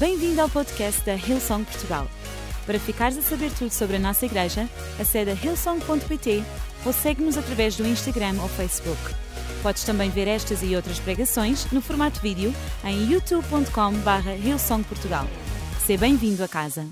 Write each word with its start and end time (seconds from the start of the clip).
Bem-vindo 0.00 0.40
ao 0.40 0.48
podcast 0.48 1.04
da 1.04 1.12
Hillsong 1.14 1.62
Portugal. 1.62 2.08
Para 2.64 2.80
ficares 2.80 3.18
a 3.18 3.20
saber 3.20 3.52
tudo 3.52 3.70
sobre 3.70 3.96
a 3.96 3.98
nossa 3.98 4.24
igreja, 4.24 4.66
acede 4.98 5.30
a 5.30 5.34
hillsong.pt 5.34 6.42
ou 6.86 6.92
segue-nos 6.94 7.36
através 7.36 7.76
do 7.76 7.86
Instagram 7.86 8.40
ou 8.40 8.48
Facebook. 8.48 8.98
Podes 9.62 9.84
também 9.84 10.08
ver 10.08 10.26
estas 10.26 10.62
e 10.62 10.74
outras 10.74 10.98
pregações 10.98 11.70
no 11.70 11.82
formato 11.82 12.18
vídeo 12.18 12.50
em 12.82 13.12
youtube.com.br 13.12 14.30
hillsongportugal. 14.42 15.26
Seja 15.84 16.00
bem-vindo 16.00 16.42
a 16.42 16.48
casa. 16.48 16.88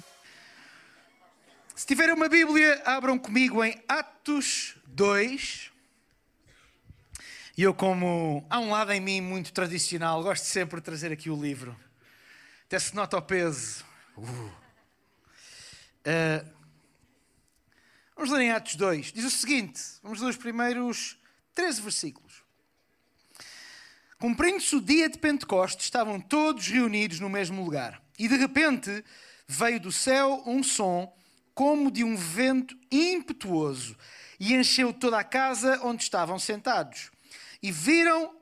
Se 1.74 1.86
tiverem 1.86 2.14
uma 2.14 2.28
Bíblia, 2.28 2.82
abram 2.84 3.18
comigo 3.18 3.64
em 3.64 3.82
Atos 3.88 4.76
2. 4.86 5.70
E 7.56 7.62
eu, 7.62 7.72
como 7.72 8.46
há 8.50 8.60
um 8.60 8.68
lado 8.68 8.92
em 8.92 9.00
mim 9.00 9.22
muito 9.22 9.50
tradicional, 9.54 10.22
gosto 10.22 10.44
sempre 10.44 10.76
de 10.78 10.84
trazer 10.84 11.10
aqui 11.10 11.30
o 11.30 11.40
livro. 11.40 11.74
Até 12.68 12.78
se 12.78 12.94
nota 12.94 13.16
o 13.16 13.22
peso. 13.22 13.82
Uh. 14.14 14.22
Uh, 16.04 16.46
vamos 18.14 18.30
ler 18.30 18.42
em 18.42 18.50
Atos 18.50 18.74
2. 18.74 19.10
Diz 19.10 19.24
o 19.24 19.30
seguinte: 19.30 19.80
vamos 20.02 20.20
ler 20.20 20.28
os 20.28 20.36
primeiros 20.36 21.18
13 21.54 21.80
versículos. 21.80 22.44
Cumprindo-se 24.18 24.76
o 24.76 24.82
dia 24.82 25.08
de 25.08 25.16
Pentecostes, 25.16 25.86
estavam 25.86 26.20
todos 26.20 26.66
reunidos 26.66 27.20
no 27.20 27.30
mesmo 27.30 27.64
lugar. 27.64 28.02
E 28.18 28.28
de 28.28 28.36
repente 28.36 29.02
veio 29.46 29.80
do 29.80 29.90
céu 29.90 30.42
um 30.44 30.62
som 30.62 31.10
como 31.54 31.90
de 31.90 32.04
um 32.04 32.16
vento 32.16 32.76
impetuoso 32.92 33.96
e 34.38 34.52
encheu 34.52 34.92
toda 34.92 35.18
a 35.18 35.24
casa 35.24 35.80
onde 35.82 36.02
estavam 36.02 36.38
sentados. 36.38 37.10
E 37.62 37.72
viram 37.72 38.36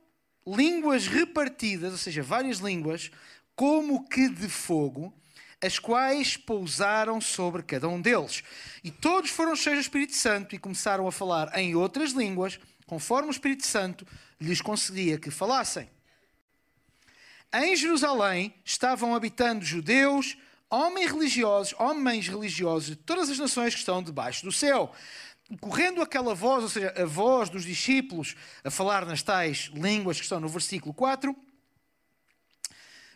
línguas 0.45 1.07
repartidas, 1.07 1.93
ou 1.93 1.99
seja, 1.99 2.25
várias 2.25 2.59
línguas, 2.59 3.13
como 3.57 4.07
que 4.07 4.29
de 4.29 4.49
fogo, 4.49 5.13
as 5.65 5.79
quais 5.79 6.37
pousaram 6.37 7.21
sobre 7.21 7.63
cada 7.63 7.89
um 7.89 8.01
deles. 8.01 8.45
E 8.85 8.91
todos 8.91 9.31
foram 9.31 9.57
cheios 9.57 9.79
do 9.79 9.83
Espírito 9.83 10.15
Santo 10.15 10.55
e 10.55 10.59
começaram 10.59 11.09
a 11.09 11.13
falar 11.13 11.59
em 11.59 11.75
outras 11.75 12.13
línguas, 12.13 12.61
conforme 12.87 13.29
o 13.29 13.33
Espírito 13.33 13.67
Santo 13.67 14.07
lhes 14.39 14.61
concedia 14.61 15.19
que 15.19 15.31
falassem. 15.31 15.89
Em 17.55 17.75
Jerusalém 17.75 18.55
estavam 18.65 19.15
habitando 19.15 19.65
judeus, 19.65 20.37
homens 20.69 21.11
religiosos, 21.11 21.75
homens 21.79 22.29
religiosos 22.29 22.89
de 22.89 22.97
todas 22.97 23.31
as 23.31 23.39
nações 23.39 23.73
que 23.73 23.81
estão 23.81 24.03
debaixo 24.03 24.45
do 24.45 24.53
céu. 24.53 24.93
Correndo 25.61 26.03
aquela 26.03 26.35
voz, 26.35 26.65
ou 26.65 26.69
seja, 26.69 26.93
a 26.97 27.05
voz 27.07 27.49
dos 27.49 27.65
discípulos 27.65 28.35
a 28.63 28.71
falar 28.71 29.07
nas 29.07 29.23
tais 29.23 29.71
línguas 29.73 30.19
que 30.19 30.25
estão 30.25 30.41
no 30.41 30.49
versículo 30.49 30.93
4, 30.93 31.35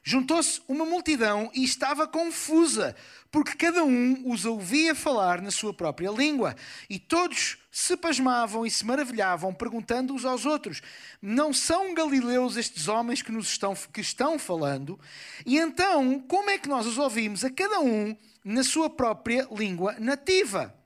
juntou-se 0.02 0.60
uma 0.66 0.84
multidão 0.84 1.50
e 1.54 1.62
estava 1.62 2.06
confusa, 2.06 2.96
porque 3.30 3.54
cada 3.54 3.84
um 3.84 4.30
os 4.30 4.44
ouvia 4.44 4.94
falar 4.94 5.40
na 5.40 5.50
sua 5.50 5.72
própria 5.72 6.10
língua. 6.10 6.56
E 6.88 6.98
todos 6.98 7.58
se 7.70 7.96
pasmavam 7.96 8.66
e 8.66 8.70
se 8.70 8.84
maravilhavam, 8.84 9.54
perguntando 9.54 10.14
uns 10.14 10.24
aos 10.24 10.46
outros: 10.46 10.82
Não 11.20 11.52
são 11.52 11.94
galileus 11.94 12.56
estes 12.56 12.88
homens 12.88 13.22
que 13.22 13.32
nos 13.32 13.48
estão, 13.48 13.74
que 13.92 14.00
estão 14.00 14.38
falando? 14.38 14.98
E 15.44 15.58
então, 15.58 16.20
como 16.20 16.50
é 16.50 16.58
que 16.58 16.68
nós 16.68 16.86
os 16.86 16.98
ouvimos 16.98 17.44
a 17.44 17.50
cada 17.50 17.80
um 17.80 18.16
na 18.44 18.64
sua 18.64 18.88
própria 18.88 19.46
língua 19.50 19.94
nativa? 19.98 20.79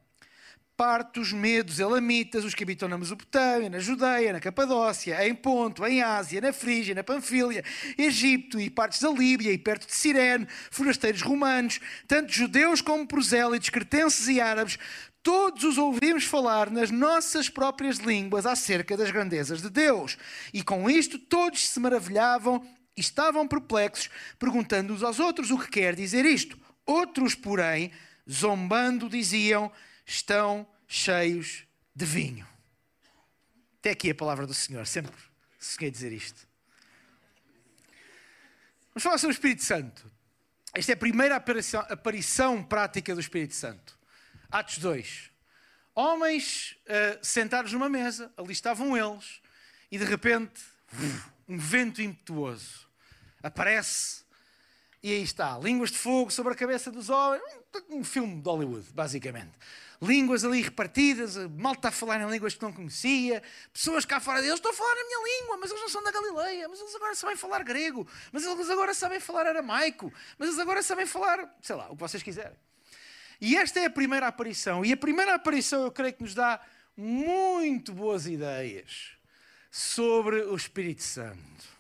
Partos, 0.77 1.33
medos, 1.33 1.79
elamitas, 1.79 2.45
os 2.45 2.55
que 2.55 2.65
habitam 2.65 2.89
na 2.89 2.99
Mesopotâmia, 2.99 3.71
na 3.71 3.79
Judeia, 3.79 4.33
na 4.33 4.41
Capadócia, 4.41 5.27
em 5.27 5.35
Ponto, 5.35 5.87
em 5.87 6.03
Ásia, 6.03 6.41
na 6.41 6.53
Frígia, 6.53 6.95
na 6.95 7.05
Panfilha, 7.05 7.65
Egito 7.97 8.61
e 8.61 8.69
partes 8.69 9.01
da 9.01 9.11
Líbia 9.11 9.53
e 9.53 9.59
perto 9.59 9.87
de 9.87 9.95
Cirene, 9.95 10.49
forasteiros 10.71 11.23
romanos, 11.23 11.81
tanto 12.09 12.33
judeus 12.33 12.81
como 12.81 13.07
prosélitos, 13.07 13.71
cretenses 13.71 14.27
e 14.29 14.41
árabes, 14.41 14.79
todos 15.23 15.65
os 15.65 15.79
ouvimos 15.79 16.25
falar 16.25 16.71
nas 16.71 16.91
nossas 16.91 17.49
próprias 17.49 17.99
línguas 17.99 18.45
acerca 18.45 18.97
das 18.97 19.11
grandezas 19.11 19.63
de 19.63 19.71
Deus. 19.71 20.19
E 20.53 20.63
com 20.63 20.91
isto 20.91 21.19
todos 21.19 21.67
se 21.67 21.81
maravilhavam 21.81 22.63
e 22.97 23.01
estavam 23.01 23.49
perplexos, 23.49 24.11
perguntando 24.39 24.93
uns 24.93 25.03
aos 25.03 25.19
outros 25.19 25.51
o 25.51 25.59
que 25.59 25.69
quer 25.69 25.95
dizer 25.95 26.27
isto. 26.27 26.59
Outros, 26.85 27.35
porém, 27.35 27.91
zombando, 28.31 29.09
diziam 29.09 29.73
estão 30.05 30.67
cheios 30.87 31.65
de 31.95 32.05
vinho. 32.05 32.47
Até 33.79 33.91
aqui 33.91 34.11
a 34.11 34.15
palavra 34.15 34.47
do 34.47 34.55
Senhor, 34.55 34.87
sempre 34.87 35.13
se 35.59 35.79
quer 35.79 35.91
dizer 35.91 36.13
isto. 36.13 36.47
Vamos 38.89 39.03
falar 39.03 39.19
sobre 39.19 39.33
o 39.33 39.37
Espírito 39.37 39.65
Santo. 39.65 40.11
Esta 40.73 40.93
é 40.93 40.95
a 40.95 40.97
primeira 40.97 41.37
aparição, 41.37 41.81
aparição 41.89 42.63
prática 42.63 43.15
do 43.15 43.21
Espírito 43.21 43.55
Santo. 43.55 43.99
Atos 44.51 44.79
2. 44.79 45.31
Homens 45.95 46.77
uh, 46.87 47.25
sentados 47.25 47.73
numa 47.73 47.89
mesa, 47.89 48.33
ali 48.37 48.53
estavam 48.53 48.97
eles, 48.97 49.41
e 49.91 49.99
de 49.99 50.05
repente, 50.05 50.61
um 51.49 51.59
vento 51.59 52.03
impetuoso 52.03 52.89
aparece 53.43 54.24
e 55.05 55.13
aí 55.13 55.23
está, 55.23 55.59
línguas 55.59 55.91
de 55.91 55.99
fogo 55.99 56.31
sobre 56.31 56.55
a 56.55 56.57
cabeça 56.57 56.91
dos 56.91 57.11
homens. 57.11 57.43
Um 57.91 58.03
filme 58.03 58.41
de 58.41 58.49
Hollywood, 58.49 58.87
basicamente 58.95 59.53
línguas 60.03 60.45
ali 60.45 60.61
repartidas, 60.61 61.37
mal 61.57 61.73
está 61.73 61.89
a 61.89 61.93
falar 61.93 62.21
em 62.21 62.31
línguas 62.31 62.55
que 62.55 62.63
não 62.63 62.73
conhecia, 62.73 63.43
pessoas 63.73 64.05
cá 64.05 64.21
fora 64.21 64.41
deles, 64.41 64.57
estou 64.57 64.71
a 64.71 64.75
falar 64.75 64.93
a 64.93 65.05
minha 65.05 65.41
língua, 65.41 65.57
mas 65.57 65.71
eles 65.71 65.83
não 65.83 65.89
são 65.89 66.03
da 66.03 66.11
Galileia, 66.11 66.69
mas 66.69 66.81
eles 66.81 66.95
agora 66.95 67.15
sabem 67.15 67.37
falar 67.37 67.63
grego, 67.63 68.07
mas 68.33 68.45
eles 68.45 68.71
agora 68.71 68.93
sabem 68.93 69.21
falar 69.21 69.47
aramaico, 69.47 70.13
mas 70.39 70.49
eles 70.49 70.61
agora 70.61 70.83
sabem 70.83 71.07
falar, 71.07 71.57
sei 71.63 71.77
lá, 71.77 71.87
o 71.89 71.97
que 71.97 72.01
vocês 72.01 72.23
quiserem. 72.23 72.57
E 73.41 73.57
esta 73.57 73.81
é 73.81 73.87
a 73.87 73.91
primeira 73.91 74.27
aparição, 74.27 74.85
e 74.85 74.93
a 74.93 74.97
primeira 74.97 75.35
aparição 75.35 75.85
eu 75.85 75.93
creio 75.93 76.13
que 76.13 76.23
nos 76.23 76.35
dá 76.35 76.61
muito 76.97 77.93
boas 77.93 78.27
ideias 78.27 79.13
sobre 79.71 80.43
o 80.43 80.55
Espírito 80.55 81.03
Santo. 81.03 81.75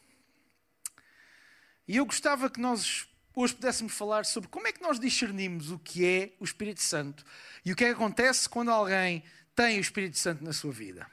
E 1.86 1.98
eu 1.98 2.06
gostava 2.06 2.48
que 2.48 2.58
nós 2.58 3.06
hoje 3.34 3.54
pudéssemos 3.54 3.92
falar 3.92 4.24
sobre 4.24 4.48
como 4.48 4.66
é 4.66 4.72
que 4.72 4.82
nós 4.82 4.98
discernimos 4.98 5.70
o 5.70 5.78
que 5.78 6.04
é 6.04 6.32
o 6.38 6.44
Espírito 6.44 6.82
Santo 6.82 7.24
e 7.64 7.72
o 7.72 7.76
que 7.76 7.84
é 7.84 7.88
que 7.88 7.94
acontece 7.94 8.48
quando 8.48 8.70
alguém 8.70 9.22
tem 9.54 9.78
o 9.78 9.80
Espírito 9.80 10.18
Santo 10.18 10.44
na 10.44 10.52
sua 10.52 10.72
vida. 10.72 11.06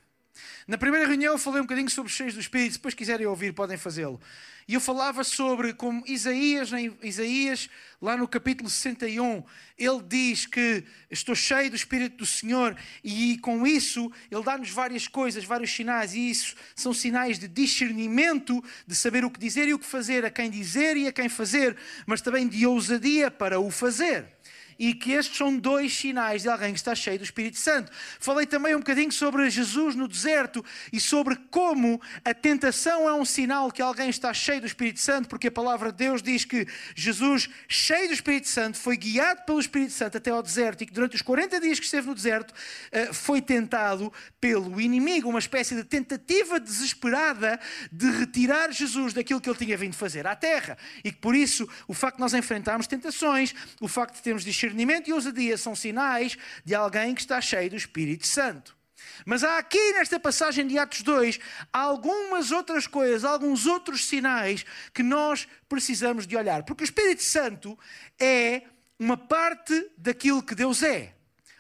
Na 0.68 0.78
primeira 0.78 1.07
reunião 1.07 1.34
eu 1.34 1.40
falei 1.40 1.59
um 1.59 1.63
bocadinho 1.63 1.90
sobre 1.90 2.12
cheios 2.12 2.34
do 2.34 2.40
Espírito, 2.40 2.74
se 2.74 2.78
depois 2.78 2.94
quiserem 2.94 3.25
ouvir 3.25 3.53
podem 3.53 3.78
fazê-lo. 3.78 4.19
E 4.68 4.74
eu 4.74 4.79
falava 4.79 5.24
sobre 5.24 5.74
como 5.74 6.03
Isaías, 6.07 6.69
Isaías, 7.02 7.69
lá 8.02 8.16
no 8.16 8.28
capítulo 8.28 8.69
61, 8.69 9.44
ele 9.78 10.02
diz 10.07 10.46
que 10.46 10.84
estou 11.09 11.35
cheio 11.35 11.69
do 11.69 11.75
Espírito 11.75 12.18
do 12.18 12.25
Senhor 12.25 12.78
e 13.03 13.38
com 13.40 13.66
isso 13.66 14.12
ele 14.29 14.44
dá-nos 14.44 14.69
várias 14.69 15.07
coisas, 15.07 15.44
vários 15.44 15.72
sinais, 15.72 16.13
e 16.13 16.29
isso 16.29 16.56
são 16.75 16.94
sinais 16.94 17.38
de 17.38 17.47
discernimento, 17.47 18.63
de 18.88 18.96
saber 18.96 19.25
o 19.25 19.31
que 19.31 19.40
dizer 19.40 19.68
e 19.68 19.73
o 19.73 19.79
que 19.79 19.85
fazer, 19.85 20.23
a 20.23 20.29
quem 20.29 20.50
dizer 20.50 20.96
e 20.96 21.08
a 21.08 21.12
quem 21.12 21.28
fazer, 21.28 21.75
mas 22.06 22.22
também 22.22 22.47
de 22.47 22.66
ousadia 22.66 23.29
para 23.29 23.59
o 23.59 23.69
fazer 23.72 24.25
e 24.81 24.96
que 24.96 25.12
estes 25.12 25.38
são 25.38 25.56
dois 25.56 25.96
sinais 25.96 26.42
de 26.42 26.50
alguém 26.50 26.74
que 26.74 26.80
está 26.80 26.96
cheio 26.96 27.19
do 27.19 27.24
Espírito 27.24 27.59
Santo. 27.59 27.92
Falei 28.19 28.47
também 28.47 28.74
um 28.74 28.80
bocadinho 28.80 29.12
sobre 29.12 29.47
Jesus 29.47 29.94
no 29.94 30.08
deserto 30.08 30.66
e 30.92 31.00
sobre 31.00 31.36
como 31.52 32.02
a 32.25 32.34
tentação 32.34 33.08
é 33.08 33.14
um 33.14 33.24
sinal 33.24 33.72
que 33.72 33.80
alguém 33.80 34.09
está 34.09 34.34
cheio 34.34 34.59
do 34.59 34.66
Espírito 34.66 35.00
Santo, 35.00 35.30
porque 35.30 35.50
a 35.50 35.52
palavra 35.52 35.91
de 35.91 36.00
Deus 36.00 36.24
diz 36.24 36.46
que 36.46 36.68
Jesus, 36.96 37.47
cheio 37.68 38.08
do 38.08 38.16
Espírito 38.16 38.47
Santo, 38.47 38.75
foi 38.75 38.97
guiado 38.97 39.44
pelo 39.46 39.59
Espírito 39.59 39.94
Santo 39.94 40.18
até 40.18 40.31
ao 40.31 40.41
deserto 40.41 40.81
e 40.81 40.88
que 40.88 40.94
durante 40.94 41.16
os 41.16 41.22
40 41.22 41.59
dias 41.59 41.80
que 41.80 41.86
esteve 41.86 42.08
no 42.08 42.16
deserto 42.16 42.52
eh, 42.91 43.14
foi 43.14 43.40
tentado 43.40 44.12
pelo 44.40 44.81
inimigo, 44.81 45.30
uma 45.30 45.38
espécie 45.38 45.75
de 45.75 45.84
tentativa 45.84 46.59
desesperada 46.59 47.59
de 47.91 48.09
retirar 48.09 48.72
Jesus 48.72 49.14
daquilo 49.14 49.40
que 49.40 49.47
ele 49.47 49.59
tinha 49.59 49.78
vindo 49.78 49.94
fazer 49.94 50.25
à 50.25 50.36
terra. 50.36 50.75
E 51.03 51.12
que 51.12 51.20
por 51.20 51.36
isso 51.36 51.70
o 51.88 51.94
facto 51.94 52.16
de 52.16 52.22
nós 52.22 52.34
enfrentarmos 52.34 52.88
tentações, 52.88 53.53
o 53.79 53.88
facto 53.88 54.16
de 54.16 54.23
termos 54.23 54.44
discernimento, 54.44 54.71
discernimento 54.72 55.09
e 55.09 55.14
ousadia 55.14 55.58
são 55.58 55.76
sinais 55.76 56.38
de 56.64 56.73
alguém 56.73 57.14
que 57.14 57.22
está 57.22 57.41
cheio 57.41 57.70
do 57.70 57.76
Espírito 57.76 58.26
Santo. 58.26 58.76
Mas 59.26 59.44
há 59.44 59.58
aqui 59.58 59.94
nesta 59.94 60.20
passagem 60.20 60.66
de 60.66 60.78
Atos 60.78 61.02
2 61.02 61.40
algumas 61.72 62.52
outras 62.52 62.88
coisas, 62.88 63.23
alguns 63.23 63.66
outros 63.66 64.06
sinais 64.06 64.66
que 64.94 65.03
nós 65.03 65.47
precisamos 65.68 66.26
de 66.26 66.35
olhar. 66.35 66.64
Porque 66.64 66.84
o 66.84 66.85
Espírito 66.85 67.23
Santo 67.23 67.78
é 68.20 68.64
uma 68.97 69.18
parte 69.18 69.91
daquilo 69.97 70.41
que 70.41 70.56
Deus 70.56 70.82
é. 70.82 71.14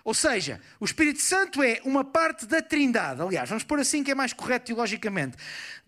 Ou 0.03 0.13
seja, 0.13 0.59
o 0.79 0.85
Espírito 0.85 1.21
Santo 1.21 1.61
é 1.61 1.79
uma 1.83 2.03
parte 2.03 2.45
da 2.45 2.61
Trindade. 2.61 3.21
Aliás, 3.21 3.49
vamos 3.49 3.63
pôr 3.63 3.79
assim 3.79 4.03
que 4.03 4.11
é 4.11 4.15
mais 4.15 4.33
correto 4.33 4.67
teologicamente. 4.67 5.37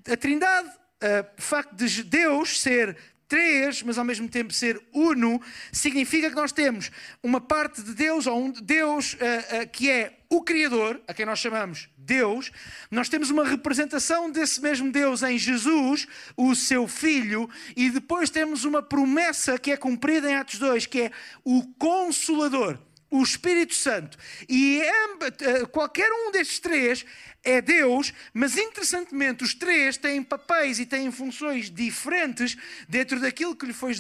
A 0.08 0.18
Trindade, 0.18 0.68
uh, 0.68 1.26
o 1.38 1.42
facto 1.42 1.76
de 1.76 2.04
Deus 2.04 2.62
ser 2.62 2.96
três, 3.34 3.82
mas 3.82 3.98
ao 3.98 4.06
mesmo 4.06 4.30
tempo 4.30 4.54
ser 4.54 4.80
uno, 4.94 5.42
significa 5.72 6.30
que 6.30 6.36
nós 6.36 6.52
temos 6.52 6.92
uma 7.24 7.42
parte 7.42 7.82
de 7.82 7.96
Deus, 7.96 8.28
ou 8.28 8.40
um 8.40 8.52
Deus 8.52 9.14
uh, 9.14 9.18
uh, 9.64 9.70
que 9.72 9.90
é 9.90 10.20
o 10.30 10.44
Criador, 10.44 11.02
a 11.08 11.16
quem 11.16 11.26
nós 11.26 11.40
chamamos 11.40 11.90
Deus, 11.98 12.52
nós 12.92 13.10
temos 13.10 13.32
uma 13.32 13.44
representação 13.44 14.30
desse 14.30 14.62
mesmo 14.62 14.92
Deus 14.92 15.24
em 15.24 15.36
Jesus, 15.36 16.08
o 16.38 16.54
seu 16.54 16.88
Filho, 16.88 17.50
e 17.76 17.90
depois 17.90 18.30
temos 18.30 18.66
uma 18.66 18.84
promessa 18.84 19.58
que 19.58 19.72
é 19.72 19.78
cumprida 19.78 20.30
em 20.30 20.36
Atos 20.36 20.60
2, 20.60 20.86
que 20.86 21.02
é 21.02 21.12
o 21.44 21.64
Consolador, 21.80 22.78
o 23.14 23.22
Espírito 23.22 23.76
Santo. 23.76 24.18
E 24.50 24.82
é, 24.82 25.66
qualquer 25.68 26.12
um 26.12 26.32
destes 26.32 26.58
três 26.58 27.06
é 27.44 27.62
Deus, 27.62 28.12
mas 28.34 28.58
interessantemente 28.58 29.44
os 29.44 29.54
três 29.54 29.98
têm 29.98 30.24
papéis 30.24 30.80
e 30.80 30.86
têm 30.86 31.12
funções 31.12 31.70
diferentes 31.70 32.58
dentro 32.90 33.20
daquilo 33.20 33.56
que, 33.56 33.68
lhe 33.68 33.74
foi, 33.74 33.94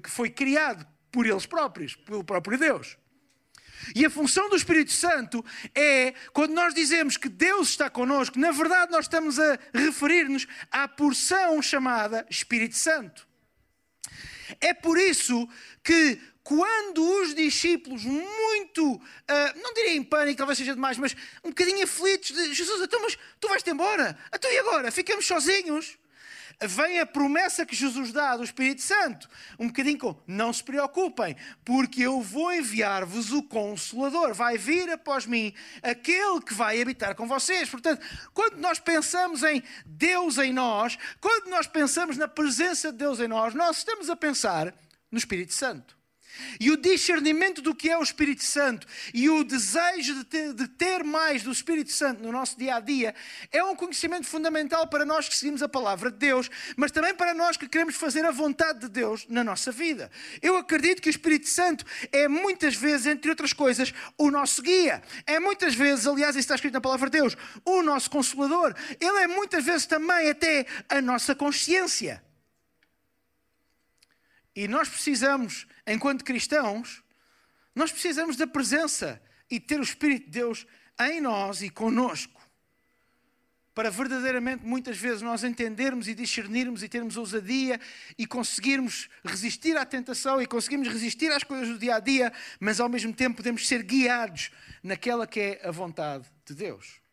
que 0.00 0.08
foi 0.08 0.30
criado 0.30 0.86
por 1.10 1.26
eles 1.26 1.44
próprios, 1.44 1.96
pelo 1.96 2.22
próprio 2.22 2.56
Deus. 2.56 2.96
E 3.96 4.06
a 4.06 4.10
função 4.10 4.48
do 4.48 4.56
Espírito 4.56 4.92
Santo 4.92 5.44
é, 5.74 6.14
quando 6.32 6.52
nós 6.52 6.72
dizemos 6.72 7.16
que 7.16 7.28
Deus 7.28 7.70
está 7.70 7.90
connosco, 7.90 8.38
na 8.38 8.52
verdade 8.52 8.92
nós 8.92 9.06
estamos 9.06 9.40
a 9.40 9.58
referir-nos 9.74 10.46
à 10.70 10.86
porção 10.86 11.60
chamada 11.60 12.24
Espírito 12.30 12.76
Santo. 12.76 13.26
É 14.60 14.74
por 14.74 14.98
isso 14.98 15.48
que 15.82 16.18
quando 16.42 17.02
os 17.20 17.34
discípulos, 17.34 18.04
muito, 18.04 18.94
uh, 18.94 19.60
não 19.60 19.74
direi 19.74 19.96
em 19.96 20.04
pânico, 20.04 20.38
talvez 20.38 20.56
seja 20.56 20.74
demais, 20.74 20.96
mas 20.96 21.16
um 21.42 21.48
bocadinho 21.48 21.82
aflitos, 21.82 22.28
de 22.28 22.54
Jesus, 22.54 22.82
então, 22.82 23.02
mas 23.02 23.18
tu 23.40 23.48
vais-te 23.48 23.68
embora, 23.68 24.16
então 24.32 24.50
e 24.52 24.58
agora? 24.58 24.92
Ficamos 24.92 25.26
sozinhos? 25.26 25.98
Vem 26.64 27.00
a 27.00 27.06
promessa 27.06 27.66
que 27.66 27.76
Jesus 27.76 28.12
dá 28.12 28.36
do 28.36 28.42
Espírito 28.42 28.80
Santo, 28.80 29.28
um 29.58 29.66
bocadinho 29.66 29.98
com, 29.98 30.22
não 30.26 30.50
se 30.52 30.64
preocupem, 30.64 31.36
porque 31.62 32.02
eu 32.02 32.22
vou 32.22 32.52
enviar-vos 32.52 33.30
o 33.30 33.42
Consolador, 33.42 34.32
vai 34.32 34.56
vir 34.56 34.90
após 34.90 35.26
mim 35.26 35.52
aquele 35.82 36.40
que 36.40 36.54
vai 36.54 36.80
habitar 36.80 37.14
com 37.14 37.26
vocês. 37.26 37.68
Portanto, 37.68 38.00
quando 38.32 38.56
nós 38.56 38.78
pensamos 38.78 39.42
em 39.42 39.62
Deus 39.84 40.38
em 40.38 40.52
nós, 40.52 40.98
quando 41.20 41.48
nós 41.48 41.66
pensamos 41.66 42.16
na 42.16 42.26
presença 42.26 42.90
de 42.90 42.98
Deus 42.98 43.20
em 43.20 43.28
nós, 43.28 43.52
nós 43.52 43.78
estamos 43.78 44.08
a 44.08 44.16
pensar 44.16 44.72
no 45.10 45.18
Espírito 45.18 45.52
Santo. 45.52 45.95
E 46.58 46.70
o 46.70 46.76
discernimento 46.76 47.60
do 47.60 47.74
que 47.74 47.90
é 47.90 47.98
o 47.98 48.02
Espírito 48.02 48.44
Santo 48.44 48.86
e 49.12 49.28
o 49.28 49.44
desejo 49.44 50.14
de 50.14 50.24
ter, 50.24 50.52
de 50.52 50.68
ter, 50.68 51.04
mais 51.04 51.42
do 51.42 51.52
Espírito 51.52 51.92
Santo 51.92 52.22
no 52.22 52.32
nosso 52.32 52.58
dia 52.58 52.76
a 52.76 52.80
dia 52.80 53.14
é 53.52 53.62
um 53.62 53.76
conhecimento 53.76 54.26
fundamental 54.26 54.86
para 54.86 55.04
nós 55.04 55.28
que 55.28 55.36
seguimos 55.36 55.62
a 55.62 55.68
palavra 55.68 56.10
de 56.10 56.18
Deus, 56.18 56.50
mas 56.76 56.90
também 56.90 57.14
para 57.14 57.34
nós 57.34 57.56
que 57.56 57.68
queremos 57.68 57.96
fazer 57.96 58.24
a 58.24 58.30
vontade 58.30 58.80
de 58.80 58.88
Deus 58.88 59.26
na 59.28 59.44
nossa 59.44 59.70
vida. 59.70 60.10
Eu 60.42 60.56
acredito 60.56 61.00
que 61.02 61.08
o 61.08 61.10
Espírito 61.10 61.48
Santo 61.48 61.84
é 62.12 62.28
muitas 62.28 62.74
vezes, 62.74 63.06
entre 63.06 63.30
outras 63.30 63.52
coisas, 63.52 63.92
o 64.18 64.30
nosso 64.30 64.62
guia. 64.62 65.02
É 65.26 65.38
muitas 65.38 65.74
vezes, 65.74 66.06
aliás, 66.06 66.30
isso 66.30 66.40
está 66.40 66.54
escrito 66.54 66.74
na 66.74 66.80
palavra 66.80 67.10
de 67.10 67.18
Deus, 67.18 67.36
o 67.64 67.82
nosso 67.82 68.10
consolador. 68.10 68.74
Ele 69.00 69.18
é 69.18 69.26
muitas 69.26 69.64
vezes 69.64 69.86
também 69.86 70.30
até 70.30 70.66
a 70.88 71.00
nossa 71.00 71.34
consciência. 71.34 72.25
E 74.56 74.66
nós 74.66 74.88
precisamos, 74.88 75.66
enquanto 75.86 76.24
cristãos, 76.24 77.04
nós 77.74 77.92
precisamos 77.92 78.36
da 78.36 78.46
presença 78.46 79.22
e 79.50 79.60
ter 79.60 79.78
o 79.78 79.82
Espírito 79.82 80.24
de 80.24 80.30
Deus 80.30 80.66
em 80.98 81.20
nós 81.20 81.60
e 81.60 81.68
conosco. 81.68 82.40
Para 83.74 83.90
verdadeiramente, 83.90 84.64
muitas 84.64 84.96
vezes, 84.96 85.20
nós 85.20 85.44
entendermos 85.44 86.08
e 86.08 86.14
discernirmos 86.14 86.82
e 86.82 86.88
termos 86.88 87.18
ousadia 87.18 87.78
e 88.16 88.26
conseguirmos 88.26 89.10
resistir 89.22 89.76
à 89.76 89.84
tentação 89.84 90.40
e 90.40 90.46
conseguirmos 90.46 90.88
resistir 90.88 91.30
às 91.30 91.44
coisas 91.44 91.68
do 91.68 91.78
dia 91.78 91.96
a 91.96 92.00
dia, 92.00 92.32
mas 92.58 92.80
ao 92.80 92.88
mesmo 92.88 93.12
tempo 93.12 93.36
podemos 93.36 93.68
ser 93.68 93.82
guiados 93.82 94.50
naquela 94.82 95.26
que 95.26 95.40
é 95.40 95.68
a 95.68 95.70
vontade 95.70 96.24
de 96.46 96.54
Deus. 96.54 97.05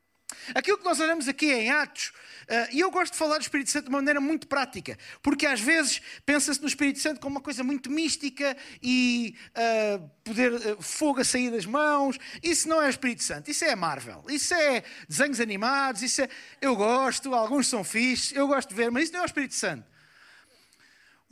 Aquilo 0.53 0.77
que 0.77 0.83
nós 0.83 0.99
olhamos 0.99 1.27
aqui 1.27 1.51
em 1.51 1.69
Atos, 1.69 2.09
uh, 2.43 2.69
e 2.71 2.79
eu 2.79 2.91
gosto 2.91 3.13
de 3.13 3.17
falar 3.17 3.37
do 3.37 3.41
Espírito 3.41 3.69
Santo 3.71 3.85
de 3.85 3.89
uma 3.89 3.99
maneira 3.99 4.19
muito 4.19 4.47
prática, 4.47 4.97
porque 5.21 5.45
às 5.45 5.59
vezes 5.59 6.01
pensa-se 6.25 6.61
no 6.61 6.67
Espírito 6.67 6.99
Santo 6.99 7.19
como 7.19 7.35
uma 7.35 7.41
coisa 7.41 7.63
muito 7.63 7.89
mística 7.89 8.55
e 8.81 9.35
uh, 9.49 10.09
poder 10.23 10.53
uh, 10.53 10.81
fogo 10.81 11.21
a 11.21 11.23
sair 11.23 11.51
das 11.51 11.65
mãos. 11.65 12.17
Isso 12.41 12.67
não 12.67 12.81
é 12.81 12.87
o 12.87 12.89
Espírito 12.89 13.23
Santo, 13.23 13.49
isso 13.49 13.63
é 13.65 13.75
Marvel, 13.75 14.23
isso 14.29 14.53
é 14.53 14.83
desenhos 15.07 15.39
animados, 15.39 16.01
isso 16.01 16.21
é. 16.21 16.29
Eu 16.61 16.75
gosto, 16.75 17.33
alguns 17.33 17.67
são 17.67 17.83
fixes, 17.83 18.35
eu 18.35 18.47
gosto 18.47 18.69
de 18.69 18.75
ver, 18.75 18.91
mas 18.91 19.05
isso 19.05 19.13
não 19.13 19.19
é 19.21 19.23
o 19.23 19.25
Espírito 19.25 19.55
Santo. 19.55 19.92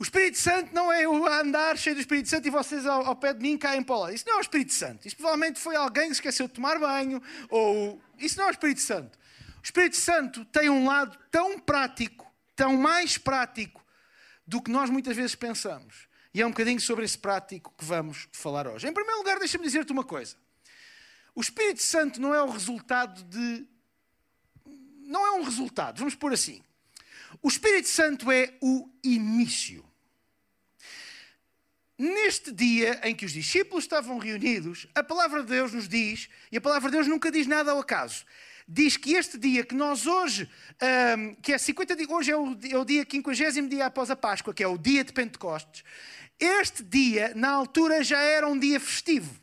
O 0.02 0.04
Espírito 0.04 0.36
Santo 0.36 0.74
não 0.74 0.92
é 0.92 1.04
eu 1.04 1.24
andar 1.28 1.78
cheio 1.78 1.94
do 1.94 2.00
Espírito 2.00 2.28
Santo 2.28 2.48
e 2.48 2.50
vocês 2.50 2.86
ao, 2.86 3.06
ao 3.06 3.14
pé 3.14 3.32
de 3.32 3.40
mim 3.40 3.56
caem 3.56 3.84
para 3.84 3.96
lá. 3.96 4.12
Isso 4.12 4.24
não 4.26 4.34
é 4.34 4.38
o 4.38 4.40
Espírito 4.40 4.72
Santo. 4.72 5.06
Isso 5.06 5.14
provavelmente 5.14 5.60
foi 5.60 5.76
alguém 5.76 6.06
que 6.06 6.14
esqueceu 6.14 6.48
de 6.48 6.54
tomar 6.54 6.76
banho. 6.80 7.22
Ou... 7.48 8.02
Isso 8.18 8.36
não 8.36 8.46
é 8.46 8.48
o 8.48 8.50
Espírito 8.50 8.80
Santo. 8.80 9.16
O 9.60 9.62
Espírito 9.62 9.94
Santo 9.94 10.44
tem 10.46 10.68
um 10.68 10.88
lado 10.88 11.16
tão 11.30 11.56
prático, 11.56 12.28
tão 12.56 12.76
mais 12.76 13.16
prático 13.16 13.80
do 14.44 14.60
que 14.60 14.72
nós 14.72 14.90
muitas 14.90 15.14
vezes 15.14 15.36
pensamos. 15.36 16.08
E 16.34 16.42
é 16.42 16.46
um 16.46 16.50
bocadinho 16.50 16.80
sobre 16.80 17.04
esse 17.04 17.16
prático 17.16 17.72
que 17.78 17.84
vamos 17.84 18.26
falar 18.32 18.66
hoje. 18.66 18.88
Em 18.88 18.92
primeiro 18.92 19.18
lugar, 19.18 19.38
deixa-me 19.38 19.62
dizer-te 19.62 19.92
uma 19.92 20.02
coisa. 20.02 20.34
O 21.32 21.40
Espírito 21.40 21.80
Santo 21.80 22.20
não 22.20 22.34
é 22.34 22.42
o 22.42 22.50
resultado 22.50 23.22
de. 23.22 23.64
Não 25.06 25.24
é 25.24 25.30
um 25.38 25.44
resultado, 25.44 26.00
vamos 26.00 26.16
pôr 26.16 26.32
assim. 26.32 26.60
O 27.40 27.46
Espírito 27.46 27.86
Santo 27.86 28.32
é 28.32 28.52
o 28.60 28.90
início. 29.04 29.91
Neste 32.02 32.50
dia 32.50 33.00
em 33.04 33.14
que 33.14 33.24
os 33.24 33.30
discípulos 33.30 33.84
estavam 33.84 34.18
reunidos, 34.18 34.88
a 34.92 35.04
palavra 35.04 35.40
de 35.40 35.50
Deus 35.50 35.72
nos 35.72 35.88
diz, 35.88 36.28
e 36.50 36.56
a 36.56 36.60
palavra 36.60 36.90
de 36.90 36.96
Deus 36.96 37.06
nunca 37.06 37.30
diz 37.30 37.46
nada 37.46 37.70
ao 37.70 37.78
acaso, 37.78 38.24
diz 38.66 38.96
que 38.96 39.14
este 39.14 39.38
dia 39.38 39.64
que 39.64 39.72
nós 39.72 40.04
hoje, 40.04 40.50
um, 41.16 41.36
que 41.36 41.52
é 41.52 41.58
50 41.58 41.94
dias, 41.94 42.10
hoje 42.10 42.32
é 42.32 42.36
o, 42.36 42.58
é 42.72 42.76
o 42.76 42.84
dia 42.84 43.06
50 43.08 43.62
dia 43.68 43.86
após 43.86 44.10
a 44.10 44.16
Páscoa, 44.16 44.52
que 44.52 44.64
é 44.64 44.66
o 44.66 44.76
dia 44.76 45.04
de 45.04 45.12
Pentecostes, 45.12 45.84
este 46.40 46.82
dia, 46.82 47.34
na 47.36 47.50
altura, 47.50 48.02
já 48.02 48.18
era 48.18 48.48
um 48.48 48.58
dia 48.58 48.80
festivo 48.80 49.40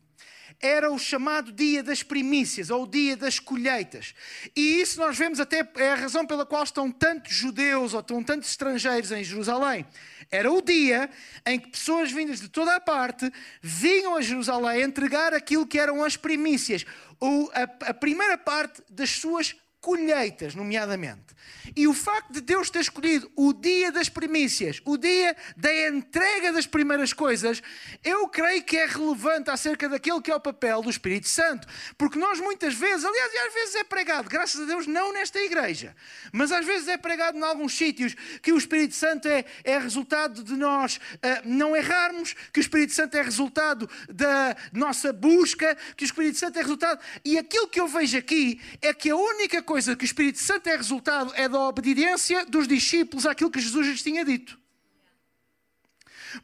era 0.62 0.92
o 0.92 1.00
chamado 1.00 1.52
dia 1.52 1.82
das 1.82 2.04
primícias, 2.04 2.70
ou 2.70 2.84
o 2.84 2.88
dia 2.88 3.16
das 3.16 3.40
colheitas. 3.40 4.14
E 4.56 4.82
isso 4.82 5.00
nós 5.00 5.18
vemos 5.18 5.40
até, 5.40 5.68
é 5.78 5.92
a 5.92 5.96
razão 5.96 6.26
pela 6.26 6.46
qual 6.46 6.64
estão 6.64 6.92
tantos 6.92 7.34
judeus 7.34 7.94
ou 7.94 8.02
estão 8.02 8.24
tantos 8.24 8.50
estrangeiros 8.50 9.12
em 9.12 9.24
Jerusalém. 9.24 9.86
Era 10.30 10.52
o 10.52 10.62
dia 10.62 11.10
em 11.46 11.60
que 11.60 11.70
pessoas 11.70 12.12
vindas 12.12 12.42
de 12.42 12.50
toda 12.50 12.76
a 12.76 12.80
parte 12.80 13.32
vinham 13.62 14.16
a 14.16 14.22
Jerusalém 14.22 14.84
entregar 14.84 15.34
aquilo 15.34 15.66
que 15.66 15.80
eram 15.80 16.04
as 16.04 16.18
primícias, 16.18 16.86
ou 17.20 17.50
a, 17.54 17.64
a 17.90 17.94
primeira 17.94 18.38
parte 18.38 18.84
das 18.90 19.12
suas 19.12 19.56
colheitas, 19.82 20.56
nomeadamente. 20.56 21.36
E 21.76 21.88
o 21.88 21.94
facto 21.94 22.34
de 22.34 22.42
Deus 22.42 22.70
ter 22.70 22.80
escolhido 22.80 23.32
o 23.36 23.54
dia 23.54 23.92
das 23.92 24.10
primícias, 24.10 24.82
o 24.86 24.98
dia 24.98 25.36
da 25.56 25.88
entrega 25.88 26.52
das 26.52 26.68
primeiras 26.68 27.14
coisas, 27.14 27.62
eu 28.04 28.28
creio 28.28 28.64
que 28.64 28.78
é 28.78 28.86
relevante 28.86 29.50
acerca 29.50 29.88
daquilo 29.88 30.22
que 30.22 30.32
é 30.32 30.36
o 30.36 30.40
papel 30.40 30.82
do 30.82 30.90
Espírito 30.90 31.28
Santo. 31.28 31.68
Porque 31.98 32.20
nós 32.20 32.40
muitas 32.40 32.74
vezes, 32.74 33.06
aliás, 33.06 33.32
às 33.48 33.54
vezes 33.54 33.76
é 33.76 33.84
pregado, 33.84 34.30
graças 34.30 34.60
a 34.62 34.66
Deus, 34.66 34.88
não 34.88 35.14
nesta 35.14 35.40
igreja, 35.40 35.96
mas 36.32 36.52
às 36.52 36.66
vezes 36.66 36.88
é 36.88 36.98
pregado 36.98 37.38
em 37.38 37.44
alguns 37.44 37.74
sítios 37.74 38.16
que 38.42 38.52
o 38.52 38.58
Espírito 38.58 38.96
Santo 38.96 39.28
é, 39.28 39.46
é 39.64 39.78
resultado 39.78 40.44
de 40.44 40.54
nós 40.54 40.98
uh, 40.98 41.00
não 41.46 41.76
errarmos, 41.76 42.36
que 42.52 42.60
o 42.60 42.62
Espírito 42.62 42.94
Santo 42.94 43.16
é 43.16 43.22
resultado 43.22 43.90
da 44.10 44.56
nossa 44.74 45.14
busca, 45.14 45.78
que 45.96 46.04
o 46.04 46.06
Espírito 46.06 46.38
Santo 46.38 46.58
é 46.58 46.62
resultado. 46.62 47.00
E 47.24 47.38
aquilo 47.38 47.68
que 47.68 47.80
eu 47.80 47.88
vejo 47.88 48.18
aqui 48.18 48.60
é 48.82 48.94
que 48.94 49.10
a 49.10 49.16
única 49.16 49.62
coisa 49.70 49.96
que 49.96 50.04
o 50.04 50.06
Espírito 50.12 50.40
Santo 50.40 50.68
é 50.68 50.76
resultado 50.76 51.32
é 51.36 51.48
da 51.48 51.60
obediência 51.60 52.44
dos 52.44 52.68
discípulos 52.68 53.28
àquilo 53.28 53.52
que 53.52 53.60
Jesus 53.60 53.86
lhes 53.86 54.02
tinha 54.02 54.26
dito. 54.26 54.58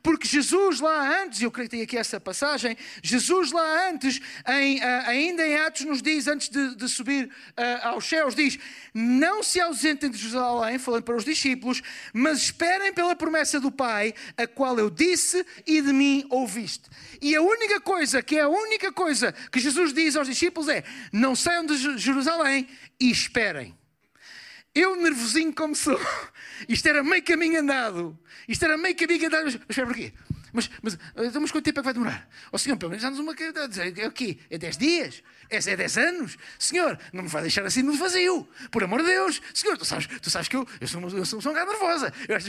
Porque 0.02 0.28
Jesus 0.28 0.80
lá 0.80 1.22
antes, 1.22 1.42
eu 1.42 1.52
creio 1.52 1.70
que 1.70 1.76
tem 1.76 1.84
aqui 1.84 1.98
essa 1.98 2.20
passagem, 2.20 2.78
Jesus 3.02 3.52
lá 3.52 3.90
antes, 3.90 4.20
em, 4.48 4.80
uh, 4.80 4.84
ainda 5.08 5.46
em 5.46 5.56
Atos 5.58 5.86
nos 5.86 6.02
diz, 6.02 6.28
antes 6.28 6.50
de, 6.50 6.76
de 6.76 6.88
subir 6.88 7.26
uh, 7.28 7.88
aos 7.88 8.06
céus, 8.06 8.36
diz, 8.36 8.58
não 8.94 9.44
se 9.44 9.60
ausentem 9.60 10.10
de 10.10 10.18
Jerusalém, 10.18 10.80
falando 10.80 11.04
para 11.04 11.16
os 11.16 11.26
discípulos, 11.26 11.82
mas 12.14 12.40
esperem 12.40 12.94
pela 12.94 13.16
promessa 13.16 13.60
do 13.60 13.72
Pai, 13.72 14.14
a 14.38 14.48
qual 14.48 14.78
eu 14.80 14.90
disse 14.90 15.46
e 15.66 15.82
de 15.82 15.94
mim 15.94 16.26
ouviste. 16.30 16.90
E 17.22 17.36
a 17.36 17.42
única 17.42 17.80
coisa, 17.80 18.22
que 18.22 18.38
é 18.38 18.42
a 18.42 18.50
única 18.50 18.92
coisa 18.92 19.34
que 19.52 19.60
Jesus 19.60 19.94
diz 19.94 20.16
aos 20.16 20.28
discípulos 20.28 20.70
é, 20.70 20.84
não 21.12 21.36
saiam 21.36 21.66
de 21.66 21.98
Jerusalém 21.98 22.68
e 23.00 23.10
esperem. 23.10 23.76
Eu, 24.76 24.98
nervosinho 24.98 25.56
como 25.56 25.74
sou, 25.74 25.98
isto 26.68 26.86
era 26.88 27.02
meio 27.02 27.24
caminho 27.24 27.62
andado, 27.62 28.20
isto 28.46 28.66
era 28.66 28.78
meio 28.78 28.96
caminho 28.96 29.28
andado, 29.28 29.46
mas 29.46 29.56
espera 29.56 29.88
porquê? 29.88 30.14
Mas, 30.52 30.70
mas, 30.82 30.98
então, 31.18 31.42
mas 31.42 31.52
quanto 31.52 31.64
tempo 31.64 31.80
é 31.80 31.82
que 31.82 31.86
vai 31.86 31.94
demorar? 31.94 32.30
Ó 32.48 32.50
oh, 32.54 32.58
Senhor, 32.58 32.78
pelo 32.78 32.90
menos 32.90 33.04
dá-nos 33.04 33.20
uma 33.20 33.34
é 33.34 34.08
o 34.08 34.12
quê? 34.12 34.38
É 34.50 34.58
10 34.58 34.78
dias? 34.78 35.24
É, 35.50 35.58
é 35.58 35.76
10 35.76 35.98
anos? 35.98 36.38
Senhor, 36.58 36.98
não 37.12 37.24
me 37.24 37.30
vai 37.30 37.42
deixar 37.42 37.66
assim 37.66 37.82
no 37.82 37.94
vazio. 37.94 38.48
Por 38.72 38.84
amor 38.84 39.02
de 39.02 39.08
Deus. 39.08 39.42
Senhor, 39.54 39.78
tu 39.78 39.84
sabes, 39.84 40.08
tu 40.08 40.30
sabes 40.30 40.48
que 40.48 40.56
eu, 40.56 40.66
eu, 40.80 40.88
sou, 40.88 41.02
eu 41.02 41.26
sou 41.26 41.40
uma 41.40 41.42
pessoa 41.42 41.66
nervosa. 41.66 42.14
Eu. 42.28 42.40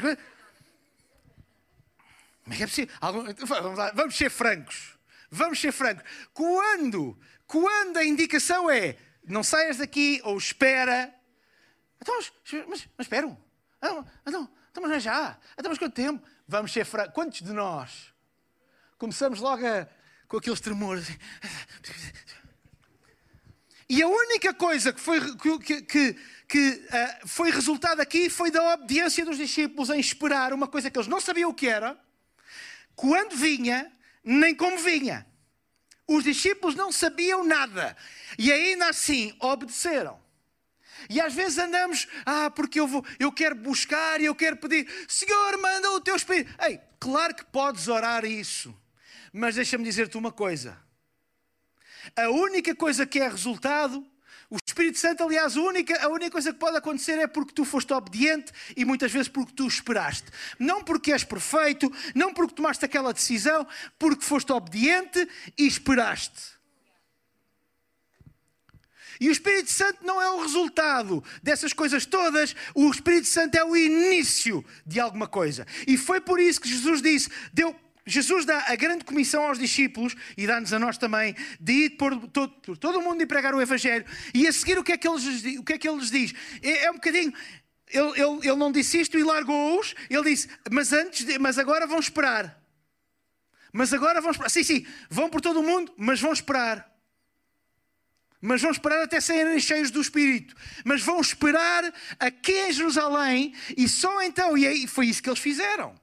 Como 2.45 2.54
é 2.54 2.56
que 2.56 2.62
é 2.62 2.66
possível? 2.66 2.95
Algum, 3.00 3.25
vamos, 3.45 3.78
lá, 3.78 3.90
vamos 3.92 4.16
ser 4.16 4.30
francos. 4.30 4.97
vamos 5.28 5.61
ser 5.61 5.73
francos. 5.73 6.04
Quando, 6.33 7.18
quando 7.45 7.97
a 7.97 8.04
indicação 8.04 8.71
é 8.71 8.97
não 9.26 9.42
saias 9.42 9.78
daqui 9.78 10.21
ou 10.23 10.38
espera. 10.38 11.12
Então, 12.00 12.15
mas, 12.17 12.33
mas, 12.69 12.88
esperam. 13.00 13.38
Então, 13.79 14.07
então, 14.26 14.50
então, 14.71 14.83
mas 14.83 14.91
não 14.91 14.97
é 14.97 15.00
já. 15.00 15.38
Então, 15.59 15.71
mas 15.71 15.79
quanto 15.79 15.95
tempo? 15.95 16.26
Vamos 16.47 16.73
ser 16.73 16.85
francos. 16.85 17.15
Quantos 17.15 17.43
de 17.43 17.53
nós 17.53 18.12
começamos 18.99 19.41
logo 19.41 19.67
a, 19.67 19.87
com 20.29 20.37
aqueles 20.37 20.61
tremores? 20.61 21.09
E 23.88 24.03
a 24.03 24.09
única 24.09 24.53
coisa 24.53 24.93
que 24.93 25.00
foi, 25.00 25.21
que, 25.61 25.83
que, 25.83 26.17
que 26.49 26.69
uh, 26.71 27.29
foi 27.29 27.50
resultado 27.50 28.00
aqui 28.00 28.29
foi 28.29 28.50
da 28.50 28.75
obediência 28.75 29.25
dos 29.25 29.37
discípulos 29.37 29.91
em 29.91 30.00
esperar 30.00 30.53
uma 30.53 30.67
coisa 30.67 30.91
que 30.91 30.99
eles 30.99 31.07
não 31.09 31.21
sabiam 31.21 31.50
o 31.50 31.55
que 31.55 31.69
era, 31.69 31.97
quando 32.97 33.37
vinha, 33.37 33.93
nem 34.25 34.55
como 34.55 34.76
vinha. 34.79 35.25
Os 36.09 36.25
discípulos 36.25 36.75
não 36.75 36.91
sabiam 36.91 37.45
nada 37.45 37.97
e 38.38 38.53
ainda 38.53 38.88
assim 38.88 39.37
obedeceram. 39.38 40.21
E 41.08 41.20
às 41.20 41.34
vezes 41.34 41.58
andamos, 41.58 42.06
ah, 42.25 42.50
porque 42.50 42.80
eu, 42.80 42.86
vou, 42.86 43.04
eu 43.18 43.30
quero 43.32 43.54
buscar 43.54 44.20
e 44.20 44.25
eu 44.25 44.34
quero 44.34 44.56
pedir, 44.56 44.88
Senhor, 45.08 45.58
manda 45.58 45.90
o 45.92 46.00
teu 46.00 46.16
Espírito. 46.16 46.54
Ei, 46.62 46.80
claro 46.98 47.34
que 47.34 47.44
podes 47.44 47.88
orar 47.88 48.25
isso, 48.25 48.75
mas 49.32 49.54
deixa-me 49.54 49.84
dizer-te 49.84 50.16
uma 50.16 50.32
coisa: 50.32 50.78
a 52.14 52.28
única 52.30 52.75
coisa 52.75 53.06
que 53.06 53.20
é 53.20 53.28
resultado, 53.28 54.04
o 54.48 54.56
Espírito 54.64 54.98
Santo, 54.98 55.25
aliás, 55.25 55.56
a 55.56 55.60
única, 55.60 56.04
a 56.04 56.08
única 56.08 56.30
coisa 56.30 56.52
que 56.52 56.58
pode 56.58 56.76
acontecer 56.76 57.18
é 57.18 57.26
porque 57.26 57.52
tu 57.52 57.64
foste 57.64 57.92
obediente 57.92 58.52
e 58.76 58.84
muitas 58.84 59.10
vezes 59.10 59.28
porque 59.28 59.52
tu 59.52 59.66
esperaste. 59.66 60.28
Não 60.58 60.84
porque 60.84 61.12
és 61.12 61.25
perfeito, 61.25 61.92
não 62.14 62.32
porque 62.32 62.54
tomaste 62.54 62.84
aquela 62.84 63.12
decisão, 63.12 63.66
porque 63.98 64.25
foste 64.25 64.52
obediente 64.52 65.28
e 65.58 65.66
esperaste. 65.66 66.55
E 69.20 69.28
o 69.28 69.32
Espírito 69.32 69.70
Santo 69.70 70.04
não 70.04 70.20
é 70.20 70.30
o 70.30 70.40
resultado 70.40 71.23
dessas 71.42 71.73
coisas 71.73 72.04
todas, 72.04 72.54
o 72.75 72.90
Espírito 72.90 73.26
Santo 73.26 73.56
é 73.56 73.64
o 73.64 73.76
início 73.76 74.64
de 74.85 75.00
alguma 75.00 75.26
coisa. 75.26 75.66
E 75.87 75.96
foi 75.96 76.20
por 76.20 76.40
isso 76.40 76.61
que 76.61 76.68
Jesus 76.68 77.00
disse: 77.00 77.30
deu, 77.52 77.75
Jesus 78.06 78.44
dá 78.44 78.64
a 78.68 78.76
grande 78.76 79.04
comissão 79.04 79.42
aos 79.44 79.58
discípulos 79.58 80.14
e 80.37 80.46
dá-nos 80.46 80.73
a 80.73 80.78
nós 80.78 80.96
também 80.96 81.35
de 81.58 81.73
ir 81.73 81.90
por 81.90 82.16
todo, 82.28 82.52
por 82.61 82.78
todo 82.78 82.99
o 83.00 83.02
mundo 83.02 83.20
e 83.20 83.26
pregar 83.26 83.52
o 83.52 83.61
Evangelho. 83.61 84.06
E 84.32 84.46
a 84.46 84.52
seguir, 84.52 84.78
o 84.78 84.85
que 84.85 84.92
é 84.92 84.96
que, 84.96 85.08
eles, 85.08 85.58
o 85.58 85.64
que, 85.64 85.73
é 85.73 85.78
que 85.78 85.88
ele 85.88 85.99
lhes 85.99 86.11
diz? 86.11 86.32
É, 86.62 86.85
é 86.85 86.90
um 86.90 86.94
bocadinho. 86.94 87.32
Ele, 87.88 88.11
ele, 88.11 88.49
ele 88.49 88.56
não 88.56 88.70
disse 88.70 89.00
isto 89.00 89.18
e 89.18 89.25
largou-os. 89.25 89.94
Ele 90.08 90.30
disse: 90.30 90.49
Mas 90.70 90.92
antes, 90.92 91.25
de, 91.25 91.38
mas 91.38 91.58
agora 91.58 91.87
vão 91.87 91.99
esperar. 91.99 92.62
Mas 93.73 93.92
agora 93.92 94.20
vão 94.20 94.30
esperar. 94.30 94.50
Sim, 94.50 94.62
sim, 94.62 94.87
vão 95.11 95.28
por 95.28 95.40
todo 95.40 95.58
o 95.58 95.62
mundo, 95.62 95.92
mas 95.96 96.20
vão 96.20 96.32
esperar. 96.32 96.96
Mas 98.40 98.62
vão 98.62 98.71
esperar 98.71 99.02
até 99.02 99.21
serem 99.21 99.59
cheios 99.59 99.90
do 99.90 100.00
Espírito. 100.00 100.55
Mas 100.85 101.02
vão 101.02 101.21
esperar 101.21 101.93
aqui 102.19 102.52
em 102.52 102.73
Jerusalém 102.73 103.55
e 103.76 103.88
só 103.88 104.23
então. 104.23 104.57
E 104.57 104.87
foi 104.87 105.07
isso 105.07 105.23
que 105.23 105.28
eles 105.28 105.40
fizeram. 105.40 105.99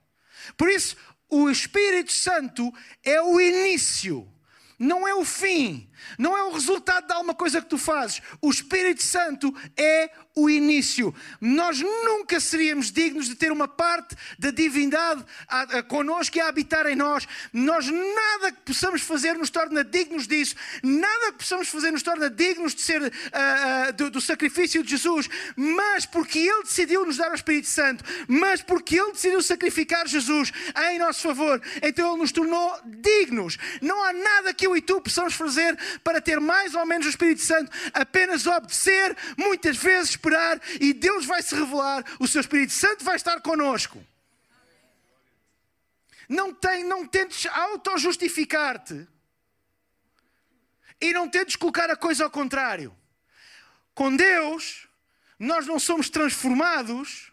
Por 0.57 0.69
isso, 0.69 0.95
o 1.29 1.49
Espírito 1.49 2.11
Santo 2.11 2.71
é 3.03 3.21
o 3.21 3.39
início, 3.41 4.31
não 4.77 5.07
é 5.07 5.15
o 5.15 5.25
fim, 5.25 5.89
não 6.17 6.37
é 6.37 6.43
o 6.43 6.51
resultado 6.51 7.07
de 7.07 7.13
alguma 7.13 7.33
coisa 7.33 7.61
que 7.61 7.69
tu 7.69 7.77
fazes. 7.77 8.21
O 8.41 8.51
Espírito 8.51 9.01
Santo 9.01 9.51
é 9.75 10.11
o 10.35 10.49
início. 10.49 11.13
Nós 11.39 11.79
nunca 11.79 12.39
seríamos 12.39 12.91
dignos 12.91 13.27
de 13.27 13.35
ter 13.35 13.51
uma 13.51 13.67
parte 13.67 14.15
da 14.39 14.49
divindade 14.51 15.23
a, 15.47 15.61
a, 15.61 15.83
connosco 15.83 16.37
e 16.37 16.41
a 16.41 16.47
habitar 16.47 16.87
em 16.87 16.95
nós. 16.95 17.27
Nós 17.51 17.87
nada 17.87 18.51
que 18.51 18.61
possamos 18.61 19.01
fazer 19.01 19.33
nos 19.37 19.49
torna 19.49 19.83
dignos 19.83 20.27
disso. 20.27 20.55
Nada 20.81 21.31
que 21.31 21.39
possamos 21.39 21.67
fazer 21.67 21.91
nos 21.91 22.01
torna 22.01 22.29
dignos 22.29 22.73
de 22.73 22.81
ser 22.81 23.01
uh, 23.01 23.05
uh, 23.05 23.93
do, 23.93 24.09
do, 24.09 24.21
sacrifício 24.21 24.83
de 24.83 24.89
Jesus. 24.89 25.29
Mas 25.55 26.05
porque 26.05 26.39
Ele 26.39 26.63
decidiu 26.63 27.05
nos 27.05 27.17
dar 27.17 27.31
o 27.31 27.35
Espírito 27.35 27.67
Santo, 27.67 28.03
mas 28.27 28.61
porque 28.61 28.99
Ele 28.99 29.11
decidiu 29.11 29.41
sacrificar 29.41 30.07
Jesus 30.07 30.51
em 30.89 30.97
nosso 30.97 31.21
favor, 31.21 31.61
então 31.81 32.09
Ele 32.11 32.21
nos 32.21 32.31
tornou 32.31 32.79
dignos. 32.85 33.57
Não 33.81 34.03
há 34.03 34.13
nada 34.13 34.53
que 34.53 34.65
eu 34.65 34.75
e 34.75 34.81
tu 34.81 34.99
possamos 34.99 35.33
fazer 35.33 35.77
para 36.03 36.21
ter 36.21 36.39
mais 36.39 36.73
ou 36.73 36.85
menos 36.85 37.05
o 37.05 37.09
Espírito 37.09 37.41
Santo. 37.41 37.71
Apenas 37.93 38.47
obedecer, 38.47 39.15
muitas 39.37 39.77
vezes 39.77 40.15
esperar 40.23 40.61
e 40.79 40.93
Deus 40.93 41.25
vai 41.25 41.43
se 41.43 41.53
revelar, 41.53 42.05
o 42.19 42.27
seu 42.27 42.39
Espírito 42.39 42.71
Santo 42.71 43.03
vai 43.03 43.17
estar 43.17 43.41
conosco. 43.41 44.03
Não, 46.29 46.53
tem, 46.53 46.85
não 46.85 47.05
tentes 47.05 47.45
auto-justificar-te 47.47 49.05
e 51.01 51.11
não 51.11 51.27
tentes 51.27 51.57
colocar 51.57 51.91
a 51.91 51.97
coisa 51.97 52.23
ao 52.23 52.31
contrário. 52.31 52.95
Com 53.93 54.15
Deus, 54.15 54.87
nós 55.37 55.67
não 55.67 55.77
somos 55.77 56.09
transformados 56.09 57.31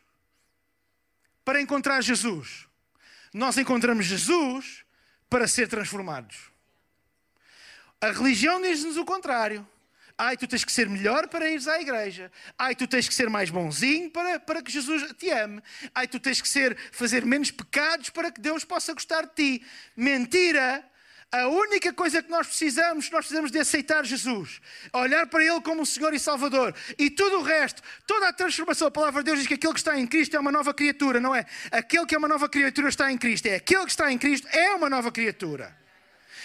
para 1.45 1.61
encontrar 1.61 2.01
Jesus. 2.03 2.67
Nós 3.33 3.57
encontramos 3.57 4.07
Jesus 4.07 4.85
para 5.31 5.47
ser 5.47 5.69
transformados. 5.69 6.51
A 8.01 8.11
religião 8.11 8.61
diz-nos 8.61 8.97
o 8.97 9.05
contrário. 9.05 9.67
Ai, 10.23 10.37
tu 10.37 10.47
tens 10.47 10.67
que 10.67 10.71
ser 10.71 10.87
melhor 10.87 11.29
para 11.29 11.49
ires 11.49 11.67
à 11.67 11.81
igreja. 11.81 12.31
Ai, 12.59 12.75
tu 12.75 12.87
tens 12.87 13.09
que 13.09 13.15
ser 13.15 13.31
mais 13.31 13.49
bonzinho 13.49 14.11
para, 14.11 14.39
para 14.39 14.61
que 14.61 14.71
Jesus 14.71 15.03
te 15.17 15.31
ame. 15.31 15.63
Ai, 15.95 16.07
tu 16.07 16.21
tens 16.21 16.43
que 16.43 16.49
ser, 16.49 16.77
fazer 16.93 17.25
menos 17.25 17.51
pecados 17.51 18.11
para 18.11 18.31
que 18.31 18.39
Deus 18.39 18.63
possa 18.63 18.93
gostar 18.93 19.23
de 19.23 19.35
ti. 19.35 19.67
Mentira! 19.97 20.85
A 21.33 21.49
única 21.49 21.91
coisa 21.95 22.23
que 22.23 22.29
nós 22.29 22.49
precisamos, 22.49 23.09
nós 23.11 23.21
precisamos 23.21 23.51
de 23.51 23.61
aceitar 23.61 24.05
Jesus, 24.05 24.61
olhar 24.93 25.27
para 25.27 25.43
Ele 25.43 25.61
como 25.63 25.83
o 25.83 25.87
Senhor 25.87 26.13
e 26.13 26.19
Salvador. 26.19 26.75
E 26.99 27.09
tudo 27.09 27.39
o 27.39 27.43
resto, 27.43 27.81
toda 28.07 28.29
a 28.29 28.33
transformação, 28.33 28.89
a 28.89 28.91
palavra 28.91 29.23
de 29.23 29.27
Deus 29.27 29.39
diz 29.39 29.49
que 29.49 29.55
aquele 29.55 29.73
que 29.73 29.81
está 29.81 29.99
em 29.99 30.07
Cristo 30.07 30.37
é 30.37 30.41
uma 30.41 30.53
nova 30.53 30.75
criatura, 30.75 31.19
não 31.19 31.35
é? 31.35 31.47
Aquele 31.71 32.05
que 32.05 32.15
é 32.15 32.19
uma 32.19 32.29
nova 32.29 32.47
criatura 32.47 32.91
está 32.91 33.11
em 33.11 33.17
Cristo. 33.17 33.47
É 33.47 33.55
aquele 33.55 33.85
que 33.85 33.91
está 33.91 34.13
em 34.13 34.19
Cristo 34.19 34.47
é 34.49 34.75
uma 34.75 34.91
nova 34.91 35.11
criatura. 35.11 35.80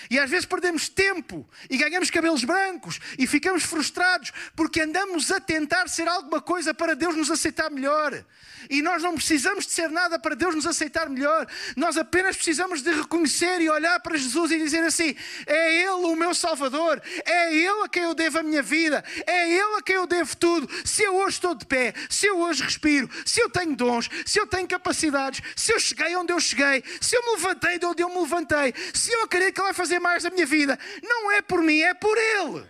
E 0.09 0.19
às 0.19 0.29
vezes 0.29 0.45
perdemos 0.45 0.89
tempo 0.89 1.47
e 1.69 1.77
ganhamos 1.77 2.09
cabelos 2.09 2.43
brancos 2.43 2.99
e 3.17 3.27
ficamos 3.27 3.63
frustrados 3.63 4.31
porque 4.55 4.81
andamos 4.81 5.31
a 5.31 5.39
tentar 5.39 5.87
ser 5.87 6.07
alguma 6.07 6.41
coisa 6.41 6.73
para 6.73 6.95
Deus 6.95 7.15
nos 7.15 7.31
aceitar 7.31 7.69
melhor. 7.69 8.23
E 8.69 8.81
nós 8.81 9.03
não 9.03 9.15
precisamos 9.15 9.65
de 9.65 9.71
ser 9.71 9.89
nada 9.89 10.17
para 10.17 10.35
Deus 10.35 10.55
nos 10.55 10.65
aceitar 10.65 11.09
melhor. 11.09 11.47
Nós 11.75 11.97
apenas 11.97 12.35
precisamos 12.35 12.81
de 12.81 12.91
reconhecer 12.91 13.61
e 13.61 13.69
olhar 13.69 13.99
para 13.99 14.17
Jesus 14.17 14.51
e 14.51 14.57
dizer 14.57 14.83
assim: 14.83 15.15
é 15.45 15.81
Ele 15.81 15.89
o 15.89 16.15
meu 16.15 16.33
Salvador, 16.33 17.01
é 17.25 17.53
Ele 17.53 17.83
a 17.83 17.89
quem 17.89 18.03
eu 18.03 18.13
devo 18.13 18.39
a 18.39 18.43
minha 18.43 18.61
vida, 18.61 19.03
é 19.25 19.49
Ele 19.49 19.77
a 19.77 19.81
quem 19.81 19.95
eu 19.95 20.07
devo 20.07 20.35
tudo. 20.35 20.67
Se 20.85 21.03
eu 21.03 21.15
hoje 21.15 21.35
estou 21.35 21.55
de 21.55 21.65
pé, 21.65 21.93
se 22.09 22.27
eu 22.27 22.39
hoje 22.39 22.63
respiro, 22.63 23.09
se 23.25 23.39
eu 23.39 23.49
tenho 23.49 23.75
dons, 23.75 24.09
se 24.25 24.39
eu 24.39 24.47
tenho 24.47 24.67
capacidades, 24.67 25.41
se 25.55 25.73
eu 25.73 25.79
cheguei 25.79 26.15
onde 26.15 26.33
eu 26.33 26.39
cheguei, 26.39 26.83
se 26.99 27.15
eu 27.15 27.21
me 27.23 27.31
levantei 27.33 27.77
de 27.77 27.85
onde 27.85 28.01
eu 28.01 28.09
me 28.09 28.19
levantei, 28.19 28.73
se 28.93 29.11
eu 29.11 29.23
acredito 29.23 29.53
que 29.53 29.61
Ele 29.61 29.67
vai 29.67 29.73
fazer 29.73 29.94
mais 29.99 30.23
da 30.23 30.29
minha 30.29 30.45
vida, 30.45 30.77
não 31.03 31.31
é 31.31 31.41
por 31.41 31.61
mim, 31.61 31.79
é 31.79 31.93
por 31.93 32.17
Ele. 32.17 32.69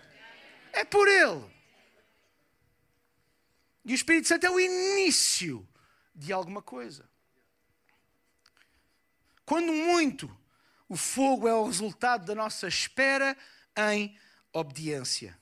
É 0.74 0.84
por 0.84 1.08
Ele. 1.08 1.54
E 3.86 3.94
o 3.94 3.96
Espírito 3.96 4.28
Santo 4.28 4.46
é 4.46 4.50
o 4.50 4.60
início 4.60 5.68
de 6.14 6.34
alguma 6.34 6.62
coisa. 6.62 7.08
Quando 9.46 9.72
muito, 9.72 10.36
o 10.90 10.96
fogo 10.96 11.48
é 11.48 11.54
o 11.54 11.66
resultado 11.66 12.26
da 12.26 12.34
nossa 12.34 12.68
espera 12.68 13.38
em 13.78 14.18
obediência. 14.52 15.38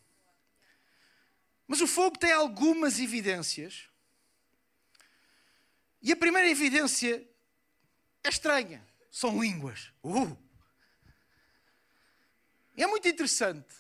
Mas 1.66 1.80
o 1.80 1.88
fogo 1.88 2.18
tem 2.18 2.32
algumas 2.32 3.00
evidências. 3.00 3.88
E 6.02 6.12
a 6.12 6.18
primeira 6.18 6.50
evidência 6.50 7.26
é 8.24 8.30
estranha. 8.30 8.86
São 9.10 9.42
línguas. 9.42 9.94
Uh! 10.04 10.43
É 12.76 12.88
muito 12.88 13.08
interessante. 13.08 13.76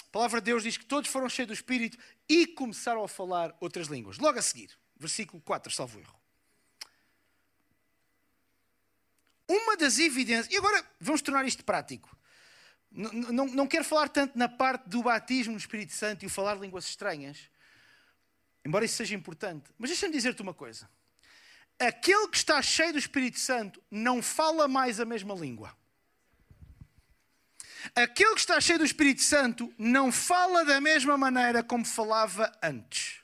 A 0.00 0.12
palavra 0.12 0.40
de 0.40 0.46
Deus 0.46 0.62
diz 0.62 0.76
que 0.76 0.84
todos 0.84 1.10
foram 1.10 1.28
cheios 1.28 1.48
do 1.48 1.54
Espírito 1.54 1.98
e 2.28 2.46
começaram 2.46 3.02
a 3.04 3.08
falar 3.08 3.56
outras 3.60 3.88
línguas. 3.88 4.18
Logo 4.18 4.38
a 4.38 4.42
seguir 4.42 4.70
versículo 5.00 5.42
4, 5.42 5.72
salvo 5.72 5.98
erro. 5.98 6.14
Uma 9.48 9.76
das 9.76 9.98
evidências, 9.98 10.52
e 10.52 10.56
agora 10.56 10.86
vamos 11.00 11.22
tornar 11.22 11.44
isto 11.46 11.64
prático. 11.64 12.16
Não, 12.90 13.10
não, 13.12 13.46
não 13.46 13.66
quero 13.66 13.84
falar 13.84 14.08
tanto 14.08 14.38
na 14.38 14.48
parte 14.48 14.88
do 14.88 15.02
batismo 15.02 15.52
no 15.52 15.58
Espírito 15.58 15.92
Santo 15.92 16.22
e 16.22 16.26
o 16.26 16.30
falar 16.30 16.54
línguas 16.54 16.84
estranhas, 16.84 17.50
embora 18.64 18.84
isso 18.84 18.96
seja 18.96 19.14
importante, 19.14 19.70
mas 19.78 19.90
deixa-me 19.90 20.12
dizer-te 20.12 20.42
uma 20.42 20.54
coisa. 20.54 20.88
Aquele 21.78 22.28
que 22.28 22.36
está 22.36 22.60
cheio 22.60 22.92
do 22.92 22.98
Espírito 22.98 23.38
Santo 23.38 23.82
não 23.90 24.22
fala 24.22 24.68
mais 24.68 25.00
a 25.00 25.04
mesma 25.04 25.34
língua. 25.34 25.74
Aquele 27.94 28.34
que 28.34 28.40
está 28.40 28.60
cheio 28.60 28.78
do 28.78 28.84
Espírito 28.84 29.22
Santo 29.22 29.72
não 29.78 30.12
fala 30.12 30.64
da 30.64 30.80
mesma 30.80 31.16
maneira 31.16 31.62
como 31.62 31.84
falava 31.84 32.52
antes. 32.62 33.20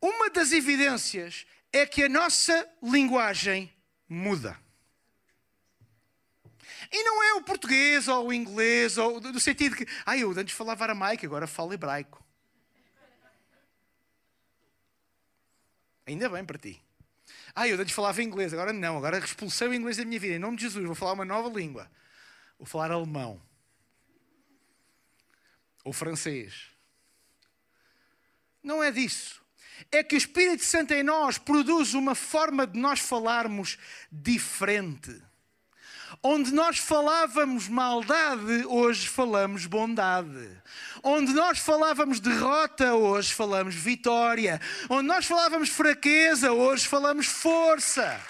Uma 0.00 0.30
das 0.30 0.50
evidências 0.50 1.46
é 1.72 1.86
que 1.86 2.02
a 2.02 2.08
nossa 2.08 2.68
linguagem 2.82 3.72
muda. 4.08 4.58
E 6.90 7.04
não 7.04 7.22
é 7.22 7.34
o 7.34 7.42
português 7.42 8.08
ou 8.08 8.28
o 8.28 8.32
inglês, 8.32 8.98
ou 8.98 9.20
no 9.20 9.40
sentido 9.40 9.76
que, 9.76 9.86
ah, 10.04 10.16
eu 10.16 10.30
antes 10.32 10.54
falava 10.54 10.84
aramaico, 10.84 11.24
agora 11.24 11.46
falo 11.46 11.72
hebraico. 11.72 12.22
Ainda 16.06 16.28
bem 16.28 16.44
para 16.44 16.58
ti. 16.58 16.82
Ah, 17.54 17.68
eu 17.68 17.78
antes 17.78 17.94
falava 17.94 18.22
inglês, 18.22 18.52
agora 18.52 18.72
não, 18.72 18.96
agora 18.96 19.18
expulsei 19.18 19.68
o 19.68 19.74
inglês 19.74 19.96
da 19.98 20.04
minha 20.04 20.18
vida. 20.18 20.34
Em 20.34 20.38
nome 20.38 20.56
de 20.56 20.62
Jesus, 20.62 20.84
vou 20.84 20.94
falar 20.94 21.12
uma 21.12 21.24
nova 21.24 21.48
língua. 21.48 21.90
Vou 22.58 22.66
falar 22.66 22.90
alemão. 22.90 23.40
Ou 25.84 25.92
francês. 25.92 26.70
Não 28.62 28.82
é 28.82 28.90
disso. 28.90 29.42
É 29.90 30.02
que 30.02 30.14
o 30.14 30.18
Espírito 30.18 30.64
Santo 30.64 30.94
em 30.94 31.02
nós 31.02 31.38
produz 31.38 31.92
uma 31.92 32.14
forma 32.14 32.66
de 32.66 32.78
nós 32.78 33.00
falarmos 33.00 33.76
diferente. 34.10 35.20
Onde 36.20 36.52
nós 36.52 36.78
falávamos 36.78 37.68
maldade, 37.68 38.64
hoje 38.66 39.08
falamos 39.08 39.66
bondade. 39.66 40.50
Onde 41.02 41.32
nós 41.32 41.58
falávamos 41.58 42.20
derrota, 42.20 42.94
hoje 42.94 43.32
falamos 43.32 43.74
vitória. 43.74 44.60
Onde 44.88 45.06
nós 45.06 45.26
falávamos 45.26 45.68
fraqueza, 45.68 46.52
hoje 46.52 46.86
falamos 46.86 47.26
força. 47.26 48.20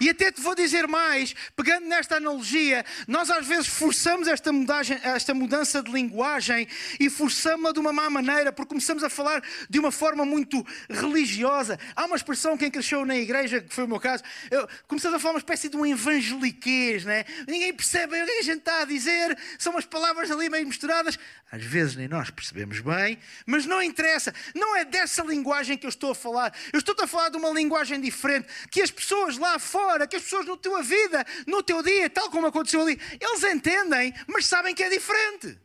E 0.00 0.08
até 0.08 0.32
te 0.32 0.40
vou 0.40 0.54
dizer 0.54 0.88
mais, 0.88 1.34
pegando 1.54 1.86
nesta 1.86 2.16
analogia, 2.16 2.86
nós 3.06 3.30
às 3.30 3.46
vezes 3.46 3.66
forçamos 3.66 4.26
esta, 4.28 4.50
mudagem, 4.50 4.98
esta 5.02 5.34
mudança 5.34 5.82
de 5.82 5.92
linguagem 5.92 6.66
e 6.98 7.10
forçamos-la 7.10 7.70
de 7.70 7.78
uma 7.78 7.92
má 7.92 8.08
maneira, 8.08 8.50
porque 8.50 8.70
começamos 8.70 9.04
a 9.04 9.10
falar 9.10 9.42
de 9.68 9.78
uma 9.78 9.92
forma 9.92 10.24
muito 10.24 10.66
religiosa. 10.88 11.78
Há 11.94 12.06
uma 12.06 12.16
expressão, 12.16 12.56
quem 12.56 12.70
cresceu 12.70 13.04
na 13.04 13.14
igreja, 13.14 13.60
que 13.60 13.74
foi 13.74 13.84
o 13.84 13.88
meu 13.88 14.00
caso, 14.00 14.24
eu, 14.50 14.66
começamos 14.88 15.16
a 15.16 15.20
falar 15.20 15.34
uma 15.34 15.40
espécie 15.40 15.68
de 15.68 15.76
um 15.76 15.84
evangeliquez, 15.84 17.04
né? 17.04 17.26
ninguém 17.46 17.74
percebe 17.74 18.22
o 18.22 18.24
que 18.24 18.32
a 18.32 18.42
gente 18.42 18.60
está 18.60 18.80
a 18.80 18.84
dizer, 18.86 19.36
são 19.58 19.74
umas 19.74 19.84
palavras 19.84 20.30
ali 20.30 20.48
meio 20.48 20.66
misturadas. 20.66 21.18
Às 21.52 21.64
vezes 21.64 21.96
nem 21.96 22.08
nós 22.08 22.30
percebemos 22.30 22.80
bem, 22.80 23.18
mas 23.44 23.66
não 23.66 23.82
interessa. 23.82 24.32
Não 24.54 24.76
é 24.76 24.84
dessa 24.84 25.22
linguagem 25.22 25.76
que 25.76 25.84
eu 25.84 25.88
estou 25.90 26.12
a 26.12 26.14
falar. 26.14 26.54
Eu 26.72 26.78
estou 26.78 26.94
a 27.02 27.06
falar 27.06 27.28
de 27.28 27.36
uma 27.36 27.50
linguagem 27.50 28.00
diferente, 28.00 28.46
que 28.70 28.80
as 28.80 28.90
pessoas 28.90 29.36
lá 29.36 29.58
fora 29.58 29.89
fora, 29.90 30.06
que 30.06 30.16
as 30.16 30.22
pessoas 30.22 30.46
na 30.46 30.56
tua 30.56 30.82
vida, 30.82 31.26
no 31.46 31.62
teu 31.62 31.82
dia, 31.82 32.08
tal 32.08 32.30
como 32.30 32.46
aconteceu 32.46 32.82
ali, 32.82 32.98
eles 33.20 33.42
entendem, 33.42 34.14
mas 34.28 34.46
sabem 34.46 34.74
que 34.74 34.82
é 34.82 34.88
diferente. 34.88 35.58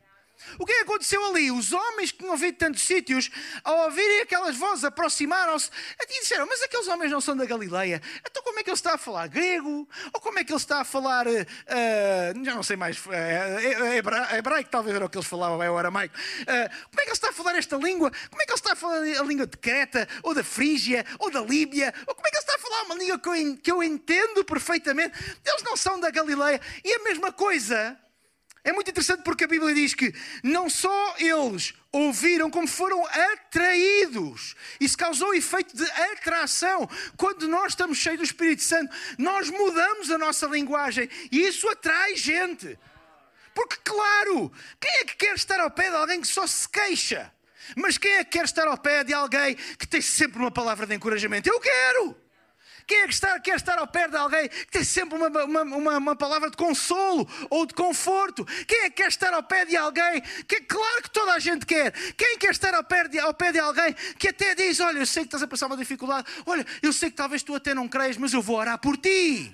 O 0.58 0.66
que 0.66 0.72
é 0.72 0.80
aconteceu 0.80 1.24
ali? 1.26 1.50
Os 1.50 1.72
homens 1.72 2.12
que 2.12 2.18
tinham 2.18 2.36
vindo 2.36 2.56
tantos 2.56 2.82
sítios, 2.82 3.30
ao 3.64 3.84
ouvirem 3.84 4.22
aquelas 4.22 4.56
vozes, 4.56 4.84
aproximaram-se 4.84 5.70
e 6.00 6.20
disseram: 6.20 6.46
Mas 6.46 6.62
aqueles 6.62 6.88
homens 6.88 7.10
não 7.10 7.20
são 7.20 7.36
da 7.36 7.44
Galileia. 7.44 8.00
Então 8.28 8.42
como 8.42 8.58
é 8.58 8.62
que 8.62 8.70
ele 8.70 8.74
está 8.76 8.94
a 8.94 8.98
falar 8.98 9.26
grego? 9.28 9.88
Ou 10.12 10.20
como 10.20 10.38
é 10.38 10.44
que 10.44 10.52
ele 10.52 10.58
está 10.58 10.80
a 10.80 10.84
falar. 10.84 11.26
Uh, 11.26 12.44
já 12.44 12.54
não 12.54 12.62
sei 12.62 12.76
mais. 12.76 12.98
Uh, 12.98 14.36
hebraico, 14.36 14.70
talvez 14.70 14.94
era 14.94 15.04
o 15.04 15.08
que 15.08 15.18
eles 15.18 15.28
falavam, 15.28 15.62
é 15.62 15.70
o 15.70 15.76
aramaico. 15.76 16.14
Uh, 16.16 16.86
como 16.90 17.00
é 17.00 17.02
que 17.02 17.08
ele 17.08 17.12
está 17.12 17.30
a 17.30 17.32
falar 17.32 17.56
esta 17.56 17.76
língua? 17.76 18.10
Como 18.30 18.42
é 18.42 18.44
que 18.44 18.52
ele 18.52 18.58
está 18.58 18.72
a 18.72 18.76
falar 18.76 18.98
a 18.98 19.22
língua 19.22 19.46
de 19.46 19.56
Creta, 19.56 20.08
ou 20.22 20.34
da 20.34 20.44
Frígia, 20.44 21.04
ou 21.18 21.30
da 21.30 21.40
Líbia? 21.40 21.92
Ou 22.06 22.14
como 22.14 22.26
é 22.26 22.30
que 22.30 22.36
ele 22.36 22.44
está 22.44 22.54
a 22.54 22.58
falar 22.58 22.82
uma 22.84 22.94
língua 22.94 23.18
que 23.18 23.28
eu, 23.28 23.56
que 23.56 23.72
eu 23.72 23.82
entendo 23.82 24.44
perfeitamente? 24.44 25.18
Eles 25.44 25.62
não 25.62 25.76
são 25.76 25.98
da 26.00 26.10
Galileia. 26.10 26.60
E 26.84 26.92
a 26.94 26.98
mesma 27.00 27.32
coisa 27.32 27.98
é 28.66 28.72
muito 28.72 28.90
interessante 28.90 29.22
porque 29.22 29.44
a 29.44 29.46
Bíblia 29.46 29.72
diz 29.72 29.94
que 29.94 30.12
não 30.42 30.68
só 30.68 31.14
eles 31.20 31.72
ouviram, 31.92 32.50
como 32.50 32.66
foram 32.66 33.06
atraídos. 33.06 34.56
Isso 34.80 34.98
causou 34.98 35.32
efeito 35.32 35.76
de 35.76 35.84
atração. 35.84 36.90
Quando 37.16 37.46
nós 37.46 37.68
estamos 37.72 37.96
cheios 37.96 38.18
do 38.18 38.24
Espírito 38.24 38.64
Santo, 38.64 38.92
nós 39.18 39.48
mudamos 39.50 40.10
a 40.10 40.18
nossa 40.18 40.48
linguagem 40.48 41.08
e 41.30 41.46
isso 41.46 41.68
atrai 41.68 42.16
gente. 42.16 42.76
Porque, 43.54 43.76
claro, 43.84 44.50
quem 44.80 44.90
é 44.90 45.04
que 45.04 45.14
quer 45.14 45.36
estar 45.36 45.60
ao 45.60 45.70
pé 45.70 45.88
de 45.88 45.96
alguém 45.96 46.20
que 46.20 46.26
só 46.26 46.44
se 46.44 46.68
queixa? 46.68 47.32
Mas 47.76 47.96
quem 47.96 48.14
é 48.14 48.24
que 48.24 48.32
quer 48.32 48.46
estar 48.46 48.66
ao 48.66 48.76
pé 48.76 49.04
de 49.04 49.14
alguém 49.14 49.54
que 49.78 49.86
tem 49.86 50.00
sempre 50.00 50.40
uma 50.40 50.50
palavra 50.50 50.88
de 50.88 50.94
encorajamento? 50.96 51.48
Eu 51.48 51.60
quero! 51.60 52.25
Quem 52.86 52.98
é 52.98 53.06
que 53.08 53.14
está, 53.14 53.40
quer 53.40 53.56
estar 53.56 53.78
ao 53.78 53.86
pé 53.86 54.06
de 54.06 54.16
alguém 54.16 54.48
que 54.48 54.70
tem 54.70 54.84
sempre 54.84 55.18
uma, 55.18 55.28
uma, 55.44 55.62
uma, 55.62 55.96
uma, 55.98 56.16
palavra 56.16 56.48
de 56.48 56.56
consolo 56.56 57.28
ou 57.50 57.66
de 57.66 57.74
conforto? 57.74 58.44
Quem 58.64 58.82
é 58.82 58.90
que 58.90 59.02
quer 59.02 59.08
estar 59.08 59.34
ao 59.34 59.42
pé 59.42 59.64
de 59.64 59.76
alguém 59.76 60.22
que, 60.46 60.60
claro 60.60 61.02
que 61.02 61.10
toda 61.10 61.32
a 61.32 61.38
gente 61.40 61.66
quer, 61.66 61.90
quem 62.16 62.38
quer 62.38 62.52
estar 62.52 62.72
ao 62.74 62.84
pé, 62.84 63.08
de, 63.08 63.18
ao 63.18 63.34
pé 63.34 63.50
de 63.50 63.58
alguém 63.58 63.92
que 64.16 64.28
até 64.28 64.54
diz: 64.54 64.78
Olha, 64.78 64.98
eu 65.00 65.06
sei 65.06 65.24
que 65.24 65.28
estás 65.28 65.42
a 65.42 65.48
passar 65.48 65.66
uma 65.66 65.76
dificuldade, 65.76 66.28
olha, 66.46 66.64
eu 66.80 66.92
sei 66.92 67.10
que 67.10 67.16
talvez 67.16 67.42
tu 67.42 67.56
até 67.56 67.74
não 67.74 67.88
creias, 67.88 68.16
mas 68.16 68.32
eu 68.32 68.40
vou 68.40 68.56
orar 68.56 68.78
por 68.78 68.96
ti. 68.96 69.52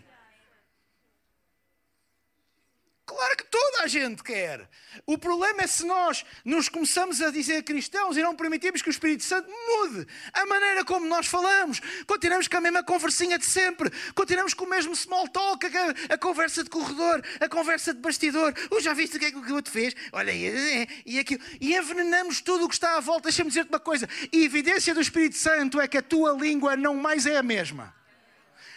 Claro 3.15 3.37
que 3.37 3.45
toda 3.45 3.83
a 3.83 3.87
gente 3.87 4.23
quer. 4.23 4.69
O 5.07 5.19
problema 5.19 5.63
é 5.63 5.67
se 5.67 5.85
nós 5.85 6.25
nos 6.45 6.69
começamos 6.69 7.21
a 7.21 7.31
dizer 7.31 7.63
cristãos 7.63 8.17
e 8.17 8.23
não 8.23 8.35
permitimos 8.35 8.81
que 8.81 8.89
o 8.89 8.91
Espírito 8.91 9.23
Santo 9.23 9.49
mude 9.51 10.07
a 10.33 10.47
maneira 10.47 10.85
como 10.85 11.07
nós 11.07 11.27
falamos. 11.27 11.81
Continuamos 12.07 12.49
com 12.49 12.57
a 12.57 12.61
mesma 12.61 12.83
conversinha 12.83 13.39
de 13.39 13.45
sempre. 13.45 13.91
Continuamos 14.15 14.55
com 14.55 14.65
o 14.65 14.69
mesmo 14.69 14.97
small 14.97 15.29
talk, 15.29 15.65
a, 15.67 16.15
a 16.15 16.19
conversa 16.19 16.65
de 16.65 16.71
corredor, 16.71 17.23
a 17.39 17.49
conversa 17.49 17.93
de 17.93 18.01
bastidor. 18.01 18.55
Oh, 18.71 18.81
já 18.81 18.95
viste 18.95 19.17
o 19.17 19.21
que 19.21 19.27
é 19.27 19.31
que 19.31 19.37
o 19.37 19.55
outro 19.55 19.73
fez? 19.73 19.95
Olha, 20.13 20.33
e, 20.33 20.89
e, 21.05 21.19
aquilo. 21.19 21.43
E 21.61 21.77
envenenamos 21.77 22.41
tudo 22.41 22.65
o 22.65 22.69
que 22.69 22.75
está 22.75 22.97
à 22.97 23.01
volta. 23.01 23.25
Deixa-me 23.25 23.49
dizer-te 23.49 23.69
uma 23.69 23.81
coisa. 23.81 24.09
A 24.09 24.37
evidência 24.37 24.95
do 24.95 25.01
Espírito 25.01 25.37
Santo 25.37 25.81
é 25.81 25.87
que 25.87 25.99
a 25.99 26.03
tua 26.03 26.33
língua 26.33 26.77
não 26.77 26.95
mais 26.97 27.27
é 27.27 27.37
a 27.37 27.43
mesma. 27.43 27.95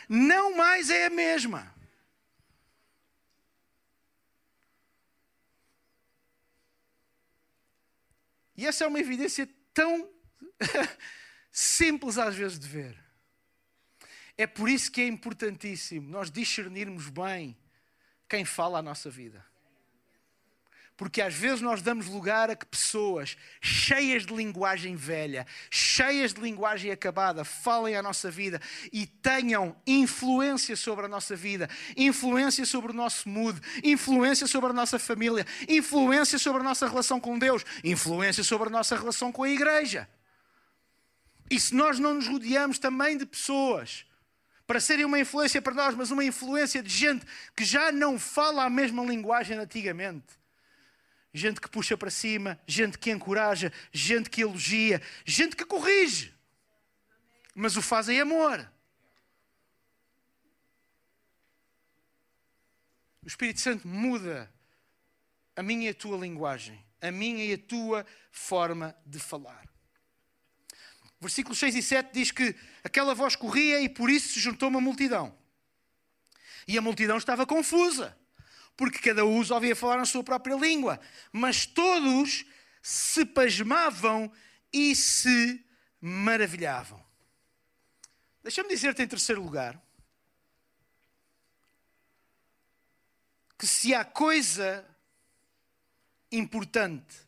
Não 0.07 0.55
mais 0.55 0.89
é 0.89 1.07
a 1.07 1.09
mesma. 1.09 1.74
E 8.57 8.65
essa 8.65 8.83
é 8.83 8.87
uma 8.87 8.99
evidência 8.99 9.47
tão 9.73 10.09
simples 11.51 12.17
às 12.17 12.35
vezes 12.35 12.59
de 12.59 12.67
ver. 12.67 12.97
É 14.37 14.45
por 14.45 14.69
isso 14.69 14.91
que 14.91 15.01
é 15.01 15.07
importantíssimo 15.07 16.09
nós 16.09 16.29
discernirmos 16.29 17.09
bem 17.09 17.57
quem 18.27 18.43
fala 18.43 18.79
a 18.79 18.81
nossa 18.81 19.09
vida. 19.09 19.45
Porque 20.97 21.21
às 21.21 21.33
vezes 21.33 21.59
nós 21.59 21.81
damos 21.81 22.07
lugar 22.07 22.49
a 22.49 22.55
que 22.55 22.65
pessoas 22.65 23.35
cheias 23.59 24.25
de 24.25 24.33
linguagem 24.33 24.95
velha, 24.95 25.45
cheias 25.69 26.33
de 26.33 26.39
linguagem 26.39 26.89
acabada, 26.89 27.43
falem 27.43 27.97
a 27.97 28.01
nossa 28.01 28.31
vida 28.31 28.61
e 28.93 29.05
tenham 29.05 29.75
influência 29.85 30.75
sobre 30.77 31.05
a 31.05 31.09
nossa 31.09 31.35
vida, 31.35 31.69
influência 31.97 32.65
sobre 32.65 32.93
o 32.93 32.95
nosso 32.95 33.27
mood, 33.27 33.59
influência 33.83 34.47
sobre 34.47 34.69
a 34.69 34.73
nossa 34.73 34.97
família, 34.97 35.45
influência 35.67 36.39
sobre 36.39 36.61
a 36.61 36.63
nossa 36.63 36.87
relação 36.87 37.19
com 37.19 37.37
Deus, 37.37 37.65
influência 37.83 38.43
sobre 38.43 38.69
a 38.69 38.71
nossa 38.71 38.95
relação 38.95 39.33
com 39.33 39.43
a 39.43 39.49
igreja. 39.49 40.07
E 41.49 41.59
se 41.59 41.75
nós 41.75 41.99
não 41.99 42.13
nos 42.13 42.27
rodeamos 42.27 42.79
também 42.79 43.17
de 43.17 43.25
pessoas 43.25 44.05
para 44.65 44.79
serem 44.79 45.03
uma 45.03 45.19
influência 45.19 45.61
para 45.61 45.73
nós, 45.73 45.93
mas 45.93 46.09
uma 46.09 46.23
influência 46.23 46.81
de 46.81 46.89
gente 46.89 47.25
que 47.53 47.65
já 47.65 47.91
não 47.91 48.17
fala 48.17 48.63
a 48.63 48.69
mesma 48.69 49.03
linguagem 49.03 49.57
antigamente 49.57 50.44
gente 51.35 51.59
que 51.59 51.67
puxa 51.67 51.97
para 51.97 52.09
cima, 52.09 52.57
gente 52.65 52.97
que 52.97 53.11
encoraja, 53.11 53.71
gente 53.91 54.29
que 54.29 54.41
elogia, 54.41 55.01
gente 55.25 55.55
que 55.55 55.65
corrige, 55.65 56.33
mas 57.53 57.75
o 57.75 57.81
faz 57.81 58.07
em 58.07 58.21
amor. 58.21 58.71
O 63.21 63.27
Espírito 63.27 63.59
Santo 63.59 63.85
muda 63.85 64.49
a 65.55 65.61
minha 65.61 65.87
e 65.87 65.89
a 65.89 65.93
tua 65.93 66.17
linguagem, 66.17 66.81
a 67.01 67.11
minha 67.11 67.43
e 67.43 67.53
a 67.53 67.57
tua 67.57 68.05
forma 68.31 68.95
de 69.05 69.19
falar. 69.19 69.67
Versículos 71.19 71.59
6 71.59 71.75
e 71.75 71.83
7 71.83 72.13
diz 72.13 72.31
que 72.31 72.55
aquela 72.81 73.13
voz 73.13 73.35
corria 73.35 73.81
e 73.81 73.89
por 73.89 74.09
isso 74.09 74.33
se 74.33 74.39
juntou 74.39 74.69
uma 74.69 74.79
multidão. 74.79 75.37
E 76.65 76.77
a 76.77 76.81
multidão 76.81 77.17
estava 77.17 77.45
confusa 77.45 78.17
porque 78.77 78.99
cada 78.99 79.25
um 79.25 79.39
os 79.39 79.51
ouvia 79.51 79.75
falar 79.75 79.97
na 79.97 80.05
sua 80.05 80.23
própria 80.23 80.55
língua. 80.55 80.99
Mas 81.31 81.65
todos 81.65 82.45
se 82.81 83.25
pasmavam 83.25 84.31
e 84.71 84.95
se 84.95 85.63
maravilhavam. 86.01 87.03
Deixa-me 88.43 88.69
dizer-te 88.69 89.01
em 89.01 89.07
terceiro 89.07 89.41
lugar 89.41 89.81
que 93.57 93.65
se 93.65 93.93
há 93.93 94.03
coisa 94.03 94.85
importante 96.31 97.25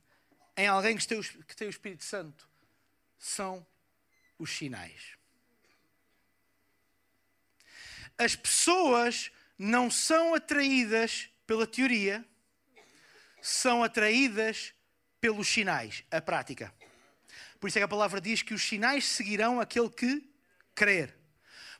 em 0.56 0.68
alguém 0.68 0.98
que 0.98 1.08
tem, 1.08 1.22
que 1.22 1.56
tem 1.56 1.68
o 1.68 1.70
Espírito 1.70 2.04
Santo, 2.04 2.48
são 3.18 3.66
os 4.38 4.52
sinais. 4.52 5.18
As 8.18 8.36
pessoas 8.36 9.32
não 9.58 9.90
são 9.90 10.34
atraídas 10.34 11.30
pela 11.48 11.66
teoria, 11.66 12.24
são 13.42 13.84
atraídas 13.84 14.74
pelos 15.20 15.48
sinais, 15.48 16.04
a 16.12 16.22
prática. 16.22 16.72
Por 17.60 17.68
isso 17.68 17.78
é 17.78 17.82
que 17.82 17.86
a 17.86 17.88
palavra 17.88 18.22
diz 18.22 18.42
que 18.44 18.54
os 18.54 18.62
sinais 18.62 19.06
seguirão 19.06 19.60
aquele 19.60 19.90
que 19.90 20.30
crer. 20.76 21.16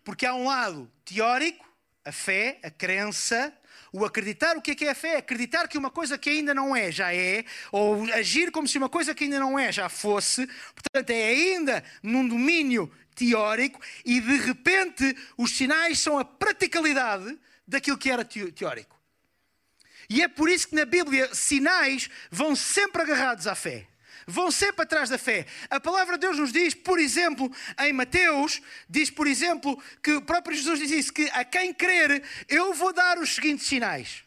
Porque 0.03 0.25
há 0.25 0.34
um 0.34 0.47
lado 0.47 0.91
teórico, 1.06 1.67
a 2.03 2.12
fé, 2.12 2.60
a 2.63 2.71
crença, 2.71 3.53
o 3.91 4.06
acreditar, 4.06 4.56
o 4.58 4.62
que 4.62 4.71
é 4.71 4.75
que 4.75 4.86
é 4.86 4.91
a 4.91 4.95
fé? 4.95 5.17
Acreditar 5.17 5.67
que 5.67 5.77
uma 5.77 5.91
coisa 5.91 6.17
que 6.17 6.30
ainda 6.30 6.53
não 6.53 6.75
é, 6.75 6.91
já 6.91 7.13
é, 7.13 7.43
ou 7.71 8.03
agir 8.13 8.51
como 8.51 8.67
se 8.67 8.77
uma 8.77 8.89
coisa 8.89 9.13
que 9.13 9.25
ainda 9.25 9.39
não 9.39 9.60
é, 9.60 9.71
já 9.71 9.89
fosse. 9.89 10.47
Portanto, 10.73 11.10
é 11.10 11.27
ainda 11.27 11.84
num 12.01 12.27
domínio 12.27 12.91
teórico 13.13 13.82
e 14.06 14.21
de 14.21 14.38
repente 14.38 15.15
os 15.38 15.51
sinais 15.51 15.99
são 15.99 16.17
a 16.17 16.25
praticalidade 16.25 17.38
daquilo 17.67 17.97
que 17.97 18.10
era 18.10 18.23
teórico. 18.23 18.96
E 20.09 20.21
é 20.21 20.27
por 20.27 20.49
isso 20.49 20.69
que 20.69 20.75
na 20.75 20.85
Bíblia 20.85 21.33
sinais 21.33 22.09
vão 22.31 22.55
sempre 22.55 23.01
agarrados 23.01 23.47
à 23.47 23.55
fé. 23.55 23.87
Vão 24.25 24.51
sempre 24.51 24.83
atrás 24.83 25.09
da 25.09 25.17
fé. 25.17 25.45
A 25.69 25.79
palavra 25.79 26.17
de 26.17 26.21
Deus 26.21 26.37
nos 26.37 26.51
diz, 26.51 26.73
por 26.73 26.99
exemplo, 26.99 27.49
em 27.79 27.93
Mateus, 27.93 28.61
diz, 28.89 29.09
por 29.09 29.25
exemplo, 29.25 29.81
que 30.03 30.11
o 30.11 30.21
próprio 30.21 30.55
Jesus 30.55 30.79
diz 30.79 30.91
isso, 30.91 31.13
que 31.13 31.29
a 31.31 31.45
quem 31.45 31.73
crer, 31.73 32.21
eu 32.49 32.73
vou 32.73 32.91
dar 32.91 33.17
os 33.17 33.35
seguintes 33.35 33.65
sinais. 33.65 34.23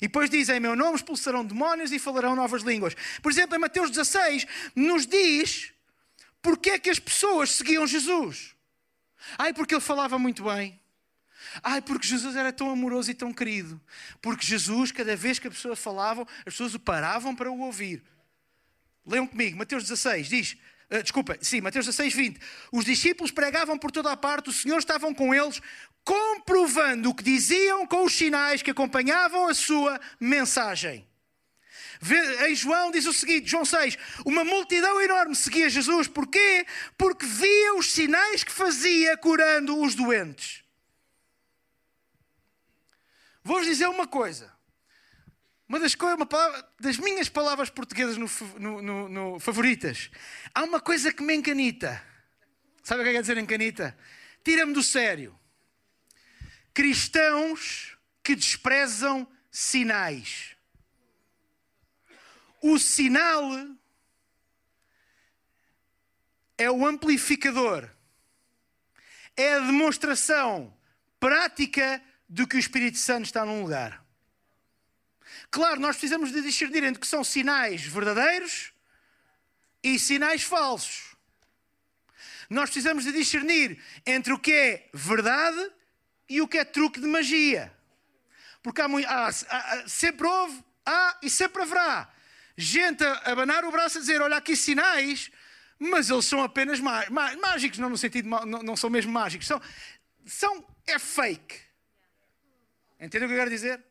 E 0.00 0.06
depois 0.06 0.30
diz, 0.30 0.48
em 0.48 0.60
meu 0.60 0.76
nome 0.76 0.96
expulsarão 0.96 1.44
demónios 1.44 1.92
e 1.92 1.98
falarão 1.98 2.36
novas 2.36 2.62
línguas. 2.62 2.94
Por 3.22 3.32
exemplo, 3.32 3.56
em 3.56 3.58
Mateus 3.58 3.90
16, 3.90 4.46
nos 4.76 5.06
diz 5.06 5.72
porque 6.42 6.70
é 6.70 6.78
que 6.78 6.90
as 6.90 6.98
pessoas 6.98 7.52
seguiam 7.52 7.86
Jesus. 7.86 8.54
Ai, 9.36 9.52
porque 9.52 9.74
ele 9.74 9.80
falava 9.80 10.18
muito 10.18 10.44
bem. 10.44 10.78
Ai, 11.62 11.80
porque 11.80 12.06
Jesus 12.06 12.36
era 12.36 12.52
tão 12.52 12.70
amoroso 12.70 13.10
e 13.10 13.14
tão 13.14 13.32
querido. 13.32 13.80
Porque 14.20 14.46
Jesus, 14.46 14.92
cada 14.92 15.16
vez 15.16 15.38
que 15.38 15.48
a 15.48 15.50
pessoa 15.50 15.76
falava, 15.76 16.22
as 16.38 16.44
pessoas 16.44 16.74
o 16.74 16.80
paravam 16.80 17.34
para 17.34 17.50
o 17.50 17.60
ouvir. 17.60 18.02
Leiam 19.06 19.26
comigo, 19.26 19.56
Mateus 19.56 19.84
16 19.84 20.28
diz. 20.28 20.56
Uh, 20.90 21.02
desculpa, 21.02 21.36
sim, 21.40 21.60
Mateus 21.60 21.86
16, 21.86 22.14
20. 22.14 22.40
Os 22.72 22.84
discípulos 22.84 23.30
pregavam 23.30 23.78
por 23.78 23.90
toda 23.90 24.10
a 24.10 24.16
parte, 24.16 24.48
o 24.48 24.52
Senhor 24.52 24.78
estavam 24.78 25.14
com 25.14 25.34
eles, 25.34 25.60
comprovando 26.04 27.10
o 27.10 27.14
que 27.14 27.22
diziam 27.22 27.86
com 27.86 28.04
os 28.04 28.14
sinais 28.14 28.62
que 28.62 28.70
acompanhavam 28.70 29.48
a 29.48 29.54
sua 29.54 30.00
mensagem. 30.18 31.06
Em 32.46 32.54
João 32.54 32.90
diz 32.90 33.06
o 33.06 33.12
seguinte, 33.12 33.50
João 33.50 33.64
6, 33.64 33.98
uma 34.24 34.44
multidão 34.44 35.00
enorme 35.00 35.34
seguia 35.34 35.68
Jesus, 35.68 36.06
porquê? 36.06 36.64
Porque 36.96 37.26
via 37.26 37.74
os 37.74 37.90
sinais 37.90 38.44
que 38.44 38.52
fazia 38.52 39.16
curando 39.16 39.76
os 39.82 39.94
doentes. 39.94 40.62
Vou-vos 43.48 43.66
dizer 43.66 43.88
uma 43.88 44.06
coisa. 44.06 44.52
Uma 45.66 45.80
das, 45.80 45.94
uma 45.94 46.26
palavra, 46.26 46.68
das 46.78 46.98
minhas 46.98 47.30
palavras 47.30 47.70
portuguesas 47.70 48.18
no, 48.18 48.28
no, 48.58 48.82
no, 48.82 49.08
no, 49.08 49.40
favoritas. 49.40 50.10
Há 50.54 50.64
uma 50.64 50.78
coisa 50.78 51.10
que 51.10 51.22
me 51.22 51.34
encanita. 51.34 52.04
Sabe 52.82 53.00
o 53.00 53.04
que 53.04 53.08
é, 53.08 53.12
que 53.12 53.16
quer 53.16 53.22
dizer 53.22 53.38
encanita? 53.38 53.98
Tira-me 54.44 54.74
do 54.74 54.82
sério. 54.82 55.34
Cristãos 56.74 57.96
que 58.22 58.36
desprezam 58.36 59.26
sinais. 59.50 60.54
O 62.60 62.78
sinal 62.78 63.50
é 66.58 66.70
o 66.70 66.84
amplificador, 66.84 67.88
é 69.34 69.54
a 69.54 69.60
demonstração 69.60 70.76
prática 71.18 72.02
do 72.28 72.46
que 72.46 72.56
o 72.56 72.58
Espírito 72.58 72.98
Santo 72.98 73.24
está 73.24 73.44
num 73.44 73.62
lugar. 73.62 74.04
Claro, 75.50 75.80
nós 75.80 75.96
precisamos 75.96 76.32
de 76.32 76.42
discernir 76.42 76.84
entre 76.84 77.00
que 77.00 77.06
são 77.06 77.24
sinais 77.24 77.82
verdadeiros 77.82 78.72
e 79.82 79.98
sinais 79.98 80.42
falsos. 80.42 81.16
Nós 82.50 82.70
precisamos 82.70 83.04
de 83.04 83.12
discernir 83.12 83.82
entre 84.06 84.32
o 84.32 84.38
que 84.38 84.52
é 84.52 84.90
verdade 84.92 85.70
e 86.28 86.40
o 86.40 86.48
que 86.48 86.58
é 86.58 86.64
truque 86.64 87.00
de 87.00 87.06
magia. 87.06 87.72
Porque 88.62 88.80
há, 88.80 88.86
há, 88.86 89.28
há, 89.28 89.88
sempre 89.88 90.26
houve, 90.26 90.64
há 90.84 91.18
e 91.22 91.30
sempre 91.30 91.62
haverá 91.62 92.12
gente 92.56 93.04
a 93.04 93.32
abanar 93.32 93.64
o 93.64 93.70
braço 93.70 93.98
a 93.98 94.00
dizer: 94.00 94.20
Olha, 94.20 94.36
aqui 94.36 94.56
sinais, 94.56 95.30
mas 95.78 96.10
eles 96.10 96.24
são 96.24 96.42
apenas 96.42 96.80
mágicos, 96.80 97.78
não 97.78 97.88
no 97.88 97.96
sentido, 97.96 98.28
não, 98.28 98.62
não 98.62 98.76
são 98.76 98.90
mesmo 98.90 99.12
mágicos, 99.12 99.46
são, 99.46 99.62
são 100.26 100.66
é 100.86 100.98
fake. 100.98 101.67
Entendeu 103.00 103.26
o 103.26 103.30
que 103.30 103.34
eu 103.34 103.38
quero 103.38 103.50
dizer? 103.50 103.84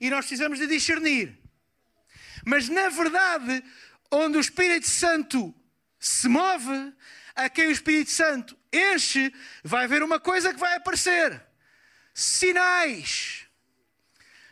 E 0.00 0.10
nós 0.10 0.26
precisamos 0.26 0.58
de 0.58 0.66
discernir. 0.66 1.38
Mas 2.44 2.68
na 2.68 2.88
verdade, 2.88 3.64
onde 4.10 4.38
o 4.38 4.40
Espírito 4.40 4.88
Santo 4.88 5.54
se 5.98 6.28
move, 6.28 6.94
a 7.34 7.48
quem 7.48 7.66
o 7.66 7.70
Espírito 7.72 8.10
Santo 8.10 8.56
enche, 8.72 9.32
vai 9.64 9.84
haver 9.84 10.02
uma 10.02 10.20
coisa 10.20 10.52
que 10.52 10.60
vai 10.60 10.76
aparecer: 10.76 11.42
sinais. 12.14 13.46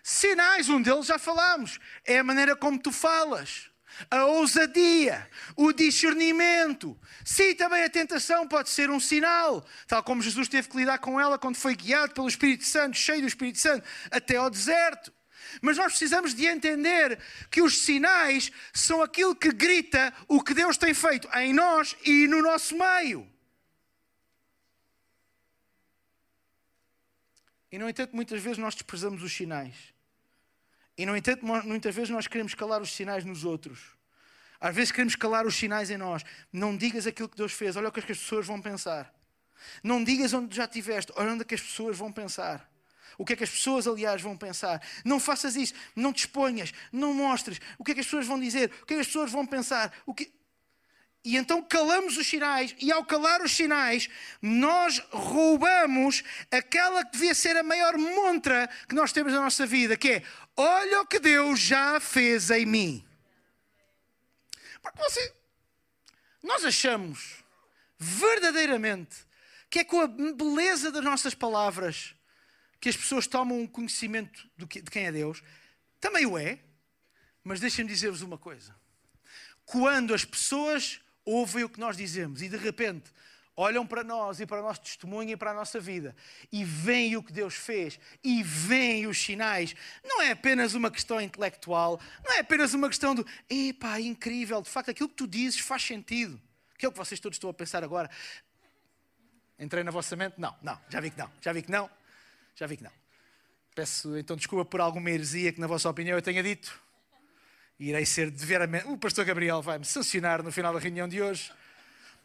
Sinais, 0.02 0.68
um 0.68 0.82
deles 0.82 1.06
já 1.06 1.18
falámos, 1.18 1.80
é 2.04 2.18
a 2.18 2.24
maneira 2.24 2.54
como 2.54 2.78
tu 2.78 2.92
falas, 2.92 3.70
a 4.10 4.24
ousadia, 4.26 5.28
o 5.56 5.72
discernimento. 5.72 6.98
Sim, 7.24 7.54
também 7.54 7.84
a 7.84 7.90
tentação 7.90 8.46
pode 8.46 8.70
ser 8.70 8.90
um 8.90 9.00
sinal, 9.00 9.66
tal 9.86 10.02
como 10.02 10.22
Jesus 10.22 10.48
teve 10.48 10.68
que 10.68 10.76
lidar 10.76 10.98
com 10.98 11.20
ela 11.20 11.38
quando 11.38 11.56
foi 11.56 11.74
guiado 11.74 12.12
pelo 12.12 12.28
Espírito 12.28 12.64
Santo, 12.64 12.96
cheio 12.96 13.22
do 13.22 13.28
Espírito 13.28 13.58
Santo, 13.58 13.86
até 14.10 14.36
ao 14.36 14.50
deserto. 14.50 15.12
Mas 15.60 15.76
nós 15.76 15.92
precisamos 15.92 16.34
de 16.34 16.46
entender 16.46 17.18
que 17.50 17.62
os 17.62 17.78
sinais 17.78 18.50
são 18.72 19.02
aquilo 19.02 19.36
que 19.36 19.52
grita 19.52 20.12
o 20.26 20.42
que 20.42 20.54
Deus 20.54 20.76
tem 20.76 20.92
feito 20.92 21.28
em 21.36 21.52
nós 21.52 21.96
e 22.04 22.26
no 22.26 22.42
nosso 22.42 22.76
meio. 22.76 23.30
E, 27.70 27.78
no 27.78 27.88
entanto, 27.88 28.14
muitas 28.14 28.40
vezes 28.40 28.58
nós 28.58 28.74
desprezamos 28.74 29.22
os 29.22 29.32
sinais. 29.32 29.93
E, 30.96 31.04
no 31.04 31.16
entanto, 31.16 31.44
muitas 31.44 31.94
vezes 31.94 32.10
nós 32.10 32.26
queremos 32.26 32.54
calar 32.54 32.80
os 32.80 32.92
sinais 32.92 33.24
nos 33.24 33.44
outros. 33.44 33.80
Às 34.60 34.74
vezes 34.74 34.92
queremos 34.92 35.16
calar 35.16 35.46
os 35.46 35.56
sinais 35.56 35.90
em 35.90 35.96
nós. 35.96 36.24
Não 36.52 36.76
digas 36.76 37.06
aquilo 37.06 37.28
que 37.28 37.36
Deus 37.36 37.52
fez, 37.52 37.76
olha 37.76 37.88
o 37.88 37.92
que 37.92 38.00
as 38.00 38.06
pessoas 38.06 38.46
vão 38.46 38.60
pensar. 38.60 39.12
Não 39.82 40.02
digas 40.02 40.32
onde 40.32 40.54
já 40.54 40.64
estiveste, 40.64 41.12
olha 41.16 41.32
onde 41.32 41.42
é 41.42 41.44
que 41.44 41.54
as 41.54 41.60
pessoas 41.60 41.96
vão 41.96 42.12
pensar. 42.12 42.70
O 43.16 43.24
que 43.24 43.32
é 43.32 43.36
que 43.36 43.44
as 43.44 43.50
pessoas, 43.50 43.86
aliás, 43.86 44.20
vão 44.22 44.36
pensar. 44.36 44.82
Não 45.04 45.20
faças 45.20 45.56
isso, 45.56 45.74
não 45.94 46.12
te 46.12 46.20
exponhas, 46.20 46.72
não 46.92 47.14
mostres. 47.14 47.60
O 47.78 47.84
que 47.84 47.92
é 47.92 47.94
que 47.94 48.00
as 48.00 48.06
pessoas 48.06 48.26
vão 48.26 48.38
dizer, 48.38 48.70
o 48.82 48.86
que 48.86 48.94
é 48.94 48.96
que 48.96 49.00
as 49.02 49.06
pessoas 49.06 49.30
vão 49.30 49.46
pensar. 49.46 49.92
O 50.06 50.14
que... 50.14 50.32
E 51.24 51.38
então 51.38 51.62
calamos 51.62 52.18
os 52.18 52.26
sinais, 52.26 52.76
e 52.78 52.92
ao 52.92 53.02
calar 53.02 53.40
os 53.40 53.56
sinais, 53.56 54.10
nós 54.42 54.98
roubamos 55.10 56.22
aquela 56.50 57.02
que 57.02 57.12
devia 57.12 57.34
ser 57.34 57.56
a 57.56 57.62
maior 57.62 57.96
montra 57.96 58.68
que 58.86 58.94
nós 58.94 59.10
temos 59.10 59.32
na 59.32 59.40
nossa 59.40 59.64
vida, 59.64 59.96
que 59.96 60.10
é: 60.10 60.22
olha 60.54 61.00
o 61.00 61.06
que 61.06 61.18
Deus 61.18 61.58
já 61.58 61.98
fez 61.98 62.50
em 62.50 62.66
mim. 62.66 63.04
Porque 64.82 64.98
você, 64.98 65.34
nós 66.42 66.62
achamos 66.62 67.42
verdadeiramente 67.98 69.16
que 69.70 69.78
é 69.78 69.84
com 69.84 70.00
a 70.02 70.06
beleza 70.06 70.92
das 70.92 71.02
nossas 71.02 71.34
palavras 71.34 72.14
que 72.78 72.90
as 72.90 72.96
pessoas 72.96 73.26
tomam 73.26 73.60
um 73.60 73.66
conhecimento 73.66 74.46
de 74.58 74.66
quem 74.90 75.06
é 75.06 75.12
Deus. 75.12 75.42
Também 75.98 76.26
o 76.26 76.36
é, 76.36 76.58
mas 77.42 77.60
deixem-me 77.60 77.90
dizer-vos 77.90 78.20
uma 78.20 78.36
coisa. 78.36 78.76
Quando 79.64 80.12
as 80.12 80.22
pessoas 80.22 81.00
ouvem 81.24 81.64
o 81.64 81.68
que 81.68 81.80
nós 81.80 81.96
dizemos 81.96 82.42
e 82.42 82.48
de 82.48 82.56
repente 82.56 83.10
olham 83.56 83.86
para 83.86 84.02
nós 84.02 84.40
e 84.40 84.46
para 84.46 84.60
o 84.60 84.62
nosso 84.62 84.80
testemunho 84.80 85.30
e 85.30 85.36
para 85.36 85.52
a 85.52 85.54
nossa 85.54 85.78
vida 85.78 86.14
e 86.50 86.64
veem 86.64 87.16
o 87.16 87.22
que 87.22 87.32
Deus 87.32 87.54
fez 87.54 87.98
e 88.22 88.42
veem 88.42 89.06
os 89.06 89.18
sinais, 89.22 89.74
não 90.02 90.20
é 90.22 90.32
apenas 90.32 90.74
uma 90.74 90.90
questão 90.90 91.20
intelectual, 91.20 92.00
não 92.24 92.34
é 92.34 92.40
apenas 92.40 92.74
uma 92.74 92.88
questão 92.88 93.14
do 93.14 93.26
epá, 93.48 94.00
incrível, 94.00 94.60
de 94.60 94.70
facto 94.70 94.90
aquilo 94.90 95.08
que 95.08 95.14
tu 95.14 95.26
dizes 95.26 95.60
faz 95.60 95.82
sentido. 95.82 96.40
Que 96.76 96.86
é 96.86 96.88
o 96.88 96.92
que 96.92 96.98
vocês 96.98 97.20
todos 97.20 97.36
estão 97.36 97.48
a 97.48 97.54
pensar 97.54 97.84
agora. 97.84 98.10
Entrei 99.58 99.84
na 99.84 99.92
vossa 99.92 100.16
mente? 100.16 100.34
Não, 100.36 100.54
não, 100.60 100.78
já 100.88 101.00
vi 101.00 101.10
que 101.10 101.18
não, 101.18 101.30
já 101.40 101.52
vi 101.52 101.62
que 101.62 101.70
não, 101.70 101.88
já 102.56 102.66
vi 102.66 102.76
que 102.76 102.82
não. 102.82 102.92
Peço 103.74 104.16
então 104.18 104.36
desculpa 104.36 104.64
por 104.64 104.80
alguma 104.80 105.10
heresia 105.10 105.52
que, 105.52 105.60
na 105.60 105.66
vossa 105.68 105.88
opinião, 105.88 106.18
eu 106.18 106.22
tenha 106.22 106.42
dito 106.42 106.78
irei 107.88 108.06
ser 108.06 108.30
deveramente. 108.30 108.86
O 108.86 108.96
pastor 108.96 109.24
Gabriel 109.24 109.60
vai-me 109.60 109.84
sancionar 109.84 110.42
no 110.42 110.50
final 110.50 110.72
da 110.72 110.80
reunião 110.80 111.08
de 111.08 111.20
hoje. 111.20 111.52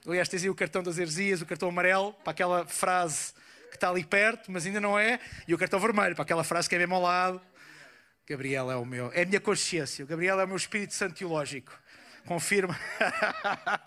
Aliás, 0.07 0.29
tens 0.29 0.43
aí 0.43 0.49
o 0.49 0.55
cartão 0.55 0.81
das 0.81 0.97
heresias, 0.97 1.41
o 1.41 1.45
cartão 1.45 1.69
amarelo, 1.69 2.13
para 2.23 2.31
aquela 2.31 2.65
frase 2.65 3.33
que 3.69 3.75
está 3.75 3.89
ali 3.89 4.03
perto, 4.03 4.51
mas 4.51 4.65
ainda 4.65 4.79
não 4.79 4.97
é, 4.97 5.19
e 5.47 5.53
o 5.53 5.57
cartão 5.57 5.79
vermelho, 5.79 6.15
para 6.15 6.23
aquela 6.23 6.43
frase 6.43 6.67
que 6.69 6.75
é 6.75 6.79
mesmo 6.79 6.95
ao 6.95 7.01
lado. 7.01 7.41
Gabriel 8.27 8.71
é 8.71 8.75
o 8.75 8.85
meu, 8.85 9.11
é 9.13 9.23
a 9.23 9.25
minha 9.25 9.39
consciência. 9.39 10.05
O 10.05 10.07
Gabriel 10.07 10.39
é 10.39 10.45
o 10.45 10.47
meu 10.47 10.57
espírito 10.57 10.93
santo. 10.93 11.25
Confirma. 12.25 12.79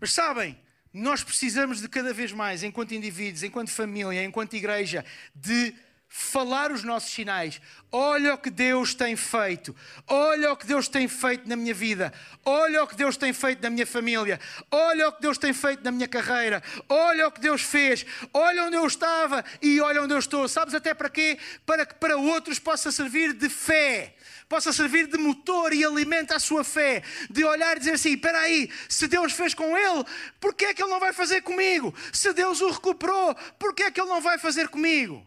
mas 0.00 0.12
sabem, 0.12 0.58
nós 0.92 1.24
precisamos 1.24 1.80
de 1.80 1.88
cada 1.88 2.14
vez 2.14 2.30
mais, 2.30 2.62
enquanto 2.62 2.94
indivíduos, 2.94 3.42
enquanto 3.42 3.70
família, 3.70 4.22
enquanto 4.24 4.54
igreja, 4.54 5.04
de 5.34 5.74
falar 6.16 6.70
os 6.70 6.84
nossos 6.84 7.10
sinais. 7.10 7.60
Olha 7.90 8.34
o 8.34 8.38
que 8.38 8.48
Deus 8.48 8.94
tem 8.94 9.16
feito. 9.16 9.74
Olha 10.06 10.52
o 10.52 10.56
que 10.56 10.64
Deus 10.64 10.86
tem 10.86 11.08
feito 11.08 11.48
na 11.48 11.56
minha 11.56 11.74
vida. 11.74 12.12
Olha 12.44 12.84
o 12.84 12.86
que 12.86 12.94
Deus 12.94 13.16
tem 13.16 13.32
feito 13.32 13.60
na 13.60 13.68
minha 13.68 13.84
família. 13.84 14.38
Olha 14.70 15.08
o 15.08 15.12
que 15.12 15.20
Deus 15.20 15.38
tem 15.38 15.52
feito 15.52 15.82
na 15.82 15.90
minha 15.90 16.06
carreira. 16.06 16.62
Olha 16.88 17.26
o 17.26 17.32
que 17.32 17.40
Deus 17.40 17.62
fez. 17.62 18.06
Olha 18.32 18.64
onde 18.66 18.76
eu 18.76 18.86
estava 18.86 19.44
e 19.60 19.80
olha 19.80 20.02
onde 20.02 20.14
eu 20.14 20.18
estou. 20.20 20.46
Sabes 20.46 20.72
até 20.72 20.94
para 20.94 21.10
quê? 21.10 21.36
Para 21.66 21.84
que 21.84 21.96
para 21.96 22.16
outros 22.16 22.60
possa 22.60 22.92
servir 22.92 23.32
de 23.32 23.48
fé 23.48 24.14
possa 24.46 24.72
servir 24.74 25.08
de 25.08 25.16
motor 25.18 25.72
e 25.72 25.82
alimenta 25.84 26.36
a 26.36 26.38
sua 26.38 26.62
fé, 26.62 27.02
de 27.28 27.42
olhar 27.44 27.76
e 27.76 27.78
dizer 27.80 27.94
assim: 27.94 28.10
espera 28.10 28.38
aí, 28.38 28.70
se 28.88 29.08
Deus 29.08 29.32
fez 29.32 29.52
com 29.52 29.76
ele, 29.76 30.04
por 30.38 30.54
que 30.54 30.66
é 30.66 30.74
que 30.74 30.82
ele 30.82 30.90
não 30.90 31.00
vai 31.00 31.12
fazer 31.12 31.40
comigo? 31.40 31.92
Se 32.12 32.32
Deus 32.32 32.60
o 32.60 32.70
recuperou, 32.70 33.34
por 33.58 33.74
que 33.74 33.84
é 33.84 33.90
que 33.90 34.00
ele 34.00 34.10
não 34.10 34.20
vai 34.20 34.38
fazer 34.38 34.68
comigo? 34.68 35.26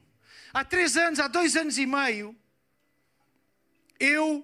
Há 0.57 0.65
três 0.65 0.97
anos, 0.97 1.19
há 1.19 1.27
dois 1.27 1.55
anos 1.55 1.77
e 1.77 1.85
meio, 1.85 2.35
eu 3.99 4.43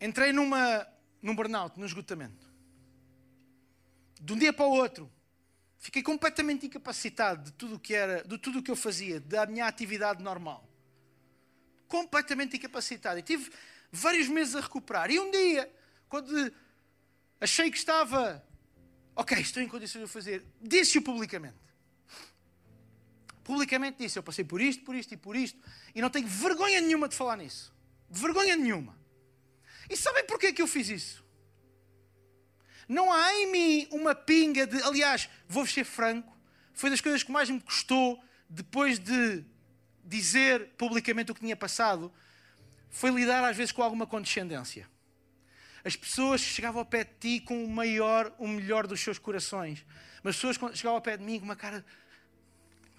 entrei 0.00 0.32
numa, 0.32 0.88
num 1.20 1.34
burnout, 1.34 1.78
num 1.78 1.84
esgotamento. 1.84 2.50
De 4.18 4.32
um 4.32 4.38
dia 4.38 4.50
para 4.50 4.64
o 4.64 4.70
outro, 4.70 5.12
fiquei 5.78 6.02
completamente 6.02 6.64
incapacitado 6.64 7.44
de 7.44 7.52
tudo 7.52 7.74
o 7.74 7.78
que 7.78 7.92
era, 7.92 8.24
de 8.24 8.38
tudo 8.38 8.60
o 8.60 8.62
que 8.62 8.70
eu 8.70 8.76
fazia, 8.76 9.20
da 9.20 9.44
minha 9.44 9.66
atividade 9.66 10.22
normal 10.22 10.66
completamente 11.86 12.56
incapacitado. 12.56 13.18
E 13.18 13.22
tive 13.22 13.52
vários 13.92 14.26
meses 14.26 14.56
a 14.56 14.60
recuperar. 14.60 15.10
E 15.10 15.20
um 15.20 15.30
dia, 15.30 15.70
quando 16.08 16.50
achei 17.38 17.70
que 17.70 17.76
estava, 17.76 18.42
ok, 19.14 19.38
estou 19.38 19.62
em 19.62 19.68
condições 19.68 20.06
de 20.06 20.10
fazer, 20.10 20.46
disse-o 20.62 21.02
publicamente. 21.02 21.67
Publicamente 23.48 23.96
disse: 24.04 24.18
Eu 24.18 24.22
passei 24.22 24.44
por 24.44 24.60
isto, 24.60 24.84
por 24.84 24.94
isto 24.94 25.14
e 25.14 25.16
por 25.16 25.34
isto, 25.34 25.58
e 25.94 26.02
não 26.02 26.10
tenho 26.10 26.28
vergonha 26.28 26.82
nenhuma 26.82 27.08
de 27.08 27.16
falar 27.16 27.34
nisso. 27.38 27.74
Vergonha 28.10 28.54
nenhuma. 28.54 28.94
E 29.88 29.96
sabem 29.96 30.22
porquê 30.26 30.52
que 30.52 30.60
eu 30.60 30.66
fiz 30.66 30.90
isso? 30.90 31.24
Não 32.86 33.10
há 33.10 33.32
em 33.36 33.50
mim 33.50 33.88
uma 33.90 34.14
pinga 34.14 34.66
de. 34.66 34.82
Aliás, 34.82 35.30
vou-vos 35.48 35.72
ser 35.72 35.84
franco, 35.84 36.30
foi 36.74 36.90
das 36.90 37.00
coisas 37.00 37.22
que 37.22 37.32
mais 37.32 37.48
me 37.48 37.58
custou 37.58 38.22
depois 38.50 38.98
de 38.98 39.42
dizer 40.04 40.68
publicamente 40.76 41.32
o 41.32 41.34
que 41.34 41.40
tinha 41.40 41.56
passado, 41.56 42.12
foi 42.90 43.10
lidar 43.10 43.42
às 43.42 43.56
vezes 43.56 43.72
com 43.72 43.82
alguma 43.82 44.06
condescendência. 44.06 44.86
As 45.82 45.96
pessoas 45.96 46.42
chegavam 46.42 46.80
ao 46.80 46.84
pé 46.84 47.02
de 47.02 47.14
ti 47.18 47.40
com 47.40 47.64
o 47.64 47.70
maior, 47.70 48.30
o 48.38 48.46
melhor 48.46 48.86
dos 48.86 49.00
seus 49.00 49.18
corações. 49.18 49.86
Mas 50.22 50.34
as 50.34 50.36
pessoas 50.36 50.76
chegavam 50.76 50.96
ao 50.96 51.02
pé 51.02 51.16
de 51.16 51.24
mim 51.24 51.38
com 51.38 51.46
uma 51.46 51.56
cara. 51.56 51.82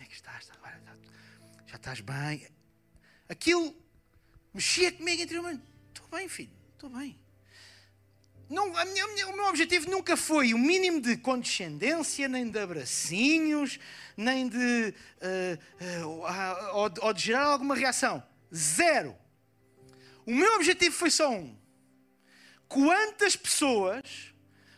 Que 0.10 0.15
estás? 0.15 0.50
Agora 0.58 0.82
já 1.67 1.76
estás 1.76 2.02
bem. 2.02 2.48
Aquilo 3.30 3.76
mexia 4.52 4.91
comigo 4.91 5.22
interiormente. 5.22 5.62
Estou 5.93 6.08
bem, 6.10 6.28
filho, 6.28 6.52
estou 6.74 6.89
bem. 6.89 7.17
Não, 8.50 8.76
a 8.76 8.86
minha, 8.86 9.04
a 9.04 9.08
minha, 9.10 9.28
o 9.28 9.36
meu 9.36 9.45
objetivo 9.45 9.88
nunca 9.88 10.17
foi 10.17 10.56
o 10.56 10.58
mínimo 10.58 11.00
de 11.00 11.15
condescendência, 11.15 12.28
nem 12.28 12.50
de 12.50 12.58
abracinhos, 12.58 13.80
nem 14.17 14.50
de. 14.50 14.95
Uh, 15.22 16.04
uh, 16.04 16.69
ou, 16.74 16.91
ou 17.02 17.13
de 17.13 17.22
gerar 17.22 17.43
alguma 17.43 17.76
reação. 17.76 18.24
Zero. 18.52 19.15
O 20.26 20.34
meu 20.34 20.56
objetivo 20.56 20.95
foi 20.95 21.12
só 21.12 21.30
um. 21.30 21.56
Quantas 22.67 23.36
pessoas 23.36 24.34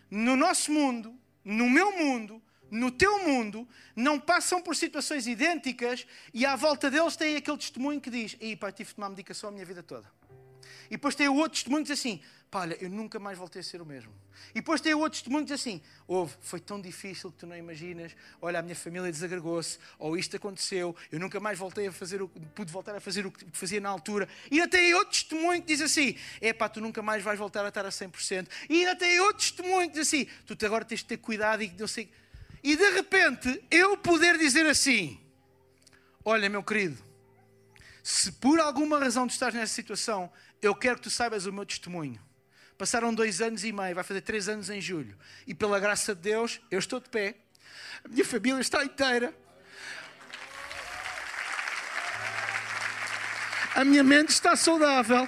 no 0.10 0.36
nosso 0.36 0.74
mundo, 0.74 1.17
no 1.41 1.70
meu 1.70 1.98
mundo, 1.98 2.44
no 2.72 2.90
teu 2.90 3.20
mundo, 3.28 3.68
não 3.96 4.20
passam 4.20 4.62
por 4.62 4.76
situações 4.76 5.28
idênticas 5.28 6.08
e 6.34 6.46
à 6.46 6.56
volta 6.56 6.90
deles 6.90 7.18
tem 7.18 7.36
aquele 7.36 7.58
testemunho 7.58 8.00
que 8.00 8.10
diz: 8.10 8.38
Ei, 8.40 8.56
pai, 8.56 8.72
tive 8.72 8.90
de 8.90 8.96
tomar 8.96 9.10
medicação 9.10 9.50
a 9.50 9.52
minha 9.52 9.66
vida 9.66 9.84
toda. 9.84 10.10
E 10.88 10.92
depois 10.92 11.16
tem 11.16 11.28
o 11.28 11.36
outro 11.36 11.52
testemunho 11.52 11.84
que 11.84 11.92
diz 11.92 12.00
assim: 12.00 12.22
pá, 12.50 12.62
olha, 12.62 12.78
eu 12.82 12.90
nunca 12.90 13.18
mais 13.18 13.38
voltei 13.38 13.62
a 13.62 13.64
ser 13.64 13.82
o 13.82 13.86
mesmo. 13.86 14.12
E 14.50 14.56
depois 14.56 14.82
tem 14.82 14.94
outro 14.94 15.12
testemunho 15.12 15.46
que 15.46 15.54
diz 15.54 15.62
assim: 15.62 15.82
houve, 16.06 16.36
foi 16.42 16.60
tão 16.60 16.82
difícil 16.82 17.32
que 17.32 17.38
tu 17.38 17.48
não 17.48 17.56
imaginas, 17.56 18.14
olha, 18.42 18.60
a 18.60 18.62
minha 18.62 18.76
família 18.76 19.10
desagregou-se, 19.12 19.80
ou 19.98 20.18
isto 20.18 20.36
aconteceu, 20.36 20.96
eu 21.12 21.20
nunca 21.20 21.40
mais 21.40 21.58
voltei 21.58 21.88
a 21.88 21.92
fazer 21.92 22.22
o 22.22 22.28
pude 22.28 22.72
voltar 22.72 22.96
a 22.96 23.00
fazer 23.00 23.26
o 23.26 23.32
que 23.32 23.46
fazia 23.54 23.80
na 23.80 23.90
altura. 23.90 24.28
E 24.52 24.56
ainda 24.56 24.68
tem 24.70 24.94
outro 24.94 25.12
testemunho 25.12 25.62
que 25.62 25.68
diz 25.68 25.82
assim: 25.82 26.16
é 26.42 26.52
pá, 26.52 26.68
tu 26.68 26.82
nunca 26.82 27.02
mais 27.02 27.24
vais 27.24 27.40
voltar 27.40 27.64
a 27.64 27.70
estar 27.70 27.86
a 27.86 27.90
100%. 27.90 28.48
E 28.70 28.80
ainda 28.80 28.96
tem 28.96 29.20
outro 29.22 29.38
testemunho 29.38 29.88
que 29.90 30.00
diz 30.00 30.08
assim: 30.08 30.28
tu 30.46 30.66
agora 30.66 30.84
tens 30.84 31.00
de 31.00 31.06
ter 31.06 31.18
cuidado 31.18 31.64
e 31.64 31.74
não 31.78 31.88
sei. 31.88 32.12
E 32.63 32.76
de 32.76 32.89
repente 32.91 33.63
eu 33.69 33.97
poder 33.97 34.38
dizer 34.38 34.65
assim: 34.65 35.19
olha, 36.24 36.50
meu 36.50 36.63
querido, 36.63 36.97
se 38.04 38.32
por 38.32 38.60
alguma 38.60 39.00
razão 39.00 39.28
tu 39.28 39.32
estás 39.32 39.54
nessa 39.54 39.74
situação, 39.74 40.32
eu 40.62 40.76
quero 40.76 40.97
que 40.97 41.04
tu 41.04 41.10
saibas 41.10 41.45
o 41.45 41.54
meu 41.54 41.65
testemunho. 41.65 42.21
Passaram 42.78 43.13
dois 43.13 43.41
anos 43.41 43.63
e 43.63 43.71
meio, 43.71 43.95
vai 43.95 44.04
fazer 44.04 44.21
três 44.21 44.50
anos 44.50 44.69
em 44.69 44.82
julho. 44.82 45.17
E 45.45 45.54
pela 45.54 45.80
graça 45.80 46.15
de 46.15 46.21
Deus, 46.21 46.60
eu 46.71 46.80
estou 46.80 47.00
de 47.00 47.10
pé. 47.10 47.36
A 48.04 48.08
minha 48.08 48.26
família 48.26 48.60
está 48.60 48.84
inteira. 48.84 49.34
A 53.76 53.86
minha 53.86 54.04
mente 54.04 54.30
está 54.30 54.56
saudável. 54.56 55.28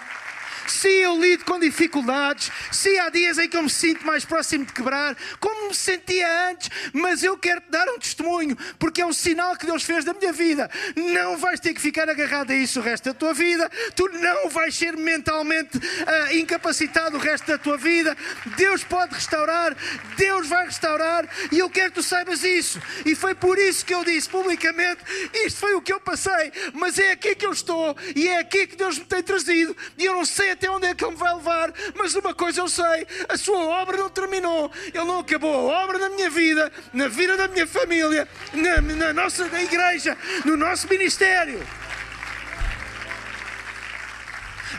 Se 0.68 0.88
eu 0.88 1.20
lido 1.20 1.46
com 1.46 1.60
dificuldades, 1.60 2.52
se 2.72 2.98
há 3.00 3.10
dias 3.10 3.38
em 3.38 3.50
que 3.50 3.58
eu 3.58 3.64
me 3.64 3.70
sinto 3.70 4.06
mais 4.06 4.26
próximo 4.26 4.66
de 4.66 4.74
quebrar, 4.74 5.16
como 5.40 5.68
me 5.68 5.76
sentia 5.76 6.50
antes, 6.50 6.70
mas 6.94 7.24
eu 7.24 7.38
quero 7.38 7.62
te 7.62 7.70
dar 7.70 7.88
um 7.90 8.00
testemunho, 8.00 8.58
porque 8.80 9.02
é 9.02 9.06
um 9.06 9.14
sinal 9.14 9.56
que 9.56 9.66
Deus 9.66 9.84
fez 9.84 10.06
da 10.06 10.14
minha 10.14 10.32
vida. 10.32 10.70
Não 10.96 11.38
vais 11.38 11.60
ter 11.60 11.74
que 11.74 11.82
ficar 11.82 12.10
agarrado 12.10 12.52
a 12.52 12.56
isso 12.56 12.80
o 12.80 12.84
resto 12.84 13.06
da 13.06 13.14
tua 13.14 13.34
vida, 13.34 13.70
tu 13.96 14.08
não 14.10 14.50
vais 14.50 14.76
ser 14.76 14.96
mentalmente 14.96 15.78
uh, 15.78 16.36
incapacitado 16.36 17.18
o 17.18 17.20
resto 17.20 17.48
da 17.48 17.58
tua 17.58 17.78
vida. 17.78 18.16
Deus 18.58 18.84
pode 18.84 19.14
restaurar, 19.14 19.76
Deus 20.16 20.48
vai 20.48 20.66
restaurar, 20.66 21.28
e 21.52 21.60
eu 21.60 21.70
quero 21.70 21.92
que 21.92 21.96
tu 21.96 22.04
saibas 22.04 22.44
isso. 22.44 22.82
E 23.06 23.16
foi 23.16 23.36
por 23.36 23.58
isso 23.58 23.86
que 23.86 23.94
eu 23.94 24.04
disse 24.04 24.30
publicamente: 24.30 25.02
isto 25.46 25.60
foi 25.60 25.74
o 25.76 25.82
que 25.82 25.92
eu 25.92 26.00
passei, 26.00 26.52
mas 26.74 26.98
é 26.98 27.12
aqui 27.12 27.36
que 27.36 27.46
eu 27.46 27.52
estou, 27.52 27.96
e 28.16 28.28
é 28.28 28.40
aqui 28.40 28.68
que 28.68 28.76
Deus 28.76 28.98
me 28.98 29.06
tem 29.06 29.22
trazido, 29.22 29.76
e 29.98 30.06
eu 30.06 30.14
não 30.14 30.26
sei 30.26 30.53
até 30.54 30.70
onde 30.70 30.88
é 30.88 30.96
que 30.96 31.04
Ele 31.04 31.12
me 31.12 31.18
vai 31.18 31.34
levar, 31.36 31.74
mas 31.96 32.16
uma 32.16 32.34
coisa 32.34 32.62
eu 32.62 32.68
sei: 32.68 33.06
a 33.28 33.38
sua 33.38 33.60
obra 33.82 33.98
não 33.98 34.10
terminou, 34.10 34.72
Ele 34.94 35.06
não 35.06 35.20
acabou 35.20 35.72
a 35.72 35.84
obra 35.84 35.98
na 35.98 36.10
minha 36.10 36.30
vida, 36.30 36.72
na 36.94 37.08
vida 37.08 37.36
da 37.38 37.48
minha 37.48 37.68
família, 37.68 38.28
na, 38.54 38.82
na 38.82 39.14
nossa 39.14 39.46
na 39.48 39.62
igreja, 39.62 40.18
no 40.46 40.56
nosso 40.56 40.88
ministério. 40.88 41.66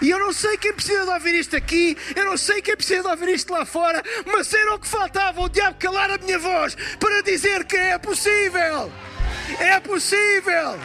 E 0.03 0.11
eu 0.11 0.19
não 0.19 0.33
sei 0.33 0.57
quem 0.57 0.73
precisa 0.73 1.05
de 1.05 1.11
ouvir 1.11 1.35
isto 1.35 1.57
aqui, 1.57 1.97
eu 2.15 2.25
não 2.25 2.37
sei 2.37 2.61
quem 2.61 2.77
precisa 2.77 3.03
de 3.03 3.09
ouvir 3.09 3.29
isto 3.31 3.53
lá 3.53 3.65
fora, 3.65 4.03
mas 4.27 4.53
era 4.53 4.75
o 4.75 4.79
que 4.79 4.89
faltava, 4.89 5.41
o 5.41 5.49
diabo 5.49 5.79
calar 5.79 6.11
a 6.11 6.19
minha 6.19 6.39
voz 6.39 6.77
para 6.99 7.23
dizer 7.23 7.65
que 7.65 7.77
é 7.77 7.99
possível. 7.99 8.93
É 9.59 9.81
possível. 9.81 10.79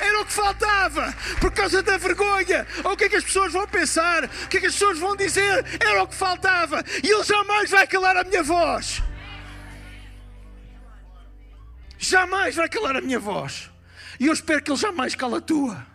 Era 0.00 0.20
o 0.20 0.26
que 0.26 0.32
faltava, 0.32 1.14
por 1.40 1.52
causa 1.52 1.82
da 1.82 1.96
vergonha. 1.96 2.66
Ou 2.84 2.92
o 2.92 2.96
que 2.96 3.04
é 3.04 3.08
que 3.08 3.16
as 3.16 3.24
pessoas 3.24 3.52
vão 3.52 3.66
pensar? 3.66 4.24
O 4.24 4.48
que 4.48 4.58
é 4.58 4.60
que 4.60 4.66
as 4.66 4.72
pessoas 4.72 4.98
vão 4.98 5.16
dizer? 5.16 5.64
Era 5.80 6.02
o 6.02 6.08
que 6.08 6.14
faltava. 6.14 6.84
E 7.02 7.10
Ele 7.10 7.24
jamais 7.24 7.70
vai 7.70 7.86
calar 7.86 8.16
a 8.16 8.24
minha 8.24 8.42
voz. 8.42 9.02
Jamais 11.98 12.54
vai 12.54 12.68
calar 12.68 12.96
a 12.96 13.00
minha 13.00 13.18
voz. 13.18 13.70
E 14.20 14.26
eu 14.26 14.32
espero 14.32 14.62
que 14.62 14.70
Ele 14.70 14.78
jamais 14.78 15.14
cala 15.14 15.38
a 15.38 15.40
tua. 15.40 15.86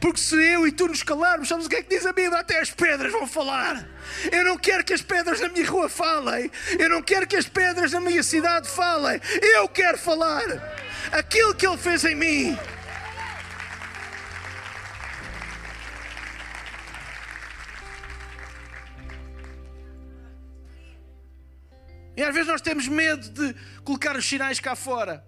Porque 0.00 0.20
se 0.20 0.36
eu 0.36 0.66
e 0.66 0.72
tu 0.72 0.86
nos 0.86 1.02
calarmos, 1.02 1.48
sabes 1.48 1.66
o 1.66 1.68
que 1.68 1.76
é 1.76 1.82
que 1.82 1.88
diz 1.88 2.06
a 2.06 2.12
Bíblia? 2.12 2.38
Até 2.38 2.60
as 2.60 2.70
pedras 2.70 3.10
vão 3.10 3.26
falar. 3.26 3.84
Eu 4.30 4.44
não 4.44 4.56
quero 4.56 4.84
que 4.84 4.92
as 4.92 5.02
pedras 5.02 5.40
na 5.40 5.48
minha 5.48 5.68
rua 5.68 5.88
falem. 5.88 6.50
Eu 6.78 6.88
não 6.88 7.02
quero 7.02 7.26
que 7.26 7.36
as 7.36 7.48
pedras 7.48 7.92
na 7.92 8.00
minha 8.00 8.22
cidade 8.22 8.68
falem. 8.68 9.20
Eu 9.40 9.68
quero 9.68 9.98
falar 9.98 10.44
aquilo 11.10 11.54
que 11.54 11.66
Ele 11.66 11.78
fez 11.78 12.04
em 12.04 12.14
mim. 12.14 12.58
E 22.16 22.22
às 22.22 22.34
vezes 22.34 22.48
nós 22.48 22.60
temos 22.60 22.86
medo 22.88 23.28
de 23.30 23.54
colocar 23.82 24.16
os 24.16 24.26
sinais 24.26 24.60
cá 24.60 24.76
fora. 24.76 25.24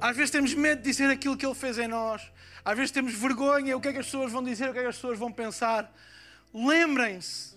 Às 0.00 0.16
vezes 0.16 0.30
temos 0.30 0.54
medo 0.54 0.82
de 0.82 0.90
dizer 0.90 1.10
aquilo 1.10 1.36
que 1.36 1.46
Ele 1.46 1.54
fez 1.54 1.78
em 1.78 1.88
nós. 1.88 2.22
Às 2.64 2.76
vezes 2.76 2.90
temos 2.90 3.14
vergonha, 3.14 3.76
o 3.76 3.80
que 3.80 3.88
é 3.88 3.92
que 3.92 3.98
as 3.98 4.06
pessoas 4.06 4.30
vão 4.30 4.42
dizer, 4.42 4.70
o 4.70 4.72
que 4.72 4.78
é 4.78 4.82
que 4.82 4.88
as 4.88 4.96
pessoas 4.96 5.18
vão 5.18 5.32
pensar. 5.32 5.92
Lembrem-se 6.54 7.56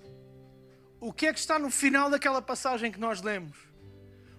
o 1.00 1.14
que 1.14 1.28
é 1.28 1.34
que 1.34 1.40
está 1.40 1.60
no 1.60 1.70
final 1.70 2.10
daquela 2.10 2.42
passagem 2.42 2.92
que 2.92 3.00
nós 3.00 3.22
lemos. 3.22 3.58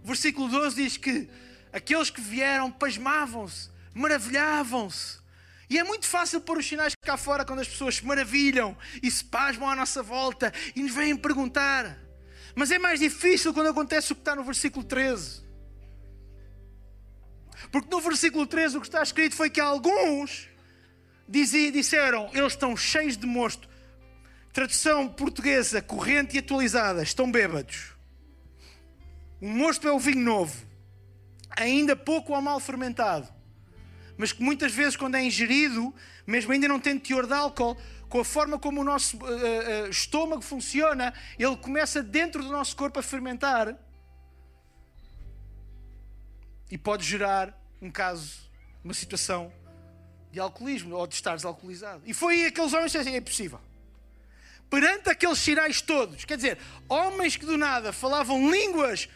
O 0.02 0.06
versículo 0.06 0.48
12 0.48 0.76
diz 0.76 0.96
que 0.96 1.28
aqueles 1.72 2.10
que 2.10 2.20
vieram 2.20 2.70
pasmavam-se, 2.70 3.70
maravilhavam-se. 3.94 5.18
E 5.68 5.78
é 5.78 5.84
muito 5.84 6.06
fácil 6.06 6.40
pôr 6.40 6.58
os 6.58 6.66
sinais 6.66 6.94
cá 7.04 7.16
fora 7.16 7.44
quando 7.44 7.60
as 7.60 7.68
pessoas 7.68 7.96
se 7.96 8.06
maravilham 8.06 8.76
e 9.02 9.10
se 9.10 9.24
pasmam 9.24 9.68
à 9.68 9.76
nossa 9.76 10.02
volta 10.02 10.52
e 10.74 10.82
nos 10.82 10.92
vêm 10.92 11.16
perguntar. 11.16 12.05
Mas 12.56 12.70
é 12.70 12.78
mais 12.78 12.98
difícil 12.98 13.52
quando 13.52 13.68
acontece 13.68 14.12
o 14.12 14.14
que 14.14 14.22
está 14.22 14.34
no 14.34 14.42
versículo 14.42 14.82
13. 14.82 15.44
Porque 17.70 17.90
no 17.90 18.00
versículo 18.00 18.46
3 18.46 18.74
o 18.74 18.80
que 18.80 18.86
está 18.86 19.02
escrito 19.02 19.36
foi 19.36 19.50
que 19.50 19.60
alguns 19.60 20.48
disseram, 21.28 22.30
eles 22.32 22.54
estão 22.54 22.74
cheios 22.74 23.14
de 23.18 23.26
mosto. 23.26 23.68
Tradução 24.54 25.06
portuguesa, 25.06 25.82
corrente 25.82 26.36
e 26.36 26.38
atualizada, 26.38 27.02
estão 27.02 27.30
bêbados. 27.30 27.92
O 29.38 29.46
mosto 29.46 29.86
é 29.86 29.92
o 29.92 29.98
vinho 29.98 30.24
novo, 30.24 30.56
ainda 31.50 31.94
pouco 31.94 32.32
ou 32.32 32.40
mal 32.40 32.58
fermentado, 32.58 33.28
mas 34.16 34.32
que 34.32 34.42
muitas 34.42 34.72
vezes, 34.72 34.96
quando 34.96 35.16
é 35.16 35.22
ingerido, 35.22 35.94
mesmo 36.26 36.52
ainda 36.52 36.66
não 36.66 36.80
tendo 36.80 37.02
teor 37.02 37.26
de 37.26 37.34
álcool, 37.34 37.76
com 38.16 38.20
a 38.22 38.24
forma 38.24 38.58
como 38.58 38.80
o 38.80 38.84
nosso 38.84 39.18
uh, 39.18 39.26
uh, 39.26 39.90
estômago 39.90 40.40
funciona, 40.40 41.12
ele 41.38 41.54
começa 41.58 42.02
dentro 42.02 42.42
do 42.42 42.50
nosso 42.50 42.74
corpo 42.74 42.98
a 42.98 43.02
fermentar 43.02 43.76
e 46.70 46.78
pode 46.78 47.04
gerar 47.04 47.54
um 47.82 47.90
caso, 47.90 48.48
uma 48.82 48.94
situação 48.94 49.52
de 50.32 50.40
alcoolismo 50.40 50.96
ou 50.96 51.06
de 51.06 51.14
estares 51.14 51.44
alcoolizado. 51.44 52.04
E 52.06 52.14
foi 52.14 52.36
aí 52.36 52.46
aqueles 52.46 52.72
homens 52.72 52.90
que 52.90 52.96
disseram: 52.96 53.16
é 53.16 53.18
impossível. 53.18 53.60
Perante 54.70 55.10
aqueles 55.10 55.38
sinais 55.38 55.82
todos, 55.82 56.24
quer 56.24 56.36
dizer, 56.36 56.58
homens 56.88 57.36
que 57.36 57.44
do 57.44 57.58
nada 57.58 57.92
falavam 57.92 58.50
línguas 58.50 59.10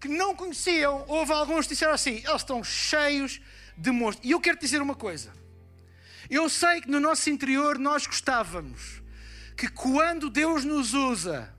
que 0.00 0.08
não 0.08 0.34
conheciam, 0.34 1.04
houve 1.08 1.30
alguns 1.30 1.66
que 1.66 1.74
disseram 1.74 1.92
assim: 1.92 2.22
eles 2.24 2.36
estão 2.36 2.64
cheios 2.64 3.38
de 3.76 3.90
monstros. 3.90 4.26
E 4.26 4.30
eu 4.30 4.40
quero 4.40 4.58
dizer 4.58 4.80
uma 4.80 4.94
coisa. 4.94 5.30
Eu 6.28 6.48
sei 6.48 6.80
que 6.80 6.90
no 6.90 7.00
nosso 7.00 7.30
interior 7.30 7.78
nós 7.78 8.06
gostávamos 8.06 9.02
que 9.56 9.68
quando 9.68 10.28
Deus 10.28 10.64
nos 10.64 10.92
usa 10.92 11.55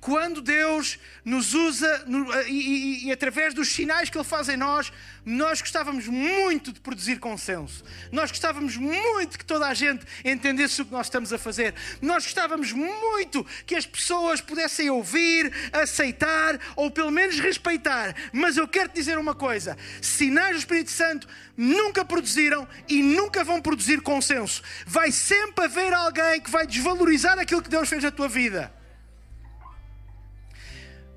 quando 0.00 0.40
Deus 0.40 0.98
nos 1.24 1.52
usa 1.52 2.04
no, 2.06 2.32
e, 2.44 2.50
e, 2.50 3.06
e, 3.06 3.12
através 3.12 3.52
dos 3.52 3.68
sinais 3.68 4.08
que 4.08 4.16
Ele 4.16 4.24
faz 4.24 4.48
em 4.48 4.56
nós, 4.56 4.90
nós 5.24 5.60
gostávamos 5.60 6.06
muito 6.06 6.72
de 6.72 6.80
produzir 6.80 7.18
consenso. 7.18 7.84
Nós 8.10 8.30
gostávamos 8.30 8.76
muito 8.76 9.38
que 9.38 9.44
toda 9.44 9.66
a 9.66 9.74
gente 9.74 10.06
entendesse 10.24 10.80
o 10.80 10.86
que 10.86 10.92
nós 10.92 11.06
estamos 11.06 11.32
a 11.32 11.38
fazer. 11.38 11.74
Nós 12.00 12.24
gostávamos 12.24 12.72
muito 12.72 13.46
que 13.66 13.74
as 13.74 13.84
pessoas 13.84 14.40
pudessem 14.40 14.88
ouvir, 14.88 15.52
aceitar 15.72 16.58
ou 16.74 16.90
pelo 16.90 17.10
menos 17.10 17.38
respeitar. 17.38 18.14
Mas 18.32 18.56
eu 18.56 18.66
quero 18.66 18.88
te 18.88 18.94
dizer 18.94 19.18
uma 19.18 19.34
coisa: 19.34 19.76
sinais 20.00 20.52
do 20.52 20.60
Espírito 20.60 20.90
Santo 20.90 21.28
nunca 21.54 22.04
produziram 22.04 22.66
e 22.88 23.02
nunca 23.02 23.44
vão 23.44 23.60
produzir 23.60 24.00
consenso. 24.00 24.62
Vai 24.86 25.12
sempre 25.12 25.66
haver 25.66 25.92
alguém 25.92 26.40
que 26.40 26.50
vai 26.50 26.66
desvalorizar 26.66 27.38
aquilo 27.38 27.62
que 27.62 27.68
Deus 27.68 27.88
fez 27.88 28.02
na 28.02 28.10
tua 28.10 28.28
vida. 28.28 28.79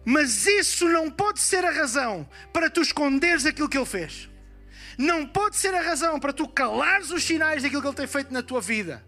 Mas 0.06 0.46
isso 0.46 0.88
não 0.90 1.10
pode 1.10 1.40
ser 1.40 1.64
a 1.64 1.72
razão 1.72 2.28
para 2.52 2.70
tu 2.70 2.82
esconderes 2.82 3.46
aquilo 3.46 3.70
que 3.70 3.78
ele 3.78 3.86
fez. 3.86 4.30
Não 4.98 5.26
pode 5.26 5.56
ser 5.56 5.74
a 5.74 5.82
razão 5.82 6.20
para 6.20 6.34
tu 6.34 6.48
calares 6.48 7.10
os 7.10 7.24
sinais 7.24 7.64
daquilo 7.64 7.82
que 7.82 7.88
ele 7.88 7.96
tem 7.96 8.08
feito 8.08 8.34
na 8.34 8.44
tua 8.44 8.62
vida. 8.62 9.04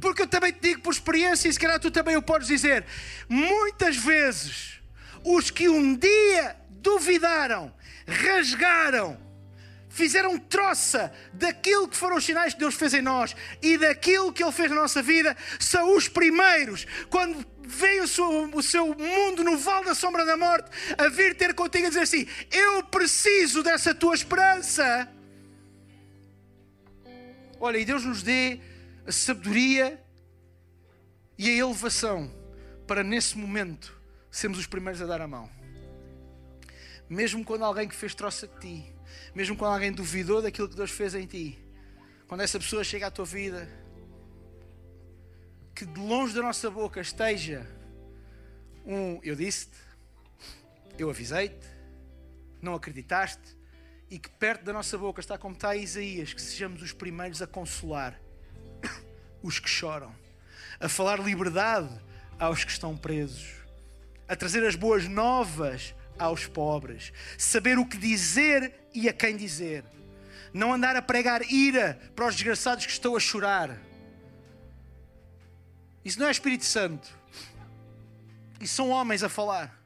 Porque 0.00 0.22
eu 0.22 0.26
também 0.26 0.52
te 0.52 0.60
digo 0.60 0.80
por 0.80 0.92
experiência, 0.92 1.48
e 1.48 1.52
se 1.52 1.58
calhar 1.58 1.78
tu 1.78 1.90
também 1.90 2.16
o 2.16 2.22
podes 2.22 2.48
dizer, 2.48 2.84
muitas 3.28 3.96
vezes 3.96 4.80
os 5.24 5.50
que 5.50 5.68
um 5.68 5.96
dia 5.96 6.56
duvidaram, 6.70 7.74
rasgaram, 8.06 9.18
fizeram 9.88 10.38
troça 10.38 11.12
daquilo 11.32 11.88
que 11.88 11.96
foram 11.96 12.16
os 12.16 12.24
sinais 12.24 12.52
que 12.52 12.60
Deus 12.60 12.74
fez 12.74 12.94
em 12.94 13.02
nós 13.02 13.34
e 13.62 13.78
daquilo 13.78 14.32
que 14.32 14.42
Ele 14.42 14.52
fez 14.52 14.70
na 14.70 14.76
nossa 14.76 15.02
vida, 15.02 15.36
são 15.58 15.96
os 15.96 16.06
primeiros, 16.08 16.86
quando 17.08 17.44
veio 17.66 18.04
o 18.04 18.08
seu, 18.08 18.50
o 18.54 18.62
seu 18.62 18.86
mundo 18.94 19.44
no 19.44 19.58
vale 19.58 19.86
da 19.86 19.94
sombra 19.94 20.24
da 20.24 20.36
morte, 20.36 20.70
a 20.96 21.08
vir 21.08 21.36
ter 21.36 21.54
contigo 21.54 21.86
e 21.86 21.88
dizer 21.88 22.00
assim: 22.00 22.26
Eu 22.50 22.82
preciso 22.84 23.62
dessa 23.62 23.94
tua 23.94 24.14
esperança. 24.14 25.08
Olha, 27.60 27.78
e 27.78 27.84
Deus 27.84 28.04
nos 28.04 28.22
dê 28.22 28.60
a 29.06 29.12
sabedoria 29.12 30.02
e 31.38 31.48
a 31.48 31.52
elevação 31.52 32.30
para 32.86 33.02
nesse 33.02 33.36
momento 33.36 33.98
sermos 34.30 34.58
os 34.58 34.66
primeiros 34.66 35.00
a 35.02 35.06
dar 35.06 35.20
a 35.20 35.28
mão. 35.28 35.50
Mesmo 37.08 37.44
quando 37.44 37.64
alguém 37.64 37.88
que 37.88 37.94
fez 37.94 38.14
troça 38.14 38.46
de 38.46 38.58
ti 38.60 38.96
mesmo 39.36 39.54
quando 39.54 39.74
alguém 39.74 39.92
duvidou 39.92 40.40
daquilo 40.40 40.66
que 40.66 40.74
Deus 40.74 40.90
fez 40.90 41.14
em 41.14 41.26
ti, 41.26 41.58
quando 42.26 42.40
essa 42.40 42.58
pessoa 42.58 42.82
chega 42.82 43.08
à 43.08 43.10
tua 43.10 43.26
vida, 43.26 43.68
que 45.76 45.84
de 45.84 46.00
longe 46.00 46.34
da 46.34 46.40
nossa 46.40 46.70
boca 46.70 47.02
esteja 47.02 47.66
um 48.86 49.20
eu 49.22 49.36
disse-te, 49.36 49.76
eu 50.98 51.10
avisei-te, 51.10 51.66
não 52.62 52.74
acreditaste, 52.74 53.54
e 54.08 54.18
que 54.18 54.30
perto 54.30 54.64
da 54.64 54.72
nossa 54.72 54.96
boca 54.96 55.20
está 55.20 55.36
como 55.36 55.54
está 55.54 55.76
Isaías, 55.76 56.32
que 56.32 56.40
sejamos 56.40 56.80
os 56.80 56.92
primeiros 56.92 57.42
a 57.42 57.46
consolar 57.46 58.18
os 59.42 59.58
que 59.58 59.68
choram, 59.68 60.14
a 60.80 60.88
falar 60.88 61.20
liberdade 61.20 61.90
aos 62.38 62.64
que 62.64 62.70
estão 62.70 62.96
presos, 62.96 63.46
a 64.26 64.34
trazer 64.34 64.64
as 64.64 64.76
boas 64.76 65.06
novas 65.06 65.94
aos 66.18 66.46
pobres, 66.46 67.12
saber 67.36 67.78
o 67.78 67.84
que 67.84 67.98
dizer 67.98 68.72
e 68.94 69.10
a 69.10 69.12
quem 69.12 69.36
dizer, 69.36 69.84
não 70.54 70.72
andar 70.72 70.96
a 70.96 71.02
pregar 71.02 71.42
ira 71.52 72.00
para 72.14 72.28
os 72.28 72.34
desgraçados 72.34 72.86
que 72.86 72.92
estão 72.92 73.14
a 73.14 73.20
chorar. 73.20 73.85
Isso 76.06 76.20
não 76.20 76.28
é 76.28 76.30
Espírito 76.30 76.64
Santo. 76.64 77.08
Isso 78.60 78.76
são 78.76 78.90
homens 78.90 79.24
a 79.24 79.28
falar. 79.28 79.76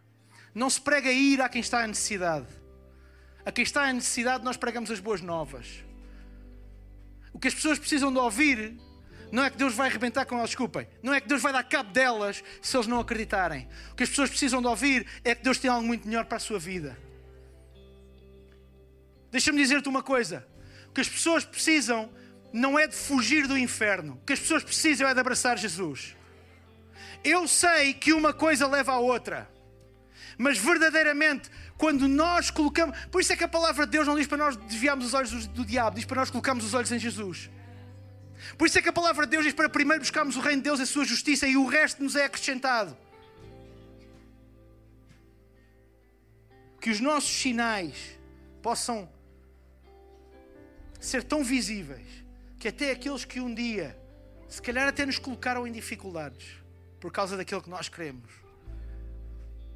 Não 0.55 0.69
se 0.69 0.79
prega 0.79 1.11
ira 1.11 1.47
a 1.47 1.49
quem 1.49 1.63
está 1.63 1.83
em 1.83 1.89
necessidade. 1.89 2.47
A 3.43 3.51
quem 3.51 3.65
está 3.65 3.89
em 3.89 3.95
necessidade, 3.95 4.45
nós 4.45 4.59
pregamos 4.59 4.91
as 4.91 5.01
boas 5.01 5.23
novas. 5.23 5.83
O 7.33 7.39
que 7.39 7.49
as 7.49 7.55
pessoas 7.55 7.79
precisam 7.79 8.13
de 8.13 8.19
ouvir 8.19 8.79
não 9.33 9.43
é 9.43 9.49
que 9.49 9.57
Deus 9.57 9.73
vai 9.73 9.89
arrebentar 9.89 10.27
com 10.27 10.37
elas, 10.37 10.51
desculpem. 10.51 10.87
Não 11.03 11.15
é 11.15 11.23
que 11.23 11.27
Deus 11.27 11.41
vai 11.41 11.55
dar 11.55 11.65
cabo 11.65 11.91
delas 11.91 12.45
se 12.61 12.77
eles 12.77 12.87
não 12.87 13.01
acreditarem. 13.01 13.67
O 13.91 13.95
que 13.95 14.03
as 14.03 14.11
pessoas 14.11 14.29
precisam 14.29 14.61
de 14.61 14.69
ouvir 14.69 15.07
é 15.25 15.35
que 15.35 15.43
Deus 15.43 15.57
tem 15.57 15.71
algo 15.71 15.87
muito 15.87 16.07
melhor 16.07 16.27
para 16.27 16.37
a 16.37 16.41
sua 16.41 16.59
vida. 16.59 16.99
Deixa-me 19.31 19.57
dizer-te 19.57 19.89
uma 19.89 20.03
coisa. 20.03 20.47
O 20.87 20.93
que 20.93 21.01
as 21.01 21.09
pessoas 21.09 21.47
precisam 21.47 22.13
não 22.53 22.79
é 22.79 22.87
de 22.87 22.95
fugir 22.95 23.47
do 23.47 23.57
inferno. 23.57 24.15
O 24.15 24.27
que 24.27 24.33
as 24.33 24.41
pessoas 24.41 24.63
precisam 24.63 25.09
é 25.09 25.15
de 25.15 25.21
abraçar 25.21 25.59
Jesus. 25.59 26.17
Eu 27.23 27.47
sei 27.47 27.95
que 27.95 28.13
uma 28.13 28.33
coisa 28.33 28.67
leva 28.67 28.93
à 28.93 28.99
outra. 28.99 29.49
Mas 30.37 30.59
verdadeiramente, 30.59 31.51
quando 31.77 32.09
nós 32.09 32.51
colocamos. 32.51 32.99
Por 33.07 33.21
isso 33.21 33.33
é 33.33 33.37
que 33.37 33.45
a 33.45 33.49
palavra 33.49 33.87
de 33.87 33.93
Deus 33.93 34.07
não 34.07 34.17
diz 34.17 34.27
para 34.27 34.39
nós 34.39 34.57
desviarmos 34.57 35.07
os 35.07 35.15
olhos 35.15 35.47
do, 35.47 35.65
diabo, 35.65 35.97
diz 35.97 36.05
para 36.05 36.21
nós 36.21 36.31
colocarmos 36.31 36.65
os 36.65 36.75
olhos 36.75 36.91
em 36.93 36.99
Jesus. 36.99 37.51
Por 38.57 38.67
isso 38.67 38.79
é 38.79 38.83
que 38.83 38.89
a 38.89 38.93
palavra 38.93 39.27
de 39.27 39.31
Deus 39.31 39.45
diz 39.45 39.55
para 39.55 39.69
primeiro 39.69 40.03
buscarmos 40.03 40.37
o 40.37 40.41
reino 40.41 40.63
de 40.63 40.65
Deus 40.65 40.81
e 40.81 40.83
a 40.83 40.87
sua 40.87 41.05
justiça 41.05 41.47
e 41.47 41.57
o 41.57 41.67
resto 41.67 42.03
nos 42.03 42.17
é 42.17 42.25
acrescentado. 42.25 42.97
Que 46.81 46.91
os 46.91 47.01
nossos 47.01 47.31
sinais 47.31 48.19
possam 48.63 49.09
ser 50.99 51.23
tão 51.23 51.43
visíveis 51.43 52.20
que 52.61 52.69
até 52.69 52.93
aqueles 52.93 53.25
que 53.25 53.41
um 53.41 53.53
dia, 53.53 53.99
se 54.49 54.63
calhar 54.63 54.87
até 54.87 55.05
nos 55.05 55.19
colocaram 55.19 55.67
em 55.67 55.73
dificuldades 55.73 56.47
por 57.01 57.11
causa 57.11 57.37
daquilo 57.37 57.61
que 57.63 57.71
nós 57.71 57.89
queremos, 57.89 58.31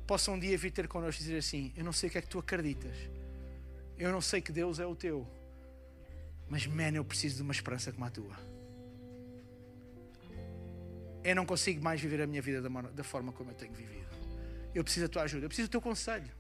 possam 0.07 0.35
um 0.35 0.39
dia 0.39 0.57
vir 0.57 0.71
ter 0.71 0.87
connosco 0.87 1.21
e 1.21 1.25
dizer 1.25 1.39
assim: 1.39 1.73
Eu 1.77 1.83
não 1.83 1.93
sei 1.93 2.09
o 2.09 2.13
que 2.13 2.19
é 2.19 2.23
que 2.23 2.29
tu 2.29 2.39
acreditas, 2.39 2.97
eu 3.99 4.13
não 4.13 4.21
sei 4.21 4.41
que 4.41 4.53
Deus 4.53 4.79
é 4.79 4.87
o 4.87 4.95
teu, 4.95 5.27
mas, 6.49 6.65
man, 6.67 6.93
eu 6.95 7.05
preciso 7.05 7.37
de 7.37 7.43
uma 7.43 7.53
esperança 7.53 7.91
como 7.91 8.05
a 8.05 8.11
tua 8.11 8.55
eu 11.25 11.35
não 11.35 11.47
consigo 11.47 11.83
mais 11.83 12.01
viver 12.01 12.21
a 12.21 12.27
minha 12.27 12.43
vida 12.43 12.61
da, 12.61 13.03
forma 13.03 13.33
como 13.33 13.51
eu 13.51 13.55
tenho 13.55 13.73
vivido. 13.73 14.05
Eu 14.75 14.85
preciso 14.85 15.07
da 15.07 15.13
tua 15.13 15.23
ajuda, 15.23 15.47
eu 15.47 15.49
preciso 15.49 15.69
do 15.69 15.71
teu 15.71 15.81
conselho. 15.81 16.31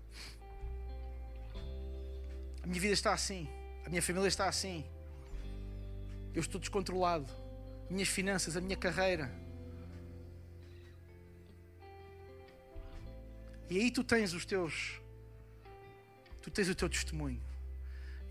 A 2.62 2.66
minha 2.66 2.80
vida 2.80 2.92
está 2.92 3.14
assim, 3.14 3.48
a 3.86 3.88
minha 3.88 4.02
família 4.02 4.28
está 4.28 4.46
assim. 4.46 4.84
Eu 6.34 6.40
estou 6.40 6.60
descontrolado. 6.60 7.30
Minhas 7.88 8.08
finanças, 8.08 8.56
a 8.56 8.60
minha 8.60 8.76
carreira. 8.76 9.30
E 13.70 13.78
aí 13.78 13.90
tu 13.90 14.02
tens 14.02 14.32
os 14.32 14.44
teus. 14.44 15.00
Tu 16.42 16.50
tens 16.50 16.68
o 16.68 16.74
teu 16.74 16.88
testemunho. 16.88 17.42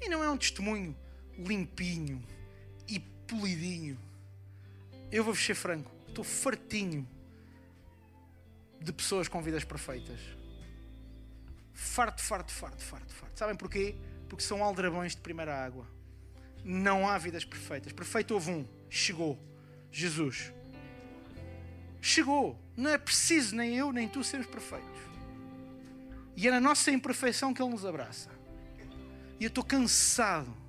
E 0.01 0.09
não 0.09 0.23
é 0.23 0.29
um 0.29 0.37
testemunho 0.37 0.95
limpinho 1.37 2.23
e 2.87 2.99
polidinho. 2.99 3.97
Eu 5.11 5.23
vou-vos 5.23 5.43
ser 5.43 5.55
franco. 5.55 5.91
Estou 6.07 6.23
fartinho 6.23 7.07
de 8.80 8.91
pessoas 8.91 9.28
com 9.28 9.41
vidas 9.41 9.63
perfeitas. 9.63 10.19
Farto, 11.73 12.21
farto, 12.21 12.51
farto, 12.51 12.84
farto, 12.84 13.13
farto. 13.13 13.38
Sabem 13.38 13.55
porquê? 13.55 13.95
Porque 14.28 14.43
são 14.43 14.63
aldrabões 14.63 15.15
de 15.15 15.21
primeira 15.21 15.55
água. 15.55 15.88
Não 16.64 17.07
há 17.07 17.18
vidas 17.18 17.43
perfeitas. 17.43 17.91
Perfeito 17.91 18.34
houve 18.34 18.51
um. 18.51 18.68
Chegou. 18.89 19.39
Jesus. 19.91 20.53
Chegou. 22.01 22.59
Não 22.76 22.89
é 22.89 22.97
preciso 22.97 23.55
nem 23.55 23.76
eu 23.76 23.91
nem 23.91 24.07
tu 24.07 24.24
sermos 24.24 24.47
perfeitos. 24.47 24.99
E 26.36 26.47
é 26.47 26.51
na 26.51 26.59
nossa 26.59 26.89
imperfeição 26.91 27.53
que 27.53 27.61
Ele 27.61 27.72
nos 27.72 27.86
abraça. 27.86 28.30
E 29.39 29.43
eu 29.43 29.49
estou 29.49 29.64
cansado 29.64 30.64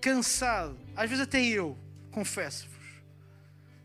cansado, 0.00 0.78
às 0.96 1.08
vezes 1.08 1.24
até 1.24 1.40
eu, 1.44 1.76
confesso-vos, 2.10 2.80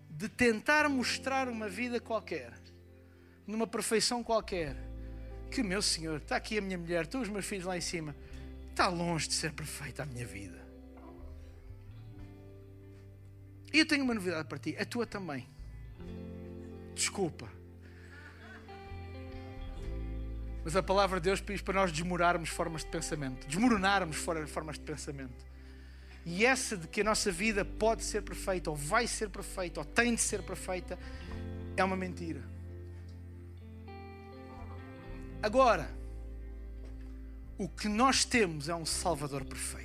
de 0.10 0.30
tentar 0.30 0.88
mostrar 0.88 1.50
uma 1.50 1.68
vida 1.68 2.00
qualquer, 2.00 2.54
numa 3.46 3.68
perfeição 3.68 4.24
qualquer, 4.24 4.76
que 5.52 5.62
meu 5.62 5.82
Senhor, 5.82 6.18
está 6.18 6.38
aqui 6.38 6.58
a 6.58 6.62
minha 6.62 6.78
mulher, 6.78 7.04
estão 7.04 7.22
os 7.22 7.30
meus 7.30 7.46
filhos 7.46 7.66
lá 7.66 7.78
em 7.78 7.82
cima, 7.82 8.16
está 8.70 8.88
longe 8.88 9.28
de 9.28 9.34
ser 9.34 9.52
perfeita 9.52 10.04
a 10.04 10.06
minha 10.06 10.26
vida. 10.26 10.65
Eu 13.80 13.86
tenho 13.86 14.04
uma 14.04 14.14
novidade 14.14 14.48
para 14.48 14.58
ti, 14.58 14.76
a 14.80 14.86
tua 14.86 15.06
também. 15.06 15.48
Desculpa. 16.94 17.50
Mas 20.64 20.76
a 20.76 20.82
palavra 20.82 21.20
de 21.20 21.26
Deus 21.26 21.42
diz 21.42 21.62
para 21.62 21.76
nós 21.76 21.92
desmorarmos 21.92 22.50
formas 22.50 22.84
de 22.84 22.90
pensamento, 22.90 23.48
desmoronarmos 23.48 24.18
formas 24.18 24.80
de 24.80 24.84
pensamento. 24.84 25.46
E 26.26 26.44
essa 26.44 26.76
de 26.76 26.88
que 26.88 27.02
a 27.02 27.04
nossa 27.04 27.32
vida 27.32 27.64
pode 27.64 28.04
ser 28.04 28.24
perfeita, 28.24 28.72
ou 28.72 28.76
vai 28.76 29.06
ser 29.06 29.30
perfeita, 29.30 29.80
ou 29.80 29.86
tem 29.86 30.16
de 30.16 30.22
ser 30.22 30.42
perfeita, 30.42 30.98
é 31.78 31.84
uma 31.84 31.96
mentira. 31.96 32.42
Agora, 35.44 35.88
o 37.60 37.70
que 37.70 37.88
nós 37.88 38.26
temos 38.26 38.68
é 38.68 38.74
um 38.74 38.88
Salvador 38.88 39.46
perfeito. 39.46 39.85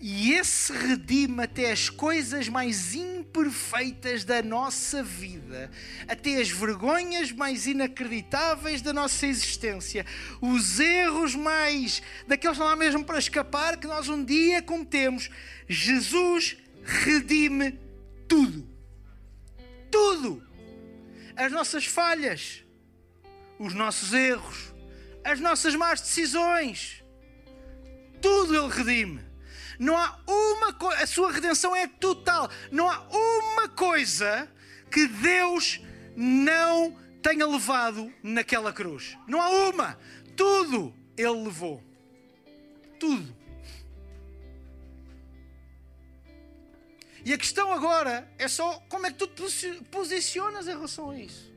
E 0.00 0.32
esse 0.34 0.72
redime 0.72 1.42
até 1.42 1.72
as 1.72 1.90
coisas 1.90 2.48
mais 2.48 2.94
imperfeitas 2.94 4.22
da 4.22 4.40
nossa 4.40 5.02
vida, 5.02 5.70
até 6.06 6.36
as 6.36 6.48
vergonhas 6.48 7.32
mais 7.32 7.66
inacreditáveis 7.66 8.80
da 8.80 8.92
nossa 8.92 9.26
existência, 9.26 10.06
os 10.40 10.78
erros 10.78 11.34
mais 11.34 12.00
daqueles 12.28 12.58
que 12.58 12.76
mesmo 12.76 13.04
para 13.04 13.18
escapar 13.18 13.76
que 13.76 13.88
nós 13.88 14.08
um 14.08 14.24
dia 14.24 14.62
cometemos. 14.62 15.30
Jesus 15.68 16.56
redime 16.84 17.76
tudo. 18.28 18.68
Tudo. 19.90 20.46
As 21.34 21.50
nossas 21.50 21.86
falhas, 21.86 22.64
os 23.58 23.74
nossos 23.74 24.12
erros, 24.12 24.72
as 25.24 25.40
nossas 25.40 25.74
más 25.74 26.00
decisões. 26.00 27.02
Tudo 28.22 28.56
Ele 28.56 28.68
redime. 28.68 29.27
Não 29.78 29.96
há 29.96 30.18
uma 30.26 30.72
coisa, 30.72 31.02
a 31.02 31.06
sua 31.06 31.32
redenção 31.32 31.74
é 31.74 31.86
total. 31.86 32.50
Não 32.70 32.90
há 32.90 33.06
uma 33.10 33.68
coisa 33.68 34.50
que 34.90 35.06
Deus 35.06 35.80
não 36.16 36.96
tenha 37.22 37.46
levado 37.46 38.12
naquela 38.22 38.72
cruz. 38.72 39.16
Não 39.26 39.40
há 39.40 39.50
uma. 39.50 39.98
Tudo 40.36 40.94
Ele 41.16 41.44
levou. 41.44 41.82
Tudo. 42.98 43.36
E 47.24 47.32
a 47.32 47.38
questão 47.38 47.72
agora 47.72 48.30
é 48.38 48.48
só 48.48 48.80
como 48.88 49.06
é 49.06 49.12
que 49.12 49.18
tu 49.18 49.26
te 49.26 49.84
posicionas 49.90 50.66
em 50.66 50.70
relação 50.70 51.10
a 51.10 51.18
isso. 51.18 51.52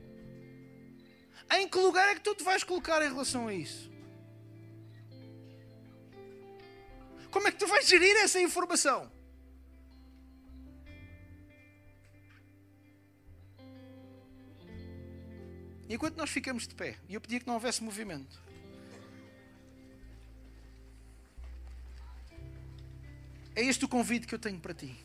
Em 1.53 1.67
que 1.67 1.78
lugar 1.78 2.09
é 2.09 2.15
que 2.15 2.22
tu 2.22 2.34
te 2.34 2.43
vais 2.43 2.63
colocar 2.63 3.01
em 3.01 3.09
relação 3.09 3.47
a 3.47 3.53
isso? 3.53 3.90
Como 7.32 7.47
é 7.47 7.51
que 7.51 7.57
tu 7.57 7.65
vais 7.65 7.88
gerir 7.88 8.15
essa 8.17 8.39
informação? 8.39 9.09
Enquanto 15.89 16.17
nós 16.17 16.29
ficamos 16.29 16.67
de 16.67 16.75
pé, 16.75 16.97
e 17.09 17.15
eu 17.15 17.21
pedia 17.21 17.39
que 17.39 17.47
não 17.47 17.55
houvesse 17.55 17.84
movimento, 17.84 18.39
é 23.55 23.61
este 23.61 23.84
o 23.86 23.88
convite 23.88 24.27
que 24.27 24.36
eu 24.36 24.39
tenho 24.39 24.59
para 24.59 24.73
ti. 24.73 24.95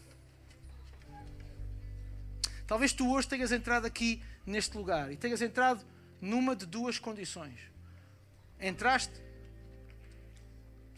Talvez 2.67 2.93
tu 2.93 3.09
hoje 3.13 3.29
tenhas 3.29 3.53
entrado 3.53 3.87
aqui 3.87 4.23
neste 4.45 4.77
lugar 4.77 5.13
e 5.13 5.17
tenhas 5.17 5.41
entrado 5.41 5.85
numa 6.21 6.55
de 6.55 6.67
duas 6.67 6.99
condições. 6.99 7.59
Entraste 8.61 9.26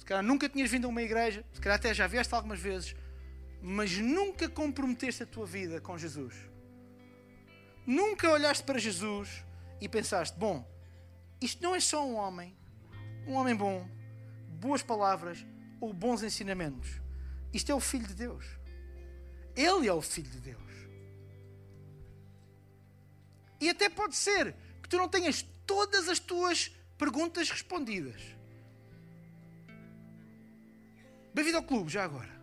calhar 0.04 0.22
nunca 0.22 0.48
tinhas 0.48 0.70
vindo 0.70 0.86
a 0.86 0.88
uma 0.88 1.02
igreja, 1.02 1.44
se 1.52 1.60
calhar 1.60 1.78
até 1.78 1.92
já 1.92 2.06
vieste 2.06 2.34
algumas 2.34 2.60
vezes, 2.60 2.94
mas 3.60 3.96
nunca 3.98 4.48
comprometeste 4.48 5.22
a 5.22 5.26
tua 5.26 5.46
vida 5.46 5.80
com 5.80 5.98
Jesus. 5.98 6.34
Nunca 7.86 8.30
olhaste 8.30 8.64
para 8.64 8.78
Jesus 8.78 9.44
e 9.80 9.88
pensaste: 9.88 10.38
bom, 10.38 10.66
isto 11.40 11.62
não 11.62 11.74
é 11.74 11.80
só 11.80 12.06
um 12.06 12.14
homem, 12.14 12.56
um 13.26 13.34
homem 13.34 13.54
bom, 13.54 13.88
boas 14.60 14.82
palavras 14.82 15.44
ou 15.80 15.92
bons 15.92 16.22
ensinamentos. 16.22 17.00
Isto 17.52 17.72
é 17.72 17.74
o 17.74 17.80
Filho 17.80 18.06
de 18.06 18.14
Deus. 18.14 18.44
Ele 19.56 19.88
é 19.88 19.92
o 19.92 20.02
Filho 20.02 20.30
de 20.30 20.40
Deus. 20.40 20.58
E 23.60 23.68
até 23.68 23.88
pode 23.88 24.14
ser 24.14 24.54
que 24.82 24.88
tu 24.88 24.96
não 24.96 25.08
tenhas 25.08 25.44
todas 25.66 26.08
as 26.08 26.18
tuas 26.18 26.70
perguntas 26.96 27.50
respondidas. 27.50 28.37
Bem-vindo 31.34 31.58
ao 31.58 31.62
clube, 31.62 31.90
já 31.90 32.04
agora. 32.04 32.38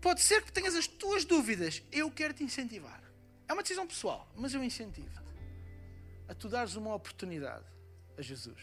Pode 0.00 0.20
ser 0.20 0.42
que 0.42 0.52
tenhas 0.52 0.74
as 0.74 0.86
tuas 0.86 1.24
dúvidas. 1.24 1.82
Eu 1.90 2.10
quero 2.10 2.34
te 2.34 2.44
incentivar. 2.44 3.02
É 3.48 3.52
uma 3.52 3.62
decisão 3.62 3.86
pessoal, 3.86 4.30
mas 4.36 4.54
eu 4.54 4.62
incentivo-te 4.62 5.20
a 6.28 6.34
tu 6.34 6.48
dares 6.48 6.76
uma 6.76 6.94
oportunidade 6.94 7.66
a 8.16 8.22
Jesus. 8.22 8.62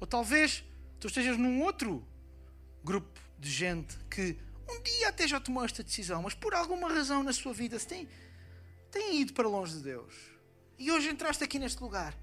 Ou 0.00 0.06
talvez 0.06 0.64
tu 0.98 1.06
estejas 1.06 1.38
num 1.38 1.62
outro 1.62 2.04
grupo 2.82 3.20
de 3.38 3.48
gente 3.48 3.96
que 4.10 4.36
um 4.68 4.82
dia 4.82 5.08
até 5.08 5.28
já 5.28 5.38
tomou 5.38 5.64
esta 5.64 5.82
decisão, 5.84 6.22
mas 6.22 6.34
por 6.34 6.54
alguma 6.54 6.88
razão 6.88 7.22
na 7.22 7.32
sua 7.32 7.52
vida 7.52 7.78
se 7.78 7.86
tem, 7.86 8.08
tem 8.90 9.20
ido 9.20 9.32
para 9.32 9.46
longe 9.46 9.76
de 9.76 9.84
Deus. 9.84 10.14
E 10.76 10.90
hoje 10.90 11.08
entraste 11.08 11.44
aqui 11.44 11.58
neste 11.58 11.80
lugar 11.80 12.18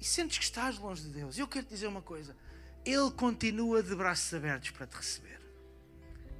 e 0.00 0.04
sentes 0.04 0.38
que 0.38 0.44
estás 0.44 0.78
longe 0.78 1.02
de 1.02 1.10
Deus, 1.10 1.38
eu 1.38 1.48
quero 1.48 1.66
te 1.66 1.70
dizer 1.70 1.86
uma 1.86 2.02
coisa: 2.02 2.36
Ele 2.84 3.10
continua 3.10 3.82
de 3.82 3.94
braços 3.94 4.32
abertos 4.32 4.70
para 4.70 4.86
te 4.86 4.96
receber. 4.96 5.40